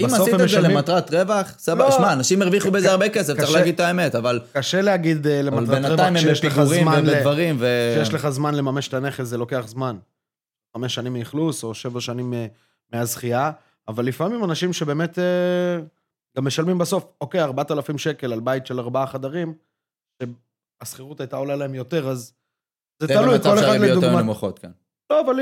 אם 0.00 0.06
עשית 0.06 0.34
את 0.34 0.48
זה. 0.48 0.60
למטרת 0.60 1.14
רווח, 1.14 1.54
סבבה, 1.58 1.84
לא. 1.84 1.90
שמע, 1.90 2.12
אנשים 2.12 2.42
הרוויחו 2.42 2.70
בזה 2.70 2.90
הרבה 2.90 3.08
כסף, 3.08 3.36
צריך 3.36 3.52
להגיד 3.52 3.74
את 3.74 3.80
האמת, 3.80 4.14
אבל 4.14 4.40
קשה 4.52 4.80
להגיד 4.80 5.26
אה, 5.26 5.40
אבל 5.40 5.46
למטרת 5.46 5.68
רווח 5.68 5.86
בינתיים 5.86 6.16
הם 6.16 6.22
כשיש 6.22 6.44
לך 6.44 6.62
זמן 6.62 7.02
ובדברים, 7.06 7.56
ו... 7.58 7.66
כשיש 7.96 8.14
לך 8.14 8.28
זמן 8.28 8.54
לממש 8.54 8.88
את 8.88 8.94
הנכס, 8.94 9.24
זה 9.24 9.38
לוקח 9.38 9.64
זמן. 9.66 9.96
חמש 10.76 10.94
שנים 10.94 11.12
מאכלוס, 11.12 11.64
או 11.64 11.74
שבע 11.74 12.00
שנים 12.00 12.34
אה, 12.34 12.46
מהזכייה, 12.92 13.50
אבל 13.88 14.04
לפעמים 14.04 14.44
אנשים 14.44 14.72
שבאמת 14.72 15.18
אה, 15.18 15.78
גם 16.36 16.44
משלמים 16.44 16.78
בסוף, 16.78 17.06
אוקיי, 17.20 17.42
4,000 17.42 17.98
שקל 17.98 18.32
על 18.32 18.40
בית 18.40 18.66
של 18.66 18.80
ארבעה 18.80 19.06
חדרים, 19.06 19.54
שהשכירות 20.82 21.20
הייתה 21.20 21.36
עולה 21.36 21.56
להם 21.56 21.74
יותר, 21.74 22.08
אז 22.08 22.32
זה 23.00 23.06
זה 23.06 23.14
תלוי, 23.14 23.34
במצב 23.34 23.50
כל 23.50 23.58
אחד 23.58 23.62
שהריביות 23.66 23.90
היו 23.90 24.00
לדוגמה. 24.00 24.22
נמוכות, 24.22 24.58
כן. 24.58 24.70
לא, 25.10 25.20
אבל 25.20 25.40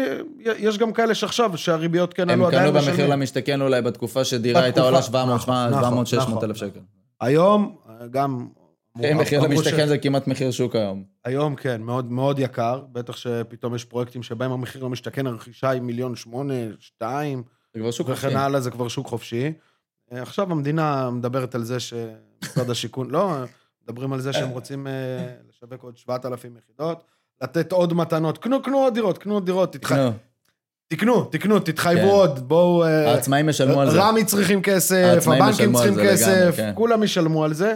יש 0.59 0.78
גם 0.78 0.92
כאלה 0.92 1.14
שעכשיו, 1.14 1.57
שהריביות 1.57 2.14
כן 2.14 2.31
הם 2.31 2.38
עלו, 2.38 2.46
עדיין 2.46 2.72
קנו 2.72 2.81
במחיר. 2.81 3.07
למשתכן 3.07 3.62
אולי 3.62 3.83
בתקופה 3.83 4.24
שדירה 4.24 4.62
הייתה 4.62 4.81
עולה 4.81 5.02
700, 5.02 5.40
נכון, 5.40 5.54
נכון, 5.54 5.83
700, 5.83 6.07
600 6.07 6.28
נכון, 6.28 6.44
אלף 6.44 6.57
שקל. 6.57 6.68
נכון. 6.68 6.83
היום, 7.20 7.76
אה, 7.88 8.07
גם... 8.07 8.48
אחי, 8.96 9.14
מחיר 9.14 9.40
למשתכן 9.40 9.87
זה 9.87 9.98
כמעט 9.98 10.26
מחיר 10.26 10.50
שוק 10.50 10.76
היום. 10.76 11.04
היום 11.24 11.57
כן, 11.57 11.83
מאוד 11.83 12.12
מאוד 12.12 12.38
יקר, 12.38 12.83
בטח 12.92 13.16
שפתאום 13.16 13.74
יש 13.74 13.85
פרויקטים 13.85 14.22
שבהם 14.22 14.52
המחיר 14.52 14.85
למשתכן, 14.85 15.26
הרכישה 15.26 15.70
היא 15.70 15.83
מיליון 15.83 16.16
שמונה, 16.16 16.54
שתיים, 16.81 17.42
זה 17.74 17.81
כבר 17.81 17.90
שוק 17.90 18.07
חופשי. 18.07 18.26
וכן 18.26 18.37
הלאה, 18.37 18.61
זה 18.61 18.70
כבר 18.70 18.88
שוק 18.88 19.07
חופשי. 19.07 19.52
אה, 20.12 20.22
עכשיו 20.22 20.52
המדינה 20.52 21.11
מדברת 21.11 21.54
על 21.54 21.64
זה 21.64 21.81
שמשרד 21.81 22.70
השיכון, 22.70 23.11
לא, 23.11 23.35
מדברים 23.83 24.12
על 24.12 24.20
זה 24.20 24.33
שהם 24.33 24.48
רוצים 24.59 24.87
אה, 24.87 24.92
לשווק 25.48 25.83
עוד 25.83 25.96
7,000 25.96 26.57
יחידות, 26.57 27.04
לתת 27.42 27.72
עוד 27.72 27.94
מתנות, 27.94 28.38
קנו, 28.38 28.62
קנו 28.62 28.79
עוד 28.79 28.94
דירות, 28.94 29.18
קנו 29.18 29.35
עוד 29.35 29.46
דירות, 29.46 29.72
תתח... 29.72 29.92
נו, 29.92 30.11
תקנו, 30.88 31.24
תקנו, 31.24 31.61
תתחייבו 31.61 32.03
כן. 32.03 32.09
עוד, 32.09 32.48
בואו... 32.48 32.85
אה, 32.85 33.11
העצמאים 33.11 33.48
ישלמו 33.48 33.81
על 33.81 33.90
זה. 33.90 33.98
רמי 34.01 34.24
צריכים 34.24 34.62
כסף, 34.62 35.18
הבנקים 35.27 35.74
צריכים 35.74 35.94
כסף, 36.05 36.55
כן. 36.57 36.72
כולם 36.74 37.03
ישלמו 37.03 37.44
על 37.44 37.55
זה. 37.55 37.74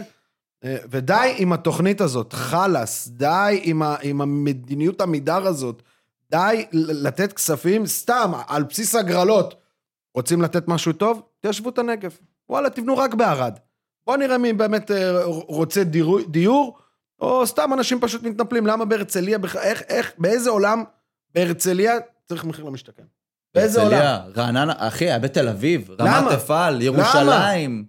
אה, 0.63 0.77
ודי 0.89 1.33
עם 1.37 1.53
התוכנית 1.53 2.01
הזאת, 2.01 2.33
חלאס, 2.33 3.07
די 3.07 3.59
עם, 3.63 3.81
ה, 3.81 3.95
עם 4.01 4.21
המדיניות 4.21 5.01
עמידר 5.01 5.47
הזאת, 5.47 5.83
די 6.31 6.65
לתת 6.71 7.33
כספים 7.33 7.85
סתם, 7.85 8.31
על 8.47 8.63
בסיס 8.63 8.95
הגרלות. 8.95 9.55
רוצים 10.15 10.41
לתת 10.41 10.67
משהו 10.67 10.93
טוב? 10.93 11.21
תיישבו 11.39 11.69
את 11.69 11.79
הנגב. 11.79 12.11
וואלה, 12.49 12.69
תבנו 12.69 12.97
רק 12.97 13.13
בערד. 13.13 13.53
בואו 14.07 14.17
נראה 14.17 14.37
מי 14.37 14.53
באמת 14.53 14.91
אה, 14.91 15.23
רוצה 15.25 15.83
דיור, 15.83 16.19
דיור, 16.27 16.77
או 17.19 17.47
סתם 17.47 17.73
אנשים 17.73 17.99
פשוט 18.01 18.23
מתנפלים. 18.23 18.67
למה 18.67 18.85
בהרצליה, 18.85 19.37
בכ- 19.37 19.55
איך, 19.55 19.81
איך, 19.89 20.11
באיזה 20.17 20.49
עולם 20.49 20.83
בהרצליה 21.35 21.93
צריך 22.27 22.45
מחיר 22.45 22.65
למשתכן? 22.65 23.03
באיזה 23.55 23.81
עולם? 23.81 23.97
הרצליה, 23.97 24.43
רעננה, 24.43 24.73
אחי, 24.77 25.05
היה 25.05 25.19
בתל 25.19 25.47
אביב, 25.49 25.89
למה? 25.99 26.19
רמת 26.19 26.31
אפעל, 26.31 26.81
ירושלים. 26.81 27.85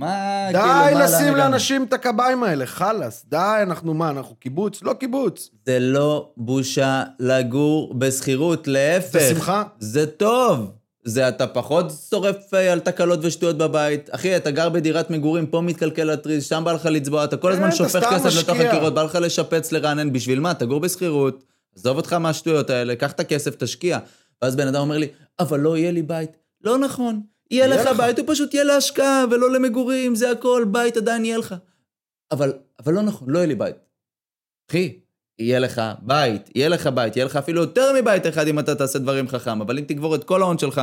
מה, 0.00 0.46
כאילו, 0.52 0.64
מה, 0.66 0.84
די 0.88 0.94
לאן 0.94 1.02
לשים 1.02 1.16
הגענו? 1.16 1.36
לאנשים 1.36 1.84
את 1.84 1.92
הקביים 1.92 2.42
האלה, 2.42 2.66
חלאס, 2.66 3.24
די, 3.28 3.36
אנחנו 3.62 3.94
מה, 3.94 4.10
אנחנו 4.10 4.34
קיבוץ? 4.36 4.82
לא 4.82 4.92
קיבוץ. 4.92 5.50
זה 5.66 5.78
לא 5.78 6.32
בושה 6.36 7.02
לגור 7.18 7.94
בשכירות, 7.94 8.66
להפך. 8.68 9.12
זה 9.12 9.34
שמחה? 9.34 9.62
זה 9.78 10.06
טוב. 10.06 10.72
זה 11.04 11.28
אתה 11.28 11.46
פחות 11.46 11.92
שורף 12.10 12.54
אה, 12.54 12.72
על 12.72 12.80
תקלות 12.80 13.18
ושטויות 13.22 13.58
בבית. 13.58 14.10
אחי, 14.10 14.36
אתה 14.36 14.50
גר 14.50 14.68
בדירת 14.68 15.10
מגורים, 15.10 15.46
פה 15.46 15.60
מתקלקל 15.60 16.10
הטריז, 16.10 16.44
שם 16.44 16.62
בא 16.64 16.72
לך 16.72 16.86
לצבוע, 16.86 17.24
אתה 17.24 17.36
כל 17.36 17.52
הזמן 17.52 17.70
כן, 17.70 17.76
אתה 17.76 17.76
שופך 17.76 18.04
כסף 18.10 18.38
לתוך. 18.38 18.56
הקירות, 18.60 18.94
בא 18.94 19.02
לך 19.02 19.14
לשפץ, 19.14 19.72
לרענן, 19.72 20.12
בשביל 20.12 20.40
מה? 20.40 20.54
תגור 20.54 20.80
בשכירות, 20.80 21.44
עזוב 21.76 21.96
אותך 21.96 22.12
מהשטויות 22.12 22.70
האלה, 22.70 22.96
קח 22.96 23.12
את 23.12 23.20
הכסף, 23.20 23.54
תשקיע. 23.54 23.98
ואז 24.42 24.56
בן 24.56 24.68
אדם 24.68 24.80
אומר 24.80 24.98
לי, 24.98 25.08
אבל 25.40 25.60
לא 25.60 25.76
יהיה 25.76 25.90
לי 25.90 26.02
בית. 26.02 26.30
לא 26.64 26.78
נכון. 26.78 27.20
יהיה 27.50 27.66
יהיה 27.66 27.76
לך 27.76 27.86
לך. 27.86 27.96
בית, 27.96 28.18
הוא 28.18 28.26
פשוט 28.28 28.54
יהיה 28.54 28.64
להשקעה 28.64 29.24
ולא 29.30 29.52
למגורים, 29.52 30.14
זה 30.14 30.30
הכל, 30.30 30.64
בית 30.70 30.96
עדיין 30.96 31.24
יהיה 31.24 31.38
לך. 31.38 31.54
אבל, 32.30 32.52
אבל 32.84 32.92
לא 32.94 33.02
נכון, 33.02 33.30
לא 33.30 33.38
יהיה 33.38 33.46
לי 33.46 33.54
בית. 33.54 33.76
אחי, 34.70 35.00
יהיה 35.38 35.58
לך 35.58 35.82
בית, 36.02 36.50
יהיה 36.54 36.68
לך 36.68 36.86
בית, 36.86 37.16
יהיה 37.16 37.26
לך 37.26 37.36
אפילו 37.36 37.60
יותר 37.60 37.92
מבית 38.00 38.26
אחד 38.26 38.48
אם 38.48 38.58
אתה 38.58 38.74
תעשה 38.74 38.98
דברים 38.98 39.28
חכם, 39.28 39.60
אבל 39.60 39.78
אם 39.78 39.84
תגבור 39.84 40.14
את 40.14 40.24
כל 40.24 40.42
ההון 40.42 40.58
שלך 40.58 40.80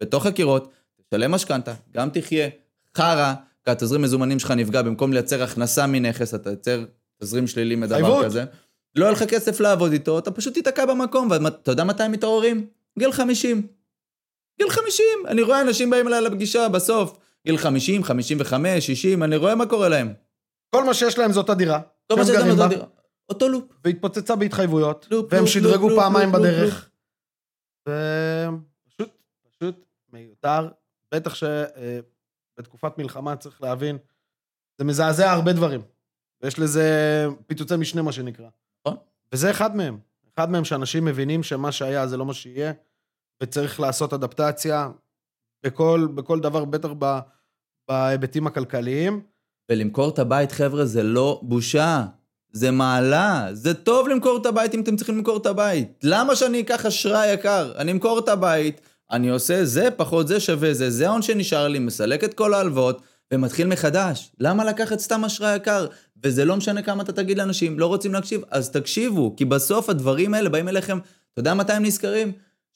בתוך 0.00 0.26
הקירות, 0.26 0.72
תשלם 1.10 1.30
משכנתה, 1.30 1.74
גם 1.94 2.10
תחיה 2.10 2.48
חרא, 2.96 3.34
כי 3.64 3.70
התזרים 3.70 4.02
מזומנים 4.02 4.38
שלך 4.38 4.50
נפגע, 4.50 4.82
במקום 4.82 5.12
לייצר 5.12 5.42
הכנסה 5.42 5.86
מנכס, 5.86 6.34
אתה 6.34 6.50
יוצר 6.50 6.84
תזרים 7.22 7.46
שלילי 7.46 7.76
מדבר. 7.76 8.24
כזה. 8.24 8.44
לא 8.94 9.04
יהיה 9.04 9.12
לך 9.12 9.22
כסף 9.22 9.60
לעבוד 9.60 9.92
איתו, 9.92 10.18
אתה 10.18 10.30
פשוט 10.30 10.54
תיתקע 10.54 10.86
במקום, 10.86 11.30
ואתה 11.30 11.70
יודע 11.70 11.84
מתי 11.84 12.02
הם 12.02 12.12
מתעוררים? 12.12 12.66
גיל 12.98 13.12
50. 13.12 13.66
גיל 14.58 14.70
50, 14.70 15.04
אני 15.26 15.42
רואה 15.42 15.60
אנשים 15.60 15.90
באים 15.90 16.08
אליי 16.08 16.20
לפגישה 16.20 16.68
בסוף, 16.68 17.18
גיל 17.46 17.56
50, 17.56 18.04
55, 18.04 18.86
60, 18.86 19.22
אני 19.22 19.36
רואה 19.36 19.54
מה 19.54 19.66
קורה 19.66 19.88
להם. 19.88 20.12
כל 20.74 20.84
מה 20.84 20.94
שיש 20.94 21.18
להם 21.18 21.32
זה 21.32 21.38
אותה 21.38 21.54
דירה. 21.54 21.80
לא 22.10 22.16
מה 22.16 22.24
שיש 22.24 22.36
גרים 22.36 22.58
לנו, 22.58 22.68
בה, 22.68 22.76
אותו- 23.28 23.48
לופ. 23.48 23.64
והתפוצצה 23.84 24.36
בהתחייבויות, 24.36 25.06
לופ, 25.10 25.32
והם 25.32 25.40
לופ, 25.40 25.50
שדרגו 25.50 25.88
לופ, 25.88 25.98
פעמיים 25.98 26.28
לופ, 26.28 26.38
בדרך. 26.38 26.90
ופשוט, 27.88 29.10
פשוט 29.50 29.84
מיותר. 30.12 30.68
בטח 31.14 31.34
שבתקופת 31.34 32.98
מלחמה 32.98 33.36
צריך 33.36 33.62
להבין, 33.62 33.98
זה 34.78 34.84
מזעזע 34.84 35.32
הרבה 35.32 35.52
דברים. 35.52 35.80
ויש 36.42 36.58
לזה 36.58 37.26
פיצוצי 37.46 37.76
משנה, 37.76 38.02
מה 38.02 38.12
שנקרא. 38.12 38.48
נכון. 38.86 38.98
וזה 39.32 39.50
אחד 39.50 39.76
מהם. 39.76 39.98
אחד 40.34 40.50
מהם 40.50 40.64
שאנשים 40.64 41.04
מבינים 41.04 41.42
שמה 41.42 41.72
שהיה 41.72 42.06
זה 42.06 42.16
לא 42.16 42.26
מה 42.26 42.34
שיהיה, 42.34 42.72
וצריך 43.42 43.80
לעשות 43.80 44.12
אדפטציה 44.12 44.90
בכל, 45.66 46.08
בכל 46.14 46.40
דבר, 46.40 46.64
בטח 46.64 46.88
ב, 46.98 47.18
בהיבטים 47.88 48.46
הכלכליים. 48.46 49.22
ולמכור 49.70 50.08
את 50.08 50.18
הבית, 50.18 50.52
חבר'ה, 50.52 50.84
זה 50.84 51.02
לא 51.02 51.40
בושה. 51.42 52.06
זה 52.52 52.70
מעלה. 52.70 53.48
זה 53.52 53.74
טוב 53.74 54.08
למכור 54.08 54.38
את 54.40 54.46
הבית 54.46 54.74
אם 54.74 54.80
אתם 54.80 54.96
צריכים 54.96 55.16
למכור 55.16 55.36
את 55.36 55.46
הבית. 55.46 55.88
למה 56.02 56.36
שאני 56.36 56.60
אקח 56.60 56.86
אשראי 56.86 57.32
יקר? 57.32 57.72
אני 57.78 57.92
אמכור 57.92 58.18
את 58.18 58.28
הבית, 58.28 58.80
אני 59.10 59.30
עושה 59.30 59.64
זה, 59.64 59.88
פחות 59.96 60.28
זה 60.28 60.40
שווה 60.40 60.74
זה, 60.74 60.90
זה 60.90 61.08
ההון 61.08 61.22
שנשאר 61.22 61.68
לי, 61.68 61.78
מסלק 61.78 62.24
את 62.24 62.34
כל 62.34 62.54
ההלוואות, 62.54 63.02
ומתחיל 63.32 63.66
מחדש. 63.66 64.30
למה 64.40 64.64
לקחת 64.64 64.98
סתם 64.98 65.24
אשראי 65.24 65.56
יקר? 65.56 65.86
וזה 66.24 66.44
לא 66.44 66.56
משנה 66.56 66.82
כמה 66.82 67.02
אתה 67.02 67.12
תגיד 67.12 67.38
לאנשים, 67.38 67.78
לא 67.78 67.86
רוצים 67.86 68.12
להקשיב, 68.12 68.40
אז 68.50 68.70
תקשיבו, 68.70 69.34
כי 69.36 69.44
בסוף 69.44 69.90
הדברים 69.90 70.34
האלה 70.34 70.48
באים 70.48 70.68
אליכם, 70.68 70.98
אתה 71.32 71.40
יודע 71.40 71.54
מתי 71.54 71.72
הם 71.72 71.84
נזכרים? 71.84 72.32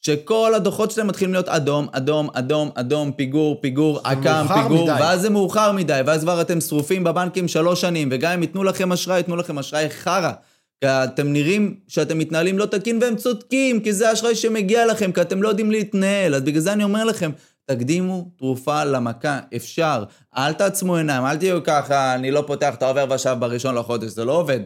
שכל 0.07 0.53
הדוחות 0.57 0.91
שלהם 0.91 1.07
מתחילים 1.09 1.33
להיות 1.33 1.49
אדום, 1.49 1.87
אדום, 1.93 2.29
אדום, 2.35 2.71
אדום, 2.75 3.13
פיגור, 3.13 3.59
פיגור, 3.61 4.01
עקם, 4.05 4.23
מאוחר 4.49 4.63
פיגור, 4.63 4.83
מדי. 4.85 5.01
ואז 5.01 5.21
זה 5.21 5.31
מאוחר 5.31 5.73
מדי, 5.73 6.01
ואז 6.07 6.23
כבר 6.23 6.41
אתם 6.41 6.61
שרופים 6.61 7.05
בבנקים 7.05 7.49
שלוש 7.49 7.81
שנים, 7.81 8.09
וגם 8.13 8.33
אם 8.33 8.43
ייתנו 8.43 8.65
לכם 8.65 8.93
אשראי, 8.93 9.17
ייתנו 9.17 9.37
לכם 9.37 9.59
אשראי 9.59 9.91
חרא. 9.91 10.33
כי 10.81 10.87
אתם 10.89 11.33
נראים 11.33 11.75
שאתם 11.89 12.19
מתנהלים 12.19 12.59
לא 12.59 12.67
תקין, 12.67 12.99
והם 13.03 13.17
צודקים, 13.17 13.81
כי 13.81 13.93
זה 13.93 14.11
האשראי 14.11 14.35
שמגיע 14.35 14.87
לכם, 14.87 15.13
כי 15.13 15.21
אתם 15.21 15.43
לא 15.43 15.49
יודעים 15.49 15.71
להתנהל. 15.71 16.35
אז 16.35 16.43
בגלל 16.43 16.61
זה 16.61 16.73
אני 16.73 16.85
אומר 16.85 17.05
לכם, 17.05 17.31
תקדימו 17.67 18.31
תרופה 18.39 18.85
למכה, 18.85 19.39
אפשר. 19.57 20.05
אל 20.39 20.53
תעצמו 20.53 20.97
עיניים, 20.97 21.25
אל 21.27 21.37
תהיו 21.37 21.65
ככה, 21.65 22.15
אני 22.15 22.31
לא 22.31 22.45
פותח 22.47 22.75
את 22.75 22.83
העובר 22.83 23.07
ושב 23.15 23.37
בראשון 23.39 23.75
לחודש, 23.75 24.11
זה 24.11 24.25
לא 24.25 24.33
עובד. 24.33 24.61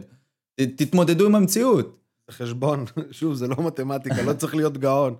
ת- 0.59 0.81
תתמודדו 0.81 1.25
עם 1.25 1.35
המציאות. 1.35 1.97
חשבון, 2.31 2.85
שוב, 3.11 3.33
זה 3.33 3.47
לא 3.47 3.55
מתמטיקה, 3.59 4.21
לא 4.21 4.33
צריך 4.33 4.55
להיות 4.55 4.77
גאון. 4.77 5.15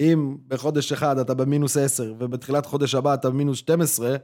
אם 0.00 0.36
בחודש 0.48 0.92
אחד 0.92 1.18
אתה 1.18 1.34
במינוס 1.34 1.76
10, 1.76 2.14
ובתחילת 2.18 2.66
חודש 2.66 2.94
הבא 2.94 3.14
אתה 3.14 3.30
במינוס 3.30 3.58
12, 3.58 4.16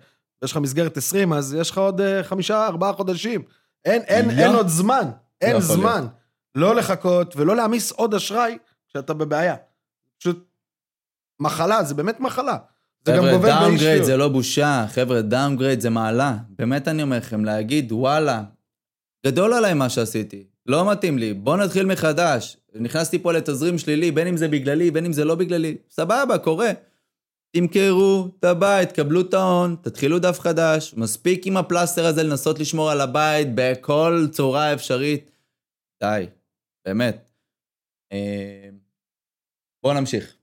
ויש 0.43 0.53
לך 0.53 0.57
מסגרת 0.57 0.97
20, 0.97 1.33
אז 1.33 1.55
יש 1.55 1.71
לך 1.71 1.79
עוד 1.79 2.01
אה, 2.01 2.25
חמישה, 2.25 2.67
ארבעה 2.67 2.93
חודשים. 2.93 3.43
אין, 3.85 4.03
אין. 4.03 4.31
אין 4.31 4.55
עוד 4.55 4.69
זמן, 4.69 5.11
אין 5.41 5.61
זמן. 5.61 6.07
לא 6.55 6.75
לחכות 6.75 7.37
ולא 7.37 7.57
להעמיס 7.57 7.93
עוד 7.93 8.15
אשראי 8.15 8.59
כשאתה 8.89 9.15
בבעיה. 9.15 9.57
פשוט 10.19 10.49
מחלה, 11.41 11.85
זה 11.85 11.95
באמת 11.95 12.21
מחלה. 12.21 12.57
זה 13.05 13.13
גם 13.13 13.19
חבר'ה, 13.19 13.33
גובל 13.33 13.49
downgrade 13.49 13.81
באישיות. 13.81 14.07
זה 14.07 14.17
לא 14.17 14.29
בושה, 14.29 14.87
חבר'ה, 14.89 15.23
downgrade 15.23 15.81
זה 15.81 15.91
מעלה. 15.91 16.37
באמת 16.49 16.89
אני 16.89 17.03
אומר 17.03 17.17
לכם, 17.17 17.45
להגיד, 17.45 17.93
וואלה, 17.93 18.43
גדול 19.27 19.53
עליי 19.53 19.75
מה 19.75 19.89
שעשיתי, 19.89 20.45
לא 20.69 20.91
מתאים 20.93 21.19
לי, 21.19 21.35
בוא 21.35 21.57
נתחיל 21.57 21.87
מחדש. 21.87 22.57
נכנסתי 22.75 23.19
פה 23.19 23.33
לתזרים 23.33 23.79
שלילי, 23.79 24.11
בין 24.11 24.27
אם 24.27 24.37
זה 24.37 24.49
בגללי, 24.49 24.91
בין 24.91 25.05
אם 25.05 25.13
זה 25.13 25.25
לא 25.25 25.35
בגללי, 25.35 25.77
סבבה, 25.91 26.39
קורה. 26.39 26.71
תמכרו 27.57 28.29
את 28.39 28.45
הבית, 28.45 28.93
קבלו 28.93 29.21
את 29.21 29.35
ההון, 29.35 29.77
תתחילו 29.83 30.19
דף 30.19 30.41
חדש, 30.41 30.95
מספיק 30.97 31.47
עם 31.47 31.57
הפלסטר 31.57 32.07
הזה 32.07 32.23
לנסות 32.23 32.59
לשמור 32.59 32.91
על 32.91 33.01
הבית 33.01 33.49
בכל 33.55 34.27
צורה 34.31 34.75
אפשרית. 34.75 35.31
די, 36.03 36.27
באמת. 36.87 37.31
אה, 38.13 38.69
בואו 39.83 39.95
נמשיך. 39.95 40.35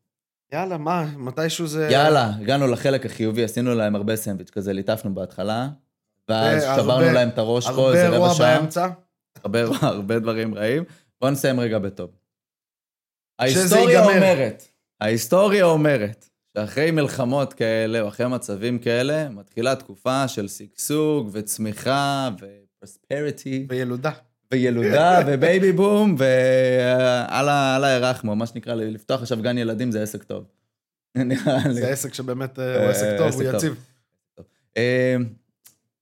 יאללה, 0.53 0.77
מה, 0.77 1.05
מתישהו 1.17 1.67
זה... 1.67 1.87
יאללה, 1.91 2.31
הגענו 2.39 2.67
לחלק 2.67 3.05
החיובי, 3.05 3.43
עשינו 3.43 3.75
להם 3.75 3.95
הרבה 3.95 4.15
סנדוויץ' 4.15 4.49
כזה, 4.49 4.73
ליטפנו 4.73 5.13
בהתחלה, 5.13 5.67
ואז 6.29 6.63
הרבה- 6.63 6.81
שברנו 6.83 7.13
להם 7.13 7.29
את 7.29 7.37
הראש 7.37 7.65
פה 7.65 7.71
הרבה 7.71 7.87
איזה 7.87 8.03
אירוע 8.13 8.27
רבע 8.27 8.35
שעה, 8.37 8.59
באמצע. 8.59 8.87
הרבה 9.45 9.59
אירוע, 9.59 9.77
הרבה 9.81 10.19
דברים 10.19 10.55
רעים. 10.55 10.83
בואו 11.21 11.31
נסיים 11.31 11.59
רגע 11.59 11.79
בטוב. 11.79 12.09
ההיסטוריה. 13.39 14.05
אומרת, 14.05 14.63
ההיסטוריה 15.01 15.65
אומרת, 15.65 16.29
שאחרי 16.57 16.91
מלחמות 16.91 17.53
כאלה, 17.53 18.01
או 18.01 18.07
אחרי 18.07 18.27
מצבים 18.27 18.79
כאלה, 18.79 19.29
מתחילה 19.29 19.75
תקופה 19.75 20.27
של 20.27 20.47
שגשוג 20.47 21.29
וצמיחה 21.31 22.29
ופרספריטי. 22.35 23.65
וילודה. 23.69 24.11
וילודה 24.51 25.19
ובייבי 25.27 25.71
בום, 25.71 26.15
ואללה 26.17 27.87
ירחמו, 27.97 28.35
מה 28.35 28.45
שנקרא, 28.45 28.73
לפתוח 28.73 29.21
עכשיו 29.21 29.41
גן 29.41 29.57
ילדים 29.57 29.91
זה 29.91 30.03
עסק 30.03 30.23
טוב. 30.23 30.43
זה 31.71 31.87
עסק 31.87 32.13
שבאמת 32.13 32.59
אה, 32.59 32.83
הוא 32.83 32.89
עסק 32.89 33.07
טוב, 33.17 33.27
עסק 33.27 33.41
הוא 33.41 33.51
טוב. 33.51 33.55
יציב. 33.55 33.75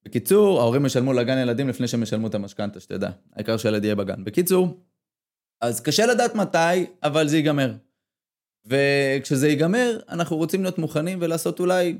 בקיצור, 0.05 0.59
ההורים 0.59 0.85
ישלמו 0.85 1.13
לגן 1.13 1.37
ילדים 1.37 1.69
לפני 1.69 1.87
שהם 1.87 2.03
ישלמו 2.03 2.27
את 2.27 2.35
המשכנתה, 2.35 2.79
שתדע. 2.79 3.09
העיקר 3.35 3.57
שהילד 3.57 3.83
יהיה 3.83 3.95
בגן. 3.95 4.23
בקיצור, 4.23 4.77
אז 5.61 5.81
קשה 5.81 6.05
לדעת 6.05 6.35
מתי, 6.35 6.85
אבל 7.03 7.27
זה 7.27 7.37
ייגמר. 7.37 7.73
וכשזה 8.65 9.47
ייגמר, 9.47 9.99
אנחנו 10.09 10.37
רוצים 10.37 10.63
להיות 10.63 10.77
מוכנים 10.77 11.17
ולעשות 11.21 11.59
אולי 11.59 11.97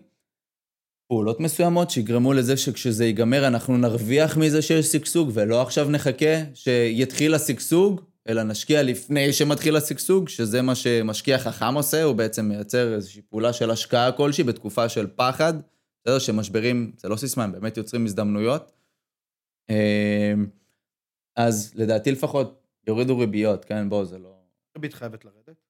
פעולות 1.08 1.40
מסוימות 1.40 1.90
שיגרמו 1.90 2.34
לזה 2.34 2.58
שכשזה 2.58 3.06
ייגמר 3.06 3.48
אנחנו 3.48 3.78
נרוויח 3.78 4.38
מזה 4.38 4.62
שיש 4.62 4.86
שגשוג, 4.86 5.32
ולא 5.34 5.62
עכשיו 5.62 5.90
נחכה 5.90 6.44
שיתחיל 6.54 7.34
השגשוג, 7.34 8.02
אלא 8.30 8.44
נשקיע 8.44 8.84
לפני 8.84 9.34
שמתחיל 9.34 9.76
השגשוג, 9.76 10.30
שזה 10.30 10.62
מה 10.62 10.76
שמשקיע 10.76 11.38
חכם 11.38 11.76
עושה, 11.76 12.04
הוא 12.04 12.16
בעצם 12.16 12.46
מייצר 12.46 12.94
איזושהי 12.94 13.22
פעולה 13.22 13.54
של 13.54 13.72
השקעה 13.72 14.12
כלשהי 14.12 14.44
בתקופה 14.44 14.90
של 14.90 15.08
פחד. 15.16 15.54
בסדר 16.06 16.20
שמשברים, 16.20 16.92
זה 16.98 17.10
לא 17.10 17.16
סיסמה, 17.16 17.44
הם 17.44 17.52
באמת 17.52 17.78
יוצרים 17.78 18.06
הזדמנויות. 18.06 18.72
אה, 19.70 20.34
אז 21.36 21.74
לדעתי 21.76 22.12
לפחות 22.12 22.68
יורידו 22.88 23.20
ריביות, 23.20 23.66
כן? 23.66 23.90
בואו, 23.90 24.06
זה 24.06 24.20
לא... 24.20 24.36
ריבית 24.76 24.94
חייבת 24.94 25.26
לרדת. 25.26 25.64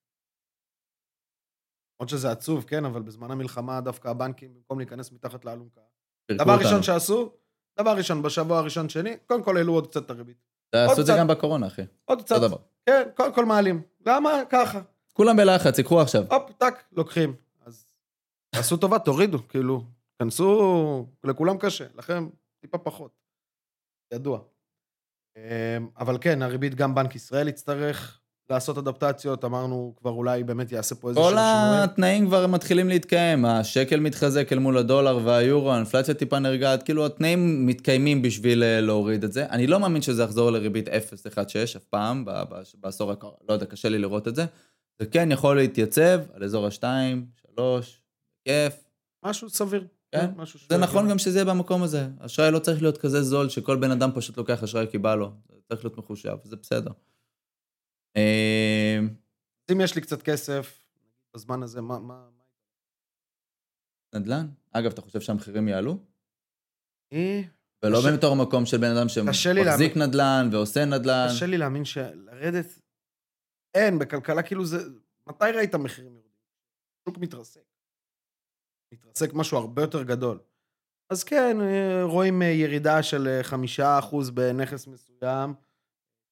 למרות 2.00 2.10
שזה 2.10 2.32
עצוב, 2.32 2.64
כן, 2.68 2.86
אבל 2.86 3.02
בזמן 3.02 3.32
המלחמה 3.32 3.82
דווקא 3.82 4.08
הבנקים, 4.08 4.54
במקום 4.54 4.80
להיכנס 4.80 5.12
מתחת 5.12 5.46
לאלונקה. 5.46 5.82
דבר. 6.32 6.58
ראשון 6.60 6.84
שעשו, 6.84 7.32
דבר 7.80 7.98
ראשון, 7.98 8.22
בשבוע 8.22 8.58
הראשון 8.58 8.90
שני, 8.90 9.18
קודם 9.28 9.44
כל 9.44 9.58
העלו 9.58 9.74
עוד 9.74 9.88
קצת 9.88 10.06
את 10.06 10.10
הריבית. 10.10 10.38
עשו 10.76 11.02
את 11.02 11.06
זה. 11.06 11.14
גם 11.18 11.28
בקורונה, 11.28 11.68
אחי. 11.68 11.82
עוד 12.06 12.22
קצת. 12.22 12.36
כן, 12.86 13.10
קודם 13.16 13.34
כל 13.34 13.46
מעלים. 13.46 13.82
למה? 14.06 14.32
ככה. 14.50 14.82
כולם 15.14 15.38
בלחץ, 15.38 15.78
ייקחו 15.78 16.02
עכשיו. 16.02 16.24
הופ, 16.32 16.52
טאק, 16.58 16.84
לוקחים. 16.92 17.36
אז 17.66 17.86
תעשו 18.50 18.78
טובה, 18.78 19.00
תורידו, 19.00 19.48
כאילו. 19.48 19.84
כנסו, 20.20 21.08
לכולם 21.24 21.58
קשה, 21.58 21.86
לכם 21.96 22.30
טיפה 22.62 22.78
פחות. 22.78 23.12
ידוע. 24.14 24.40
אמ, 25.38 25.88
אבל 25.98 26.18
כן, 26.22 26.42
הריבית, 26.42 26.76
גם 26.76 26.96
בנק 26.96 27.16
ישראל 27.16 27.48
יצטרך 27.48 28.20
לעשות 28.50 28.78
אדפטציות, 28.78 29.46
אמרנו 29.46 29.94
כבר 29.98 30.12
אולי 30.12 30.44
באמת 30.44 30.72
יעשה 30.72 30.96
פה 30.96 31.10
איזה 31.10 31.20
כל 31.20 31.30
שינויים. 31.30 31.84
התנאים 31.84 32.26
כבר 32.26 32.48
מתחילים 32.48 32.90
להתקיים, 32.90 33.46
השקל 33.46 34.00
מתחזק 34.00 34.54
אל 34.54 34.60
מול 34.60 34.78
הדולר 34.78 35.20
והיורו, 35.24 35.72
האינפלציה 35.72 36.14
טיפה 36.14 36.40
נרגעת, 36.40 36.84
כאילו 36.84 37.06
התנאים 37.06 37.66
מתקיימים 37.66 38.22
בשביל 38.22 38.64
אה, 38.64 38.82
להוריד 38.82 39.24
את 39.24 39.34
זה. 39.34 39.46
אני 39.46 39.68
לא 39.68 39.80
מאמין 39.80 40.02
שזה 40.02 40.24
יחזור 40.24 40.52
לריבית 40.52 40.88
0.16 40.88 40.92
אף 41.78 41.84
פעם, 41.84 42.26
בעשור 42.74 43.12
הקרוב, 43.12 43.38
לא 43.50 43.54
יודע, 43.54 43.66
קשה 43.66 43.90
לי 43.90 43.98
לראות 43.98 44.28
את 44.28 44.36
זה. 44.36 44.46
זה 45.00 45.06
כן 45.06 45.32
יכול 45.32 45.56
להתייצב 45.56 46.20
על 46.34 46.44
אזור 46.44 46.66
ה-2, 46.66 46.84
3, 47.56 48.02
כיף. 48.48 48.84
משהו 49.26 49.50
סביר. 49.50 49.88
כן, 50.14 50.32
משהו 50.36 50.60
זה 50.70 50.78
נכון. 50.78 51.10
גם 51.10 51.18
שזה 51.20 51.38
יהיה 51.40 51.46
במקום 51.54 51.84
הזה. 51.84 52.08
אשראי 52.20 52.52
לא 52.52 52.60
צריך 52.60 52.82
להיות 52.82 52.98
כזה 52.98 53.22
זול 53.24 53.50
שכל 53.50 53.76
בן 53.82 53.92
אדם 53.92 54.10
פשוט 54.16 54.38
לוקח 54.38 54.64
אשראי 54.64 54.86
כי 54.92 54.98
בא 54.98 55.16
לו. 55.16 55.32
זה 55.50 55.62
צריך 55.70 55.86
להיות 55.86 55.98
מחושב, 55.98 56.38
זה 56.44 56.56
בסדר. 56.56 56.92
אה, 58.18 59.00
אם 59.72 59.82
יש 59.82 59.96
לי 59.96 60.02
קצת 60.02 60.22
כסף, 60.22 60.80
בזמן 61.36 61.64
הזה, 61.64 61.82
מה... 61.82 62.00
מה... 62.00 62.30
נדל"ן? 64.16 64.48
אגב, 64.72 64.92
אתה 64.92 65.02
חושב 65.02 65.22
שהמחירים 65.22 65.68
יעלו? 65.68 65.98
אני- 67.14 67.48
ולא 67.86 67.98
קשה- 68.00 68.18
בתור 68.18 68.36
מקום 68.36 68.66
של 68.66 68.78
בן 68.78 68.96
אדם 68.98 69.10
שמחזיק 69.10 69.98
נדל"ן 69.98 70.50
ועושה 70.52 70.86
נדל"ן. 70.86 71.28
קשה 71.36 71.46
לי 71.46 71.58
להאמין 71.58 71.86
שלרדת... 71.86 72.66
אין, 73.74 74.00
בכלכלה 74.00 74.44
כאילו 74.44 74.66
זה... 74.66 74.78
מתי 75.30 75.46
ראית 75.56 75.76
מחירים 75.76 76.12
יורדים? 76.14 76.32
שוק 77.10 77.18
מתרסק. 77.18 77.62
מתרסק 78.94 79.34
משהו 79.34 79.58
הרבה 79.58 79.82
יותר 79.82 80.04
גדול. 80.04 80.40
אז 81.10 81.24
כן, 81.24 81.58
אה, 81.62 82.04
רואים 82.04 82.42
אה, 82.42 82.48
ירידה 82.48 83.04
של 83.04 83.28
אה, 83.28 83.44
חמישה 83.44 84.00
אחוז 84.00 84.30
בנכס 84.30 84.88
מסוים, 84.88 85.54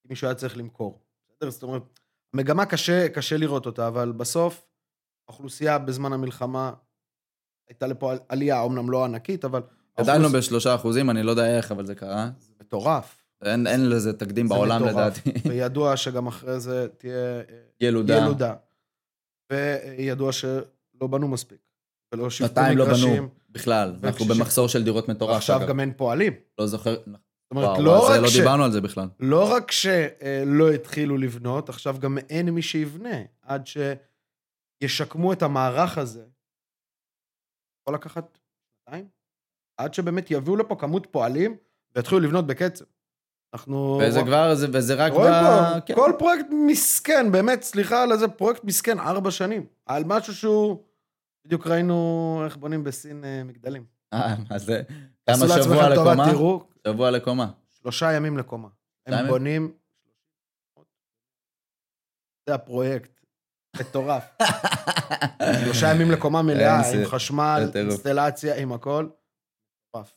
מישהו 0.08 0.26
היה 0.26 0.34
צריך 0.34 0.56
למכור. 0.56 1.00
בסדר? 1.28 1.50
זאת 1.50 1.62
אומרת, 1.62 1.82
מגמה 2.34 2.66
קשה, 2.66 3.08
קשה 3.08 3.36
לראות 3.36 3.66
אותה, 3.66 3.88
אבל 3.88 4.12
בסוף, 4.12 4.66
האוכלוסייה 5.28 5.78
בזמן 5.78 6.12
המלחמה, 6.12 6.72
הייתה 7.68 7.86
לפה 7.86 8.12
על- 8.12 8.18
עלייה, 8.28 8.64
אמנם 8.64 8.90
לא 8.90 9.04
ענקית, 9.04 9.44
אבל... 9.44 9.60
גדלנו 10.00 10.24
האוכלוס- 10.24 10.36
בשלושה 10.36 10.74
אחוזים, 10.74 11.10
אני 11.10 11.22
לא 11.22 11.30
יודע 11.30 11.56
איך, 11.56 11.72
אבל 11.72 11.86
זה 11.86 11.94
קרה. 11.94 12.30
זה 12.38 12.52
מטורף. 12.60 13.16
אין, 13.44 13.66
אין 13.66 13.88
לזה 13.88 14.12
תקדים 14.12 14.48
בעולם 14.48 14.82
מטורף. 14.82 14.94
לדעתי. 15.26 15.32
וידוע 15.48 15.96
שגם 15.96 16.26
אחרי 16.26 16.60
זה 16.60 16.88
תהיה 16.98 17.42
ילודה. 17.80 18.16
ילודה. 18.16 18.54
וידוע 19.52 20.32
שלא 20.32 21.06
בנו 21.10 21.28
מספיק. 21.28 21.58
ולא 22.12 22.30
שיווקו 22.30 22.54
שנתיים 22.54 22.78
לא 22.78 22.84
מגרשים. 22.84 23.16
בנו 23.16 23.28
בכלל. 23.50 23.96
אנחנו 24.04 24.24
במחסור 24.24 24.68
של 24.68 24.84
דירות 24.84 25.08
מטורף. 25.08 25.34
ועכשיו 25.34 25.56
אגב. 25.58 25.68
גם 25.68 25.80
אין 25.80 25.92
פועלים. 25.96 26.32
לא 26.58 26.66
זוכר. 26.66 26.94
זאת 26.94 27.06
אומרת, 27.50 27.68
וואו, 27.68 27.82
לא 27.82 28.08
רק 28.10 28.20
לא 28.20 28.28
ש... 28.28 28.36
דיברנו 28.36 28.64
על 28.64 28.72
זה 28.72 28.80
בכלל. 28.80 29.08
לא 29.20 29.52
רק 29.52 29.70
שלא 29.70 30.70
התחילו 30.74 31.16
לבנות, 31.16 31.68
עכשיו 31.68 31.96
גם 31.98 32.18
אין 32.18 32.50
מי 32.50 32.62
שיבנה. 32.62 33.16
עד 33.42 33.68
שישקמו 34.82 35.32
את 35.32 35.42
המערך 35.42 35.98
הזה. 35.98 36.24
יכול 37.82 37.94
לקחת 37.94 38.38
שנתיים? 38.88 39.08
עד 39.76 39.94
שבאמת 39.94 40.30
יביאו 40.30 40.56
לפה 40.56 40.76
כמות 40.76 41.06
פועלים 41.10 41.56
ויתחילו 41.96 42.20
לבנות 42.20 42.46
בקצב. 42.46 42.84
אנחנו... 43.54 44.00
וזה 44.02 44.20
כבר, 44.22 44.54
זה- 44.54 44.66
וזה 44.72 44.94
רק 44.94 45.12
רואים 45.12 45.32
ב... 45.32 45.72
פה, 45.74 45.80
כן. 45.86 45.94
כל 45.94 46.12
פרויקט 46.18 46.46
מסכן, 46.66 47.32
באמת, 47.32 47.62
סליחה 47.62 48.02
על 48.02 48.12
איזה 48.12 48.28
פרויקט 48.28 48.64
מסכן, 48.64 48.98
ארבע 49.00 49.30
שנים. 49.30 49.66
על 49.86 50.02
משהו 50.06 50.34
שהוא... 50.34 50.82
בדיוק 51.44 51.66
ראינו 51.66 52.42
איך 52.44 52.56
בונים 52.56 52.84
בסין 52.84 53.24
אה, 53.24 53.44
מגדלים. 53.44 53.84
אה, 54.12 54.34
אז 54.50 54.64
זה... 54.64 54.82
כמה 55.26 55.62
שבוע 55.62 55.88
לקומה? 55.88 56.30
תראו, 56.30 56.68
שבוע 56.88 57.10
לקומה. 57.10 57.50
שלושה 57.70 58.12
ימים 58.12 58.38
לקומה. 58.38 58.68
הם? 59.06 59.28
בונים... 59.28 59.72
זה 62.48 62.54
הפרויקט. 62.54 63.20
מטורף. 63.80 64.24
שלושה 65.64 65.86
ימים 65.94 66.10
לקומה 66.10 66.42
מלאה, 66.42 66.92
עם 66.92 67.04
חשמל. 67.04 67.70
אינסטלציה, 67.74 68.62
עם 68.62 68.72
הכל. 68.72 69.08
מטורף. 69.88 70.16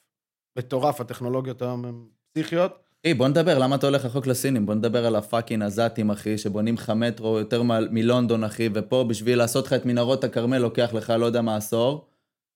מטורף, 0.58 1.02
הטכנולוגיות 1.02 1.62
היום 1.62 1.86
הן 1.86 2.08
פסיכיות. 2.32 2.85
אחי, 3.06 3.14
בוא 3.14 3.28
נדבר, 3.28 3.60
למה 3.60 3.76
אתה 3.76 3.88
הולך 3.88 4.06
רחוק 4.06 4.28
לסינים? 4.28 4.66
בוא 4.66 4.74
נדבר 4.74 5.06
על 5.06 5.16
הפאקינג 5.16 5.64
עזתים, 5.64 6.12
אחי, 6.12 6.38
שבונים 6.38 6.76
לך 6.76 6.90
מטרו 6.90 7.40
יותר 7.40 7.64
מ- 7.64 7.94
מלונדון, 7.94 8.44
אחי, 8.44 8.70
ופה 8.74 9.06
בשביל 9.10 9.38
לעשות 9.38 9.66
לך 9.66 9.74
את 9.74 9.86
מנהרות 9.86 10.24
הכרמל 10.24 10.58
לוקח 10.58 10.94
לך 10.94 11.10
לא 11.10 11.26
יודע 11.26 11.42
מה 11.42 11.56
עשור. 11.56 12.08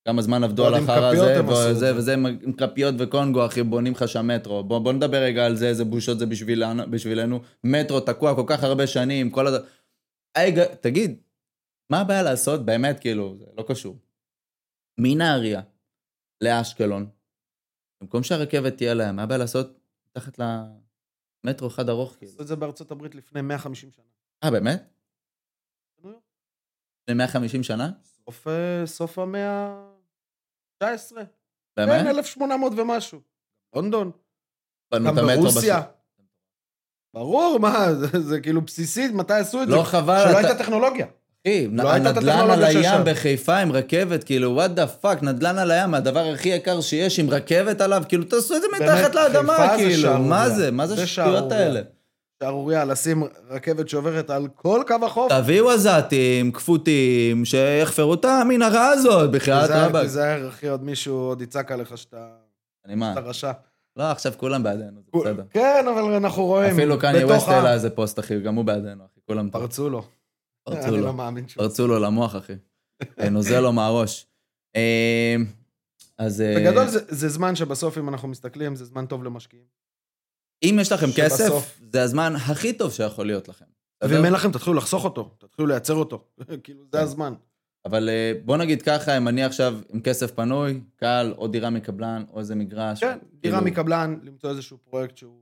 כמה 0.08 0.22
זמן 0.22 0.43
עבדו 0.43 0.68
על 0.68 0.76
עם 0.76 0.84
החרא 0.84 1.12
הזה, 1.12 1.45
וזה, 1.45 1.74
זה. 1.74 1.97
וזה 1.97 2.14
עם 2.14 2.54
כפיות 2.54 2.95
וקונגו, 3.00 3.45
אחי, 3.45 3.64
בונים 3.64 3.93
לך 3.93 4.08
שם 4.08 4.28
מטרו. 4.28 4.64
בוא, 4.64 4.80
בוא 4.80 4.93
נדבר 4.93 5.18
רגע 5.18 5.45
על 5.45 5.56
זה, 5.56 5.68
איזה 5.68 5.86
בושות 5.86 6.20
זה 6.20 6.26
בשבילנו, 6.26 6.84
בשבילנו. 6.91 7.39
מטרו 7.64 8.00
תקוע 8.00 8.36
כל 8.36 8.43
כך 8.47 8.64
הרבה 8.64 8.88
שנים, 8.88 9.30
כל 9.30 9.47
הד... 9.47 9.54
היי, 10.36 10.56
תגיד, 10.82 11.22
מה 11.91 12.00
הבעיה 12.02 12.24
לעשות? 12.24 12.66
באמת, 12.66 13.00
כאילו, 13.00 13.36
זה 13.39 13.45
לא 13.58 13.64
קשור. 13.68 13.97
מנהריה 15.00 15.62
לאשקלון, 16.41 17.10
במקום 18.02 18.24
שהרכבת 18.24 18.78
תהיה 18.78 18.93
להם, 18.93 19.16
מה 19.16 19.24
הבעיה 19.24 19.38
לעשות 19.38 19.78
מתחת 20.18 20.39
למטרו 21.45 21.68
אחד 21.68 21.89
ארוך, 21.89 22.16
כאילו? 22.18 22.32
עשו 22.32 22.41
את 22.41 22.47
זה 22.47 22.55
בארצות 22.55 22.91
הברית 22.91 23.16
לפני 23.16 23.41
150 23.41 23.91
שנה. 23.91 24.05
אה, 24.43 24.51
באמת? 24.51 24.84
לפני 27.03 27.16
150 27.18 27.64
שנה? 27.64 27.91
סוף, 28.03 28.47
אה, 28.47 28.82
סוף 28.86 29.20
המאה 29.20 29.49
ה-19. 30.82 31.16
באמת? 31.78 32.01
כן, 32.01 32.07
1800 32.07 32.74
ומשהו. 32.78 33.22
לונדון. 33.76 34.12
בנו 34.91 35.10
את 35.14 35.18
המטרו 35.18 35.41
ברוסיה. 35.43 35.82
ברור, 37.14 37.57
מה, 37.60 37.70
זה, 37.99 38.20
זה 38.22 38.39
כאילו 38.41 38.62
בסיסית, 38.62 39.12
מתי 39.12 39.34
עשו 39.34 39.64
את 39.64 39.68
זה? 39.68 39.76
לא 39.76 39.84
חבל, 39.84 40.20
שלא 40.24 40.39
אתה- 40.39 40.47
הייתה 40.47 40.64
טכנולוגיה. 40.64 41.07
אחי, 41.50 41.68
לא 41.72 41.91
הייתה 41.91 42.10
את 42.10 42.18
הנדלן 42.18 42.39
על 42.39 42.52
הטכנולוגיה 42.64 42.93
הים. 42.93 43.04
בחיפה 43.06 43.58
עם 43.58 43.72
רכבת, 43.72 44.24
כאילו, 44.24 44.52
what 44.51 44.72
the 44.72 44.88
fuck, 44.88 45.24
נדלן 45.24 45.58
על 45.58 45.72
הים, 45.72 45.93
הדבר 45.93 46.26
הכי 46.34 46.50
יקר 46.50 46.82
שיש 46.82 47.20
עם 47.20 47.30
רכבת 47.30 47.82
עליו, 47.82 48.04
כאילו, 48.10 48.24
תעשו 48.24 48.56
את 48.56 48.62
זה 48.62 48.68
באמת, 48.72 48.91
מתחת 48.91 49.16
לאדמה, 49.16 49.54
חיפה 49.58 49.78
זה 49.78 49.84
כאילו, 49.84 50.02
שערורייה. 50.02 50.30
מה 50.30 50.50
זה? 50.50 50.72
מה 50.72 50.88
זה 50.88 50.95
זה 50.95 51.04
השטויות. 51.04 51.52
האלה? 51.52 51.82
שערורייה, 52.43 52.86
לשים 52.86 53.24
רכבת 53.50 53.89
שעוברת 53.89 54.30
על 54.30 54.47
כל 54.56 54.82
קו 54.88 54.95
החוף. 55.06 55.32
תביאו 55.34 55.72
עזתים, 55.72 56.52
כפותים, 56.52 57.45
שיחפרו 57.45 58.14
את 58.14 58.26
המנהרה 58.26 58.88
הזאת, 58.89 59.32
בחייאת 59.32 59.62
תיזהר, 59.62 59.86
רבאק. 59.86 60.04
תיזהר, 60.04 60.47
אחי, 60.50 60.68
עוד 60.68 60.84
מישהו 60.84 61.16
עוד 61.16 61.41
יצעק 61.41 61.72
עליך 61.72 61.97
שאתה 61.97 62.28
אני 62.86 62.95
מה? 62.95 63.12
שאתה 63.16 63.28
רשע. 63.28 63.52
לא, 63.97 64.04
עכשיו 64.04 64.34
כולם 64.38 64.64
בעדנו, 64.64 65.00
זה 65.06 65.20
בסדר. 65.20 65.43
כן, 65.50 65.86
אבל 65.93 66.02
אנחנו 66.14 66.45
רואים. 66.45 66.74
אפילו 66.74 67.00
קניה 67.00 67.26
בתוך 67.26 67.32
ווסט 67.32 67.47
ה- 67.50 67.52
העלה 67.56 67.74
איזה 67.74 67.89
פוסט, 67.89 68.20
אחי, 68.20 68.39
גם 68.39 68.56
הוא 68.56 68.66
בעדנו, 68.66 69.04
אחי, 69.04 69.20
כולם 69.28 69.50
פרצו 69.50 69.89
לו. 69.89 70.04
פרצו 70.70 70.97
לו. 70.97 70.97
לא. 70.97 71.41
פרצו 71.55 71.88
לו 71.88 71.99
למוח, 71.99 72.36
אחי. 72.36 72.53
נוזל 73.32 73.59
לו 73.59 73.74
מהראש. 73.74 74.28
אה, 74.76 75.36
אז... 76.17 76.41
אה, 76.41 76.55
בגדול 76.55 76.88
זה, 76.88 76.99
זה 77.07 77.30
זמן 77.30 77.55
שבסוף, 77.55 77.97
אם 77.97 78.09
אנחנו 78.09 78.28
מסתכלים, 78.28 78.76
זה 78.76 78.86
זמן 78.86 79.05
טוב 79.05 79.24
למשקיעים. 79.24 79.65
אם 80.63 80.78
יש 80.82 80.91
לכם 80.91 81.07
כסף, 81.17 81.80
זה 81.93 82.01
הזמן 82.01 82.34
הכי 82.36 82.74
טוב 82.74 82.91
שיכול 82.91 83.26
להיות 83.26 83.47
לכם. 83.47 83.65
ואם 84.03 84.26
אין 84.26 84.34
לכם, 84.34 84.51
תתחילו 84.51 84.76
לחסוך 84.76 85.03
אותו, 85.03 85.36
תתחילו 85.38 85.67
לייצר 85.67 85.93
אותו. 85.93 86.24
כאילו, 86.63 86.84
זה 86.84 86.97
כן. 86.97 87.03
הזמן. 87.03 87.34
אבל 87.86 88.09
אה, 88.09 88.34
בוא 88.45 88.57
נגיד 88.57 88.82
ככה, 88.82 89.17
אם 89.17 89.28
אני 89.28 89.43
עכשיו 89.43 89.80
עם 89.89 90.01
כסף 90.01 90.32
פנוי, 90.32 90.82
קל, 90.95 91.34
או 91.38 91.47
דירה 91.47 91.70
מקבלן, 91.70 92.24
או 92.34 92.39
איזה 92.39 92.55
מגרש. 92.55 92.99
כן, 92.99 93.17
דירה 93.34 93.59
כאילו, 93.59 93.72
מקבלן, 93.72 94.20
למצוא 94.24 94.49
איזשהו 94.49 94.78
פרויקט 94.78 95.17
שהוא 95.17 95.41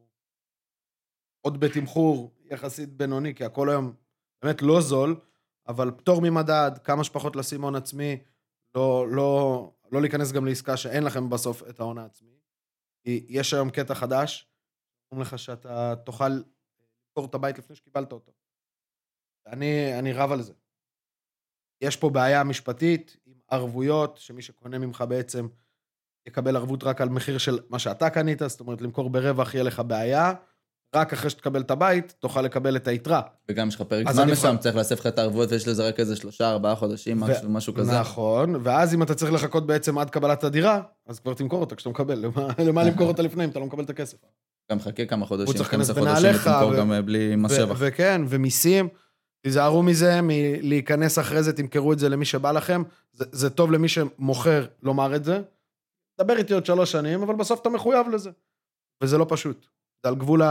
עוד 1.42 1.60
בתמחור 1.60 2.32
יחסית 2.52 2.90
בינוני, 2.94 3.36
כי 3.36 3.46
הכל 3.46 3.70
היום 3.70 3.94
באמת 4.42 4.62
לא 4.62 4.82
זול, 4.82 5.20
אבל 5.68 5.92
פטור 5.92 6.22
ממדד, 6.22 6.72
כמה 6.84 7.04
שפחות 7.04 7.36
לשים 7.36 7.64
הון 7.64 7.76
עצמי, 7.76 8.24
לא, 8.76 9.08
לא, 9.10 9.72
לא 9.92 10.02
להיכנס 10.02 10.32
גם 10.32 10.46
לעסקה 10.46 10.78
שאין 10.78 11.04
לכם 11.04 11.30
בסוף 11.30 11.64
את 11.70 11.80
ההון 11.80 11.98
העצמי. 11.98 12.38
כי 13.04 13.26
יש 13.30 13.54
היום 13.54 13.70
קטע 13.70 13.96
חדש, 13.96 14.48
אומרים 15.12 15.28
לך 15.28 15.40
שאתה 15.40 15.94
תוכל 16.06 16.28
למכור 16.28 17.26
את 17.26 17.36
הבית 17.36 17.58
לפני 17.58 17.76
שקיבלת 17.76 18.12
אותו. 18.12 18.32
אני, 19.48 20.00
אני 20.00 20.14
רב 20.14 20.32
על 20.32 20.42
זה. 20.42 20.54
יש 21.82 21.96
פה 21.96 22.10
בעיה 22.10 22.44
משפטית 22.44 23.18
עם 23.26 23.40
ערבויות, 23.50 24.18
שמי 24.18 24.42
שקונה 24.42 24.78
ממך 24.78 25.04
בעצם 25.10 25.48
יקבל 26.26 26.56
ערבות 26.56 26.84
רק 26.84 27.02
על 27.02 27.10
מחיר 27.10 27.38
של 27.38 27.60
מה 27.70 27.80
שאתה 27.80 28.10
קנית, 28.10 28.40
זאת 28.48 28.60
אומרת, 28.60 28.82
למכור 28.82 29.10
ברווח 29.10 29.54
יהיה 29.54 29.64
לך 29.64 29.82
בעיה, 29.88 30.34
רק 30.98 31.14
אחרי 31.14 31.30
שתקבל 31.30 31.62
את 31.62 31.72
הבית, 31.72 32.14
תוכל 32.20 32.42
לקבל 32.42 32.76
את 32.76 32.88
היתרה. 32.88 33.22
וגם 33.52 33.68
יש 33.68 33.76
לך 33.76 33.82
פרק 33.82 34.12
זמן 34.12 34.30
מסוים, 34.32 34.54
יכול- 34.54 34.64
צריך 34.64 34.76
להסב 34.76 34.96
לך 34.96 35.08
את 35.08 35.20
הערבויות, 35.20 35.52
ויש 35.52 35.68
לזה 35.68 35.88
רק 35.88 36.00
איזה 36.00 36.16
שלושה, 36.16 36.50
ארבעה 36.52 36.76
חודשים, 36.76 37.22
ו- 37.24 37.26
משהו- 37.50 37.74
כזה. 37.74 38.00
נכון, 38.00 38.56
ואז 38.64 38.94
אם 38.94 39.04
אתה 39.04 39.16
צריך 39.16 39.34
לחכות 39.34 39.68
בעצם 39.68 39.98
עד 39.98 40.10
קבלת 40.10 40.44
הדירה, 40.44 40.82
אז 41.08 41.20
כבר 41.20 41.34
תמכור 41.34 41.60
אותה 41.60 41.76
כשאתה 41.76 41.90
מקבל. 41.90 42.20
למה, 42.20 42.48
למה 42.68 42.84
למכור 42.84 43.08
אותה 43.08 43.22
לפני 43.22 43.44
אם 43.44 43.50
אתה 43.50 43.60
לא 43.60 43.66
מקבל 43.66 43.84
את 43.84 43.90
הכסף? 43.90 44.18
גם 44.72 44.80
חכה 44.80 45.06
כמה 45.06 45.26
חודשים, 45.26 45.54
צריך 45.56 45.68
12 45.68 45.96
להיכנס 45.96 46.10
חודשים, 46.18 46.32
בנעליך, 46.32 46.48
ותמכור 46.48 46.70
ו- 46.72 46.78
גם 46.78 46.94
אה, 46.94 47.02
בלי 47.02 47.36
מס 47.36 47.56
שבח. 47.56 47.76
וכן, 47.80 48.22
ומיסים. 48.28 48.88
תיזהרו 49.44 49.84
מזה, 49.84 50.20
מלהיכנס 50.24 51.20
אחרי 51.20 51.44
זה, 51.44 51.54
תמכרו 51.54 51.94
את 51.94 52.00
זה 52.00 52.10
למי 52.10 52.26
שבא 52.26 52.52
לכם. 52.52 52.84
זה, 53.14 53.26
זה 53.32 53.50
טוב 53.50 53.72
למי 53.72 53.88
שמוכר 53.88 54.66
לומר 54.84 55.16
את 55.16 55.24
זה. 55.24 55.42
דבר 56.22 56.38
איתי 56.38 56.54
עוד 56.54 56.66
שלוש 56.66 56.92
שנים, 56.92 57.22
אבל 57.24 57.36
בסוף 57.36 57.62
אתה 57.62 57.70
מחויב 57.70 58.08
לזה. 58.10 58.30
וזה 59.04 59.18
לא 59.18 59.26
פשוט. 59.30 59.66
זה 60.04 60.10
על 60.10 60.16
גבול 60.16 60.42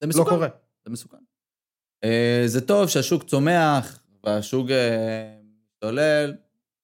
זה 0.00 0.06
לא 0.06 0.08
מסוכן. 0.08 0.30
קורה. 0.30 0.48
זה 0.84 0.90
מסוכן. 0.90 1.16
אה, 2.04 2.42
זה 2.46 2.66
טוב 2.66 2.88
שהשוק 2.88 3.24
צומח, 3.24 3.98
והשוק 4.24 4.70
אה, 4.70 5.40
משתולל. 5.66 6.34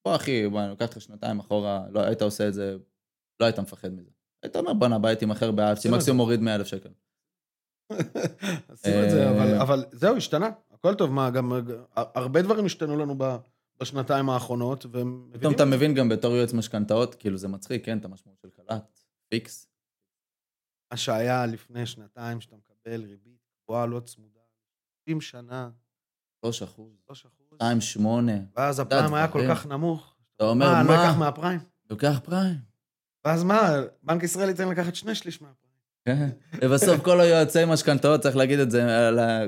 בוא 0.04 0.16
אחי, 0.16 0.48
בוא, 0.48 0.60
אני 0.60 0.68
לוקח 0.68 0.86
אותך 0.86 1.00
שנתיים 1.00 1.38
אחורה, 1.38 1.84
לא 1.90 2.00
היית 2.00 2.22
עושה 2.22 2.48
את 2.48 2.54
זה, 2.54 2.76
לא 3.40 3.46
היית 3.46 3.58
מפחד 3.58 3.88
מזה. 3.92 4.10
היית 4.42 4.56
אומר, 4.56 4.72
בואנה, 4.72 4.98
באלף, 4.98 5.22
עשינו 5.58 5.94
את 5.94 5.98
מקסימום 5.98 6.16
מוריד 6.16 6.40
100 6.40 6.54
אלף 6.54 6.66
שקל. 6.66 6.88
עשינו 8.68 9.04
את 9.04 9.10
זה, 9.10 9.28
אה, 9.28 9.62
אבל, 9.62 9.84
זהו, 9.92 10.16
השתנה. 10.16 10.50
הכל 10.72 10.94
טוב, 10.94 11.10
מה, 11.10 11.30
גם 11.30 11.52
הרבה 11.94 12.42
דברים 12.42 12.64
השתנו 12.64 12.96
לנו 12.96 13.14
בשנתיים 13.80 14.30
האחרונות, 14.30 14.86
והם 14.90 15.30
פתאום 15.32 15.54
אתה 15.54 15.64
מבין 15.64 15.94
גם 15.94 16.08
בתור 16.08 16.36
יועץ 16.36 16.52
משכנתאות, 16.52 17.14
כאילו 17.14 17.38
זה 17.38 17.48
מצחיק, 17.48 17.84
כן, 17.84 17.98
את 17.98 18.04
המשמעות 18.04 18.40
של 18.40 18.48
קלט, 18.50 19.00
פיקס. 19.28 19.66
מה 20.90 20.96
שהיה 20.96 21.46
לפני 21.46 21.86
שנתיים, 21.86 22.40
שאתה 22.40 22.56
מקבל 22.56 22.75
ריבית 22.94 23.38
גבוהה, 23.64 23.86
לא 23.86 24.00
צמודה, 24.00 24.40
70 25.02 25.20
שנה, 25.20 25.70
3 26.44 26.62
אחוז, 26.62 26.92
3 27.06 27.26
אחוז, 27.26 27.46
2, 27.54 27.80
8. 27.80 28.32
ואז 28.56 28.80
הפריים 28.80 29.14
היה 29.14 29.28
כל 29.28 29.38
דברים. 29.42 29.54
כך 29.54 29.66
נמוך. 29.66 30.16
אתה 30.36 30.44
אומר, 30.44 30.66
מה, 30.72 30.80
אני 30.80 30.88
מה? 30.88 31.16
מהפריים? 31.18 31.60
לוקח 31.90 32.20
פריים. 32.24 32.56
ואז 33.24 33.44
מה, 33.44 33.70
בנק 34.02 34.22
ישראל 34.22 34.48
ייתן 34.48 34.68
לקחת 34.68 34.94
שני 34.94 35.14
שליש 35.14 35.42
מהפריים. 35.42 35.76
כן. 36.04 36.28
ובסוף 36.62 37.00
כל 37.00 37.20
היועצי 37.20 37.64
משכנתאות, 37.64 38.20
צריך 38.20 38.36
להגיד 38.36 38.58
את 38.58 38.70
זה, 38.70 38.86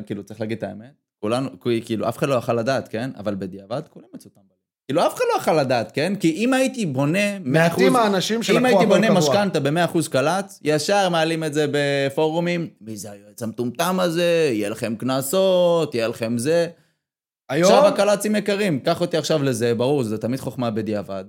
כאילו, 0.07 0.24
צריך 0.24 0.41
להגיד 0.41 0.59
את 0.59 0.62
האמת. 0.62 0.95
כולנו, 1.20 1.61
כאילו, 1.61 2.09
אף 2.09 2.18
אחד 2.18 2.28
לא 2.28 2.34
יכל 2.34 2.53
לדעת, 2.53 2.89
כן? 2.89 3.11
אבל 3.16 3.34
בדיעבד, 3.34 3.82
כולם 3.89 4.07
יצאו 4.14 4.30
טמבלים. 4.30 4.58
כאילו, 4.89 5.07
אף 5.07 5.14
אחד 5.14 5.24
לא 5.32 5.41
יכל 5.41 5.61
לדעת, 5.61 5.93
כן? 5.93 6.16
כי 6.16 6.30
אם 6.30 6.55
הייתי 6.55 6.86
בונה 6.86 7.36
100%... 7.36 7.41
מעטים 7.45 7.97
האנשים 7.97 8.43
שלקחו 8.43 8.61
אם 8.61 8.66
הכל 8.66 8.76
הייתי 8.76 8.86
בונה 8.86 9.07
קבוע. 9.07 9.18
משכנתה 9.18 9.61
ב-100% 9.61 10.11
קלט, 10.11 10.53
ישר 10.62 11.09
מעלים 11.09 11.45
את 11.45 11.55
זה 11.55 11.66
בפורומים, 11.72 12.68
מי 12.80 12.97
זה 12.97 13.11
היועץ 13.11 13.43
המטומטם 13.43 14.01
הזה, 14.01 14.51
יהיה 14.53 14.68
לכם 14.68 14.97
קנסות, 14.97 15.95
יהיה 15.95 16.09
לכם 16.09 16.39
זה. 16.39 16.68
היום, 17.49 17.72
עכשיו 17.72 17.86
הקלצים 17.86 18.36
יקרים, 18.36 18.80
קח 18.80 19.01
אותי 19.01 19.16
עכשיו 19.16 19.43
לזה, 19.43 19.74
ברור, 19.74 20.03
זה 20.03 20.18
תמיד 20.18 20.41
חוכמה 20.41 20.70
בדיעבד. 20.70 21.24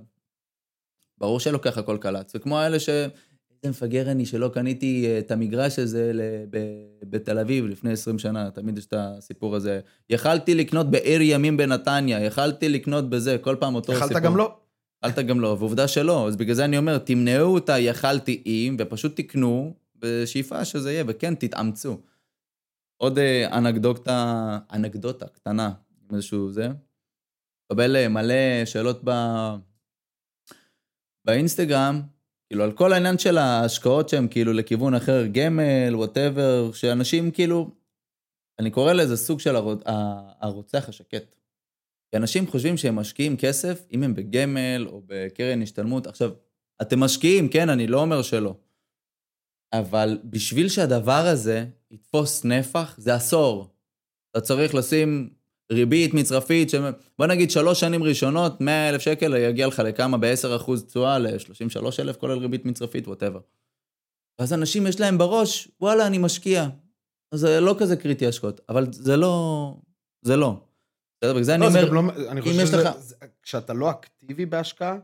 ברור 1.18 1.40
שלוקח 1.40 1.78
הכל 1.78 1.98
קלץ, 2.00 2.32
וכמו 2.36 2.58
האלה 2.58 2.80
ש... 2.80 2.88
איזה 3.62 3.70
מפגר 3.70 4.10
אני 4.10 4.26
שלא 4.26 4.48
קניתי 4.48 5.06
אה, 5.06 5.18
את 5.18 5.30
המגרש 5.30 5.78
הזה 5.78 6.12
בתל 7.02 7.38
אביב 7.38 7.66
לפני 7.66 7.92
20 7.92 8.18
שנה, 8.18 8.50
תמיד 8.50 8.78
יש 8.78 8.86
את 8.86 8.94
הסיפור 8.96 9.56
הזה. 9.56 9.80
יכלתי 10.10 10.54
לקנות 10.54 10.90
בעיר 10.90 11.20
ימים 11.22 11.56
בנתניה, 11.56 12.20
יכלתי 12.20 12.68
לקנות 12.68 13.10
בזה, 13.10 13.38
כל 13.38 13.56
פעם 13.60 13.74
אותו 13.74 13.92
סיפור. 13.92 14.08
יכלת 14.10 14.22
גם 14.22 14.36
לא. 14.36 14.56
יכלת 15.04 15.26
גם 15.26 15.40
לא, 15.40 15.56
ועובדה 15.58 15.88
שלא, 15.88 16.28
אז 16.28 16.36
בגלל 16.36 16.54
זה 16.54 16.64
אני 16.64 16.78
אומר, 16.78 16.98
תמנעו 16.98 17.58
את 17.58 17.68
היכלתי 17.68 18.42
אם, 18.46 18.76
ופשוט 18.78 19.16
תקנו, 19.16 19.74
בשאיפה 19.96 20.64
שזה 20.64 20.92
יהיה, 20.92 21.04
וכן, 21.06 21.34
תתאמצו. 21.34 22.00
עוד 22.96 23.18
אה, 23.18 23.58
אנקדוטה, 23.58 24.58
אנקדוטה 24.72 25.26
קטנה, 25.28 25.72
איזשהו 26.12 26.52
זה. 26.52 26.68
מקבל 27.64 27.96
אה, 27.96 28.08
מלא 28.08 28.64
שאלות 28.64 29.00
ב... 29.04 29.10
באינסטגרם, 31.24 32.02
כאילו 32.50 32.64
על 32.64 32.72
כל 32.72 32.92
העניין 32.92 33.18
של 33.18 33.38
ההשקעות 33.38 34.08
שהם 34.08 34.28
כאילו 34.28 34.52
לכיוון 34.52 34.94
אחר, 34.94 35.26
גמל, 35.32 35.96
whatever, 35.96 36.72
שאנשים 36.72 37.30
כאילו, 37.30 37.70
אני 38.58 38.70
קורא 38.70 38.92
לזה 38.92 39.16
סוג 39.16 39.40
של 39.40 39.56
הרו- 39.56 39.88
ה- 39.88 40.46
הרוצח 40.46 40.88
השקט. 40.88 41.34
כי 42.10 42.16
אנשים 42.16 42.46
חושבים 42.46 42.76
שהם 42.76 42.96
משקיעים 42.96 43.36
כסף, 43.36 43.86
אם 43.92 44.02
הם 44.02 44.14
בגמל 44.14 44.86
או 44.86 45.02
בקרן 45.06 45.62
השתלמות. 45.62 46.06
עכשיו, 46.06 46.30
אתם 46.82 47.00
משקיעים, 47.00 47.48
כן, 47.48 47.68
אני 47.68 47.86
לא 47.86 48.00
אומר 48.00 48.22
שלא. 48.22 48.54
אבל 49.72 50.18
בשביל 50.24 50.68
שהדבר 50.68 51.26
הזה 51.32 51.66
יתפוס 51.90 52.44
נפח, 52.44 52.94
זה 52.98 53.14
עשור. 53.14 53.74
אתה 54.30 54.40
צריך 54.40 54.74
לשים 54.74 55.30
ריבית 55.72 56.14
מצרפית, 56.14 56.70
ש... 56.70 56.74
בוא 57.18 57.26
נגיד 57.26 57.50
שלוש 57.50 57.80
שנים 57.80 58.02
ראשונות, 58.02 58.60
100 58.60 58.88
אלף 58.88 59.00
שקל 59.00 59.34
יגיע 59.36 59.66
לך 59.66 59.78
לכמה? 59.78 60.18
ב-10% 60.18 60.70
תשואה, 60.86 61.18
ל-33 61.18 61.84
אלף, 62.00 62.16
כולל 62.16 62.38
ריבית 62.38 62.64
מצרפית, 62.64 63.08
whatever. 63.08 63.40
ואז 64.38 64.52
אנשים 64.52 64.86
יש 64.86 65.00
להם 65.00 65.18
בראש, 65.18 65.68
וואלה, 65.80 66.06
אני 66.06 66.18
משקיע. 66.18 66.68
אז 67.32 67.40
זה 67.40 67.60
לא 67.60 67.76
כזה 67.78 67.96
קריטי 67.96 68.26
השקעות, 68.26 68.60
אבל 68.68 68.86
זה 68.92 69.16
לא... 69.16 69.74
זה 70.22 70.36
לא. 70.36 70.60
בסדר, 71.20 71.32
בגלל 71.32 71.44
זה 71.44 71.54
אני 71.54 71.62
לא, 71.62 71.66
אומר, 71.68 71.90
לא, 71.90 72.00
אני 72.28 72.40
אם 72.40 72.44
חושב 72.44 72.60
יש 72.60 72.68
שזה, 72.68 72.76
לך- 72.76 72.96
כשאתה 73.42 73.72
לא 73.72 73.90
אקטיבי 73.90 74.46
בהשקעה, 74.46 74.96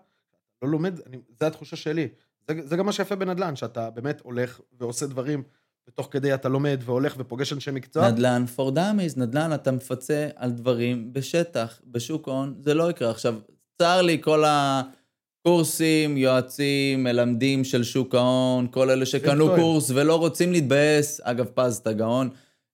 לא 0.62 0.69
לומד, 0.69 1.01
אני, 1.07 1.17
זה 1.41 1.47
התחושה 1.47 1.77
שלי. 1.77 2.09
זה, 2.49 2.55
זה 2.67 2.77
גם 2.77 2.87
מה 2.87 2.93
שיפה 2.93 3.14
בנדל"ן, 3.17 3.57
שאתה 3.57 3.91
באמת 3.91 4.21
הולך 4.21 4.61
ועושה 4.81 5.07
דברים, 5.07 5.43
ותוך 5.89 6.09
כדי 6.11 6.34
אתה 6.34 6.49
לומד 6.49 6.80
והולך 6.84 7.14
ופוגש 7.18 7.53
אנשי 7.53 7.70
מקצוע. 7.70 8.11
נדל"ן 8.11 8.45
for 8.57 8.70
dummies, 8.76 9.12
נדל"ן 9.16 9.55
אתה 9.55 9.72
מפצה 9.72 10.28
על 10.37 10.51
דברים 10.51 11.12
בשטח, 11.12 11.80
בשוק 11.87 12.28
ההון, 12.28 12.55
זה 12.61 12.74
לא 12.74 12.91
יקרה. 12.91 13.11
עכשיו, 13.11 13.34
צר 13.78 14.03
לי 14.03 14.18
כל 14.20 14.45
הקורסים, 14.47 16.16
יועצים, 16.16 17.05
מלמדים 17.05 17.64
של 17.64 17.84
שוק 17.84 18.14
ההון, 18.14 18.66
כל 18.70 18.91
אלה 18.91 19.07
שקנו. 19.07 19.49
קורס 19.57 19.91
ולא 19.95 20.16
רוצים 20.16 20.53
להתבאס, 20.53 21.20
אגב, 21.24 21.47
פז, 21.55 21.76
אתה 21.76 21.93
גאון. 21.93 22.28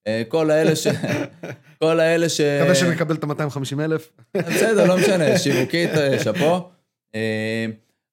אה, 0.06 0.22
כל 0.28 0.50
האלה 0.50 0.76
ש... 0.76 0.86
כל 1.82 2.00
האלה 2.00 2.28
ש... 2.28 2.40
מקווה 2.40 2.74
שנקבל 2.74 3.14
את 3.14 3.24
ה-250 3.24 3.80
אלף. 3.80 4.12
בסדר, 4.36 4.86
לא 4.86 4.96
משנה, 4.96 5.38
שיווקית, 5.38 5.90
אה, 5.90 6.24
שאפו. 6.24 6.68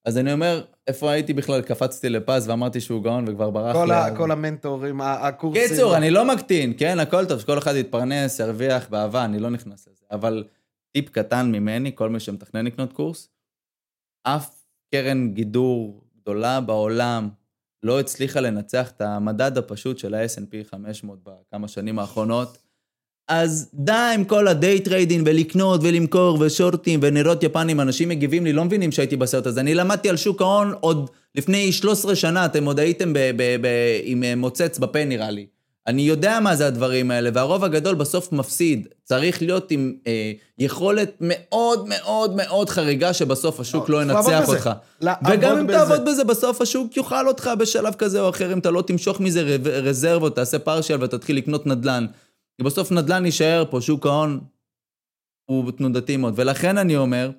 אז 0.10 0.18
אני 0.18 0.34
אומר, 0.34 0.64
איפה 0.88 1.12
הייתי 1.12 1.34
בכלל? 1.34 1.62
קפצתי 1.62 2.10
לפז 2.10 2.50
ואמרתי 2.50 2.82
שהוא 2.82 3.04
גאון 3.04 3.26
וכבר 3.28 3.50
ברח 3.50 3.76
כל, 3.76 3.86
לי. 3.86 3.94
ה, 3.94 4.16
כל 4.18 4.32
המנטורים, 4.32 5.02
הקורסים. 5.02 5.68
קיצור, 5.68 5.98
אני 5.98 6.10
לא 6.10 6.26
מקטין, 6.26 6.74
כן, 6.78 7.00
הכל 7.00 7.26
טוב, 7.26 7.40
שכל 7.40 7.58
אחד 7.58 7.76
יתפרנס, 7.76 8.40
ירוויח 8.40 8.90
באהבה, 8.90 9.26
אני 9.26 9.40
לא 9.40 9.50
נכנס 9.50 9.88
לזה. 9.88 10.06
אבל 10.12 10.44
טיפ 10.92 11.10
קטן 11.10 11.52
ממני, 11.52 11.92
כל 11.96 12.10
מי 12.10 12.20
שמתכנן 12.20 12.66
לקנות 12.66 12.94
קורס, 12.94 13.30
אף 14.24 14.66
קרן 14.92 15.34
גידור 15.34 16.04
גדולה 16.22 16.62
בעולם 16.62 17.30
לא 17.84 18.00
הצליחה 18.00 18.40
לנצח 18.40 18.92
את 18.92 19.02
המדד 19.02 19.58
הפשוט 19.58 19.98
של 19.98 20.14
ה-S&P 20.14 20.70
500 20.72 21.20
בכמה 21.24 21.68
שנים 21.68 22.00
האחרונות. 22.00 22.58
אז 23.30 23.70
די 23.74 24.12
עם 24.16 24.24
כל 24.24 24.48
ה 24.48 24.56
day 24.56 24.80
trading 24.80 25.24
ולקנות 25.26 25.82
ולמכור 25.84 26.38
ושורטים 26.42 27.00
ונרות 27.04 27.44
יפנים, 27.44 27.80
אנשים 27.80 28.10
מגיבים 28.10 28.46
לי, 28.46 28.54
לא 28.54 28.66
מבינים 28.66 28.92
שהייתי 28.92 29.16
בסרט 29.16 29.46
הזה. 29.46 29.60
אני 29.62 29.76
למדתי 29.76 30.10
על 30.10 30.18
שוק 30.18 30.42
ההון 30.42 30.74
עוד 30.80 31.10
לפני 31.36 31.72
13 31.72 32.16
שנה, 32.16 32.46
אתם 32.46 32.66
עוד 32.66 32.80
הייתם 32.80 33.14
ב- 33.14 33.20
ב- 33.36 33.56
ב- 33.62 34.00
עם 34.04 34.24
אה, 34.24 34.36
מוצץ 34.36 34.78
בפה 34.78 35.06
נראה 35.06 35.32
לי. 35.32 35.46
אני 35.88 36.02
יודע 36.02 36.40
מה 36.40 36.56
זה 36.56 36.68
הדברים 36.68 37.12
האלה, 37.12 37.30
והרוב 37.34 37.64
הגדול 37.64 37.96
בסוף 37.96 38.32
מפסיד. 38.32 38.88
צריך 39.04 39.42
להיות 39.42 39.72
עם 39.72 39.94
אה, 40.08 40.32
יכולת 40.60 41.12
מאוד 41.22 41.88
מאוד 41.90 42.36
מאוד 42.36 42.70
חריגה, 42.70 43.14
שבסוף 43.14 43.60
השוק 43.60 43.90
לא, 43.90 43.98
לא 43.98 44.02
ינצח. 44.02 44.48
אותך. 44.48 44.70
וגם 45.30 45.58
אם 45.58 45.68
בזה. 45.68 45.78
תעבוד 45.78 46.06
בזה, 46.06 46.24
בסוף 46.24 46.62
השוק 46.62 46.98
יאכל 46.98 47.28
אותך 47.28 47.50
בשלב 47.60 47.94
כזה 47.94 48.22
או 48.22 48.30
אחר, 48.30 48.54
אם 48.54 48.60
אתה 48.60 48.72
לא 48.72 48.82
תמשוך 48.82 49.20
מזה 49.20 49.58
רזרבות, 49.64 50.36
תעשה 50.36 50.60
פרשיאל 50.60 51.04
ותתחיל 51.04 51.38
לקנות 51.38 51.68
נדל"ן. 51.68 52.06
כי 52.60 52.64
בסוף 52.64 52.92
נדל"ן 52.92 53.26
יישאר 53.26 53.64
פה, 53.70 53.82
שוק 53.82 54.06
ההון 54.06 54.40
הוא 55.46 55.72
תנודתי 55.72 56.18
מאוד. 56.18 56.34
ולכן 56.38 56.78
אני 56.78 56.96
אומר, 56.96 57.32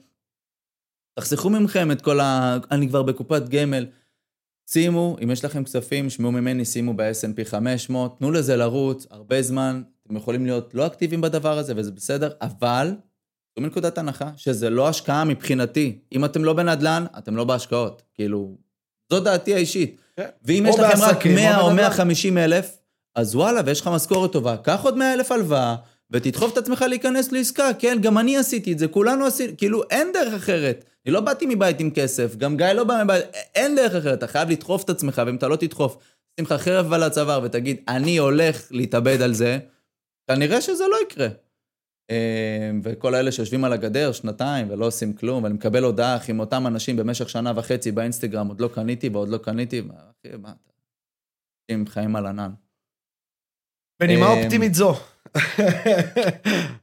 תחסכו 1.18 1.50
ממכם 1.50 1.90
את 1.90 2.02
כל 2.02 2.20
ה... 2.20 2.58
אני 2.70 2.88
כבר 2.88 3.02
בקופת 3.02 3.48
גמל. 3.48 3.86
שימו, 4.70 5.16
אם 5.22 5.30
יש 5.30 5.44
לכם 5.44 5.64
כספים, 5.64 6.10
שמעו 6.10 6.32
ממני, 6.32 6.64
שימו 6.64 6.94
ב-S&P 6.94 7.44
500, 7.44 8.18
תנו 8.18 8.30
לזה 8.30 8.56
לרוץ 8.56 9.06
הרבה 9.10 9.42
זמן, 9.42 9.82
אתם 10.06 10.16
יכולים 10.16 10.46
להיות 10.46 10.74
לא 10.74 10.86
אקטיביים 10.86 11.20
בדבר 11.20 11.58
הזה 11.58 11.72
וזה 11.76 11.92
בסדר, 11.92 12.30
אבל, 12.40 12.94
זו 13.56 13.62
מנקודת 13.62 13.98
הנחה 13.98 14.30
שזה 14.36 14.70
לא 14.70 14.88
השקעה 14.88 15.24
מבחינתי. 15.24 15.98
אם 16.12 16.24
אתם 16.24 16.44
לא 16.44 16.52
בנדל"ן, 16.52 17.04
אתם 17.18 17.36
לא 17.36 17.44
בהשקעות. 17.44 18.02
כאילו, 18.14 18.56
זו 19.12 19.20
דעתי 19.20 19.54
האישית. 19.54 20.00
כן. 20.16 20.28
ואם 20.44 20.66
יש 20.68 20.78
לכם 20.78 21.02
רק 21.02 21.08
בעסקים, 21.08 21.34
100 21.34 21.56
או 21.56 21.62
או 21.62 21.66
בנדל"ן. 21.66 21.76
150 21.76 22.38
אלף, 22.38 22.79
אז 23.14 23.36
וואלה, 23.36 23.61
ויש 23.66 23.80
לך 23.80 23.86
משכורת 23.88 24.32
טובה, 24.32 24.56
קח 24.56 24.80
עוד 24.84 24.96
100 24.96 25.14
אלף 25.14 25.32
הלוואה, 25.32 25.76
ותדחוף 26.11 26.52
את 26.52 26.58
עצמך 26.58 26.84
להיכנס 26.88 27.32
לעסקה, 27.32 27.70
כן, 27.78 27.98
גם 28.02 28.18
אני 28.18 28.36
עשיתי 28.36 28.72
את 28.72 28.78
זה, 28.78 28.88
כולנו 28.88 29.26
עשינו, 29.26 29.52
כאילו, 29.56 29.82
אין 29.90 30.08
דרך 30.12 30.34
אחרת. 30.34 30.84
אני 31.06 31.14
לא 31.14 31.20
באתי 31.20 31.46
מבית 31.46 31.80
עם 31.80 31.90
כסף, 31.90 32.36
גם 32.36 32.56
גיא 32.56 32.66
לא 32.66 32.84
בא 32.84 33.02
מבית, 33.04 33.24
אין 33.54 33.76
דרך 33.76 33.94
אחרת, 33.94 34.18
אתה 34.18 34.26
חייב 34.26 34.50
לדחוף 34.50 34.84
את 34.84 34.90
עצמך, 34.90 35.22
ואם 35.26 35.36
אתה 35.36 35.48
לא 35.48 35.56
תדחוף, 35.56 35.96
שים 36.36 36.44
לך 36.44 36.52
חרב 36.52 36.92
על 36.92 37.02
הצוואר 37.02 37.40
ותגיד, 37.44 37.76
אני 37.88 38.18
הולך 38.18 38.66
להתאבד 38.70 39.22
על 39.22 39.34
זה, 39.34 39.58
כנראה 40.30 40.61
שזה 40.61 40.84
לא 40.90 40.96
יקרה. 41.02 41.28
אה, 42.11 42.70
וכל 42.82 43.14
האלה 43.14 43.32
שיושבים 43.32 43.64
על 43.64 43.72
הגדר 43.72 44.12
שנתיים 44.12 44.70
ולא 44.70 44.86
עושים 44.86 45.12
כלום, 45.12 45.42
ואני 45.42 45.54
מקבל 45.54 45.84
הודעה, 45.84 46.16
אחי, 46.16 46.32
מאותם 46.32 46.66
אנשים 46.66 46.96
במשך 46.96 47.28
שנה 47.28 47.52
וחצי 47.56 47.92
באינסטגרם, 47.92 48.48
עוד 48.48 48.61
לא 48.61 48.68
קניתי 48.68 49.08
ועוד 49.08 49.28
לא 49.28 49.38
קניתי, 49.38 49.80
אחי, 49.80 50.36
מה 50.36 50.52
אתה... 51.72 51.90
חיים 51.90 52.16
על 52.16 52.26
ענן. 52.26 52.50
בנימה 54.01 54.32
אמ, 54.32 54.38
אופטימית 54.38 54.74
זו. 54.74 54.94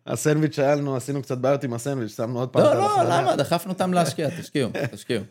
הסנדוויץ' 0.07 0.55
שהיה 0.55 0.75
לנו, 0.75 0.95
עשינו 0.95 1.21
קצת 1.21 1.37
בעיות 1.37 1.63
עם 1.63 1.73
הסנדוויץ', 1.73 2.15
שמנו 2.15 2.39
עוד 2.39 2.49
פעם 2.49 2.63
לא, 2.63 2.75
לא. 2.75 3.03
למה? 3.03 3.35
דחפנו 3.35 3.71
אותם 3.71 3.93
להשקיע, 3.93 4.29
תשקיעו, 4.41 4.69
תשקיעו. 4.91 5.23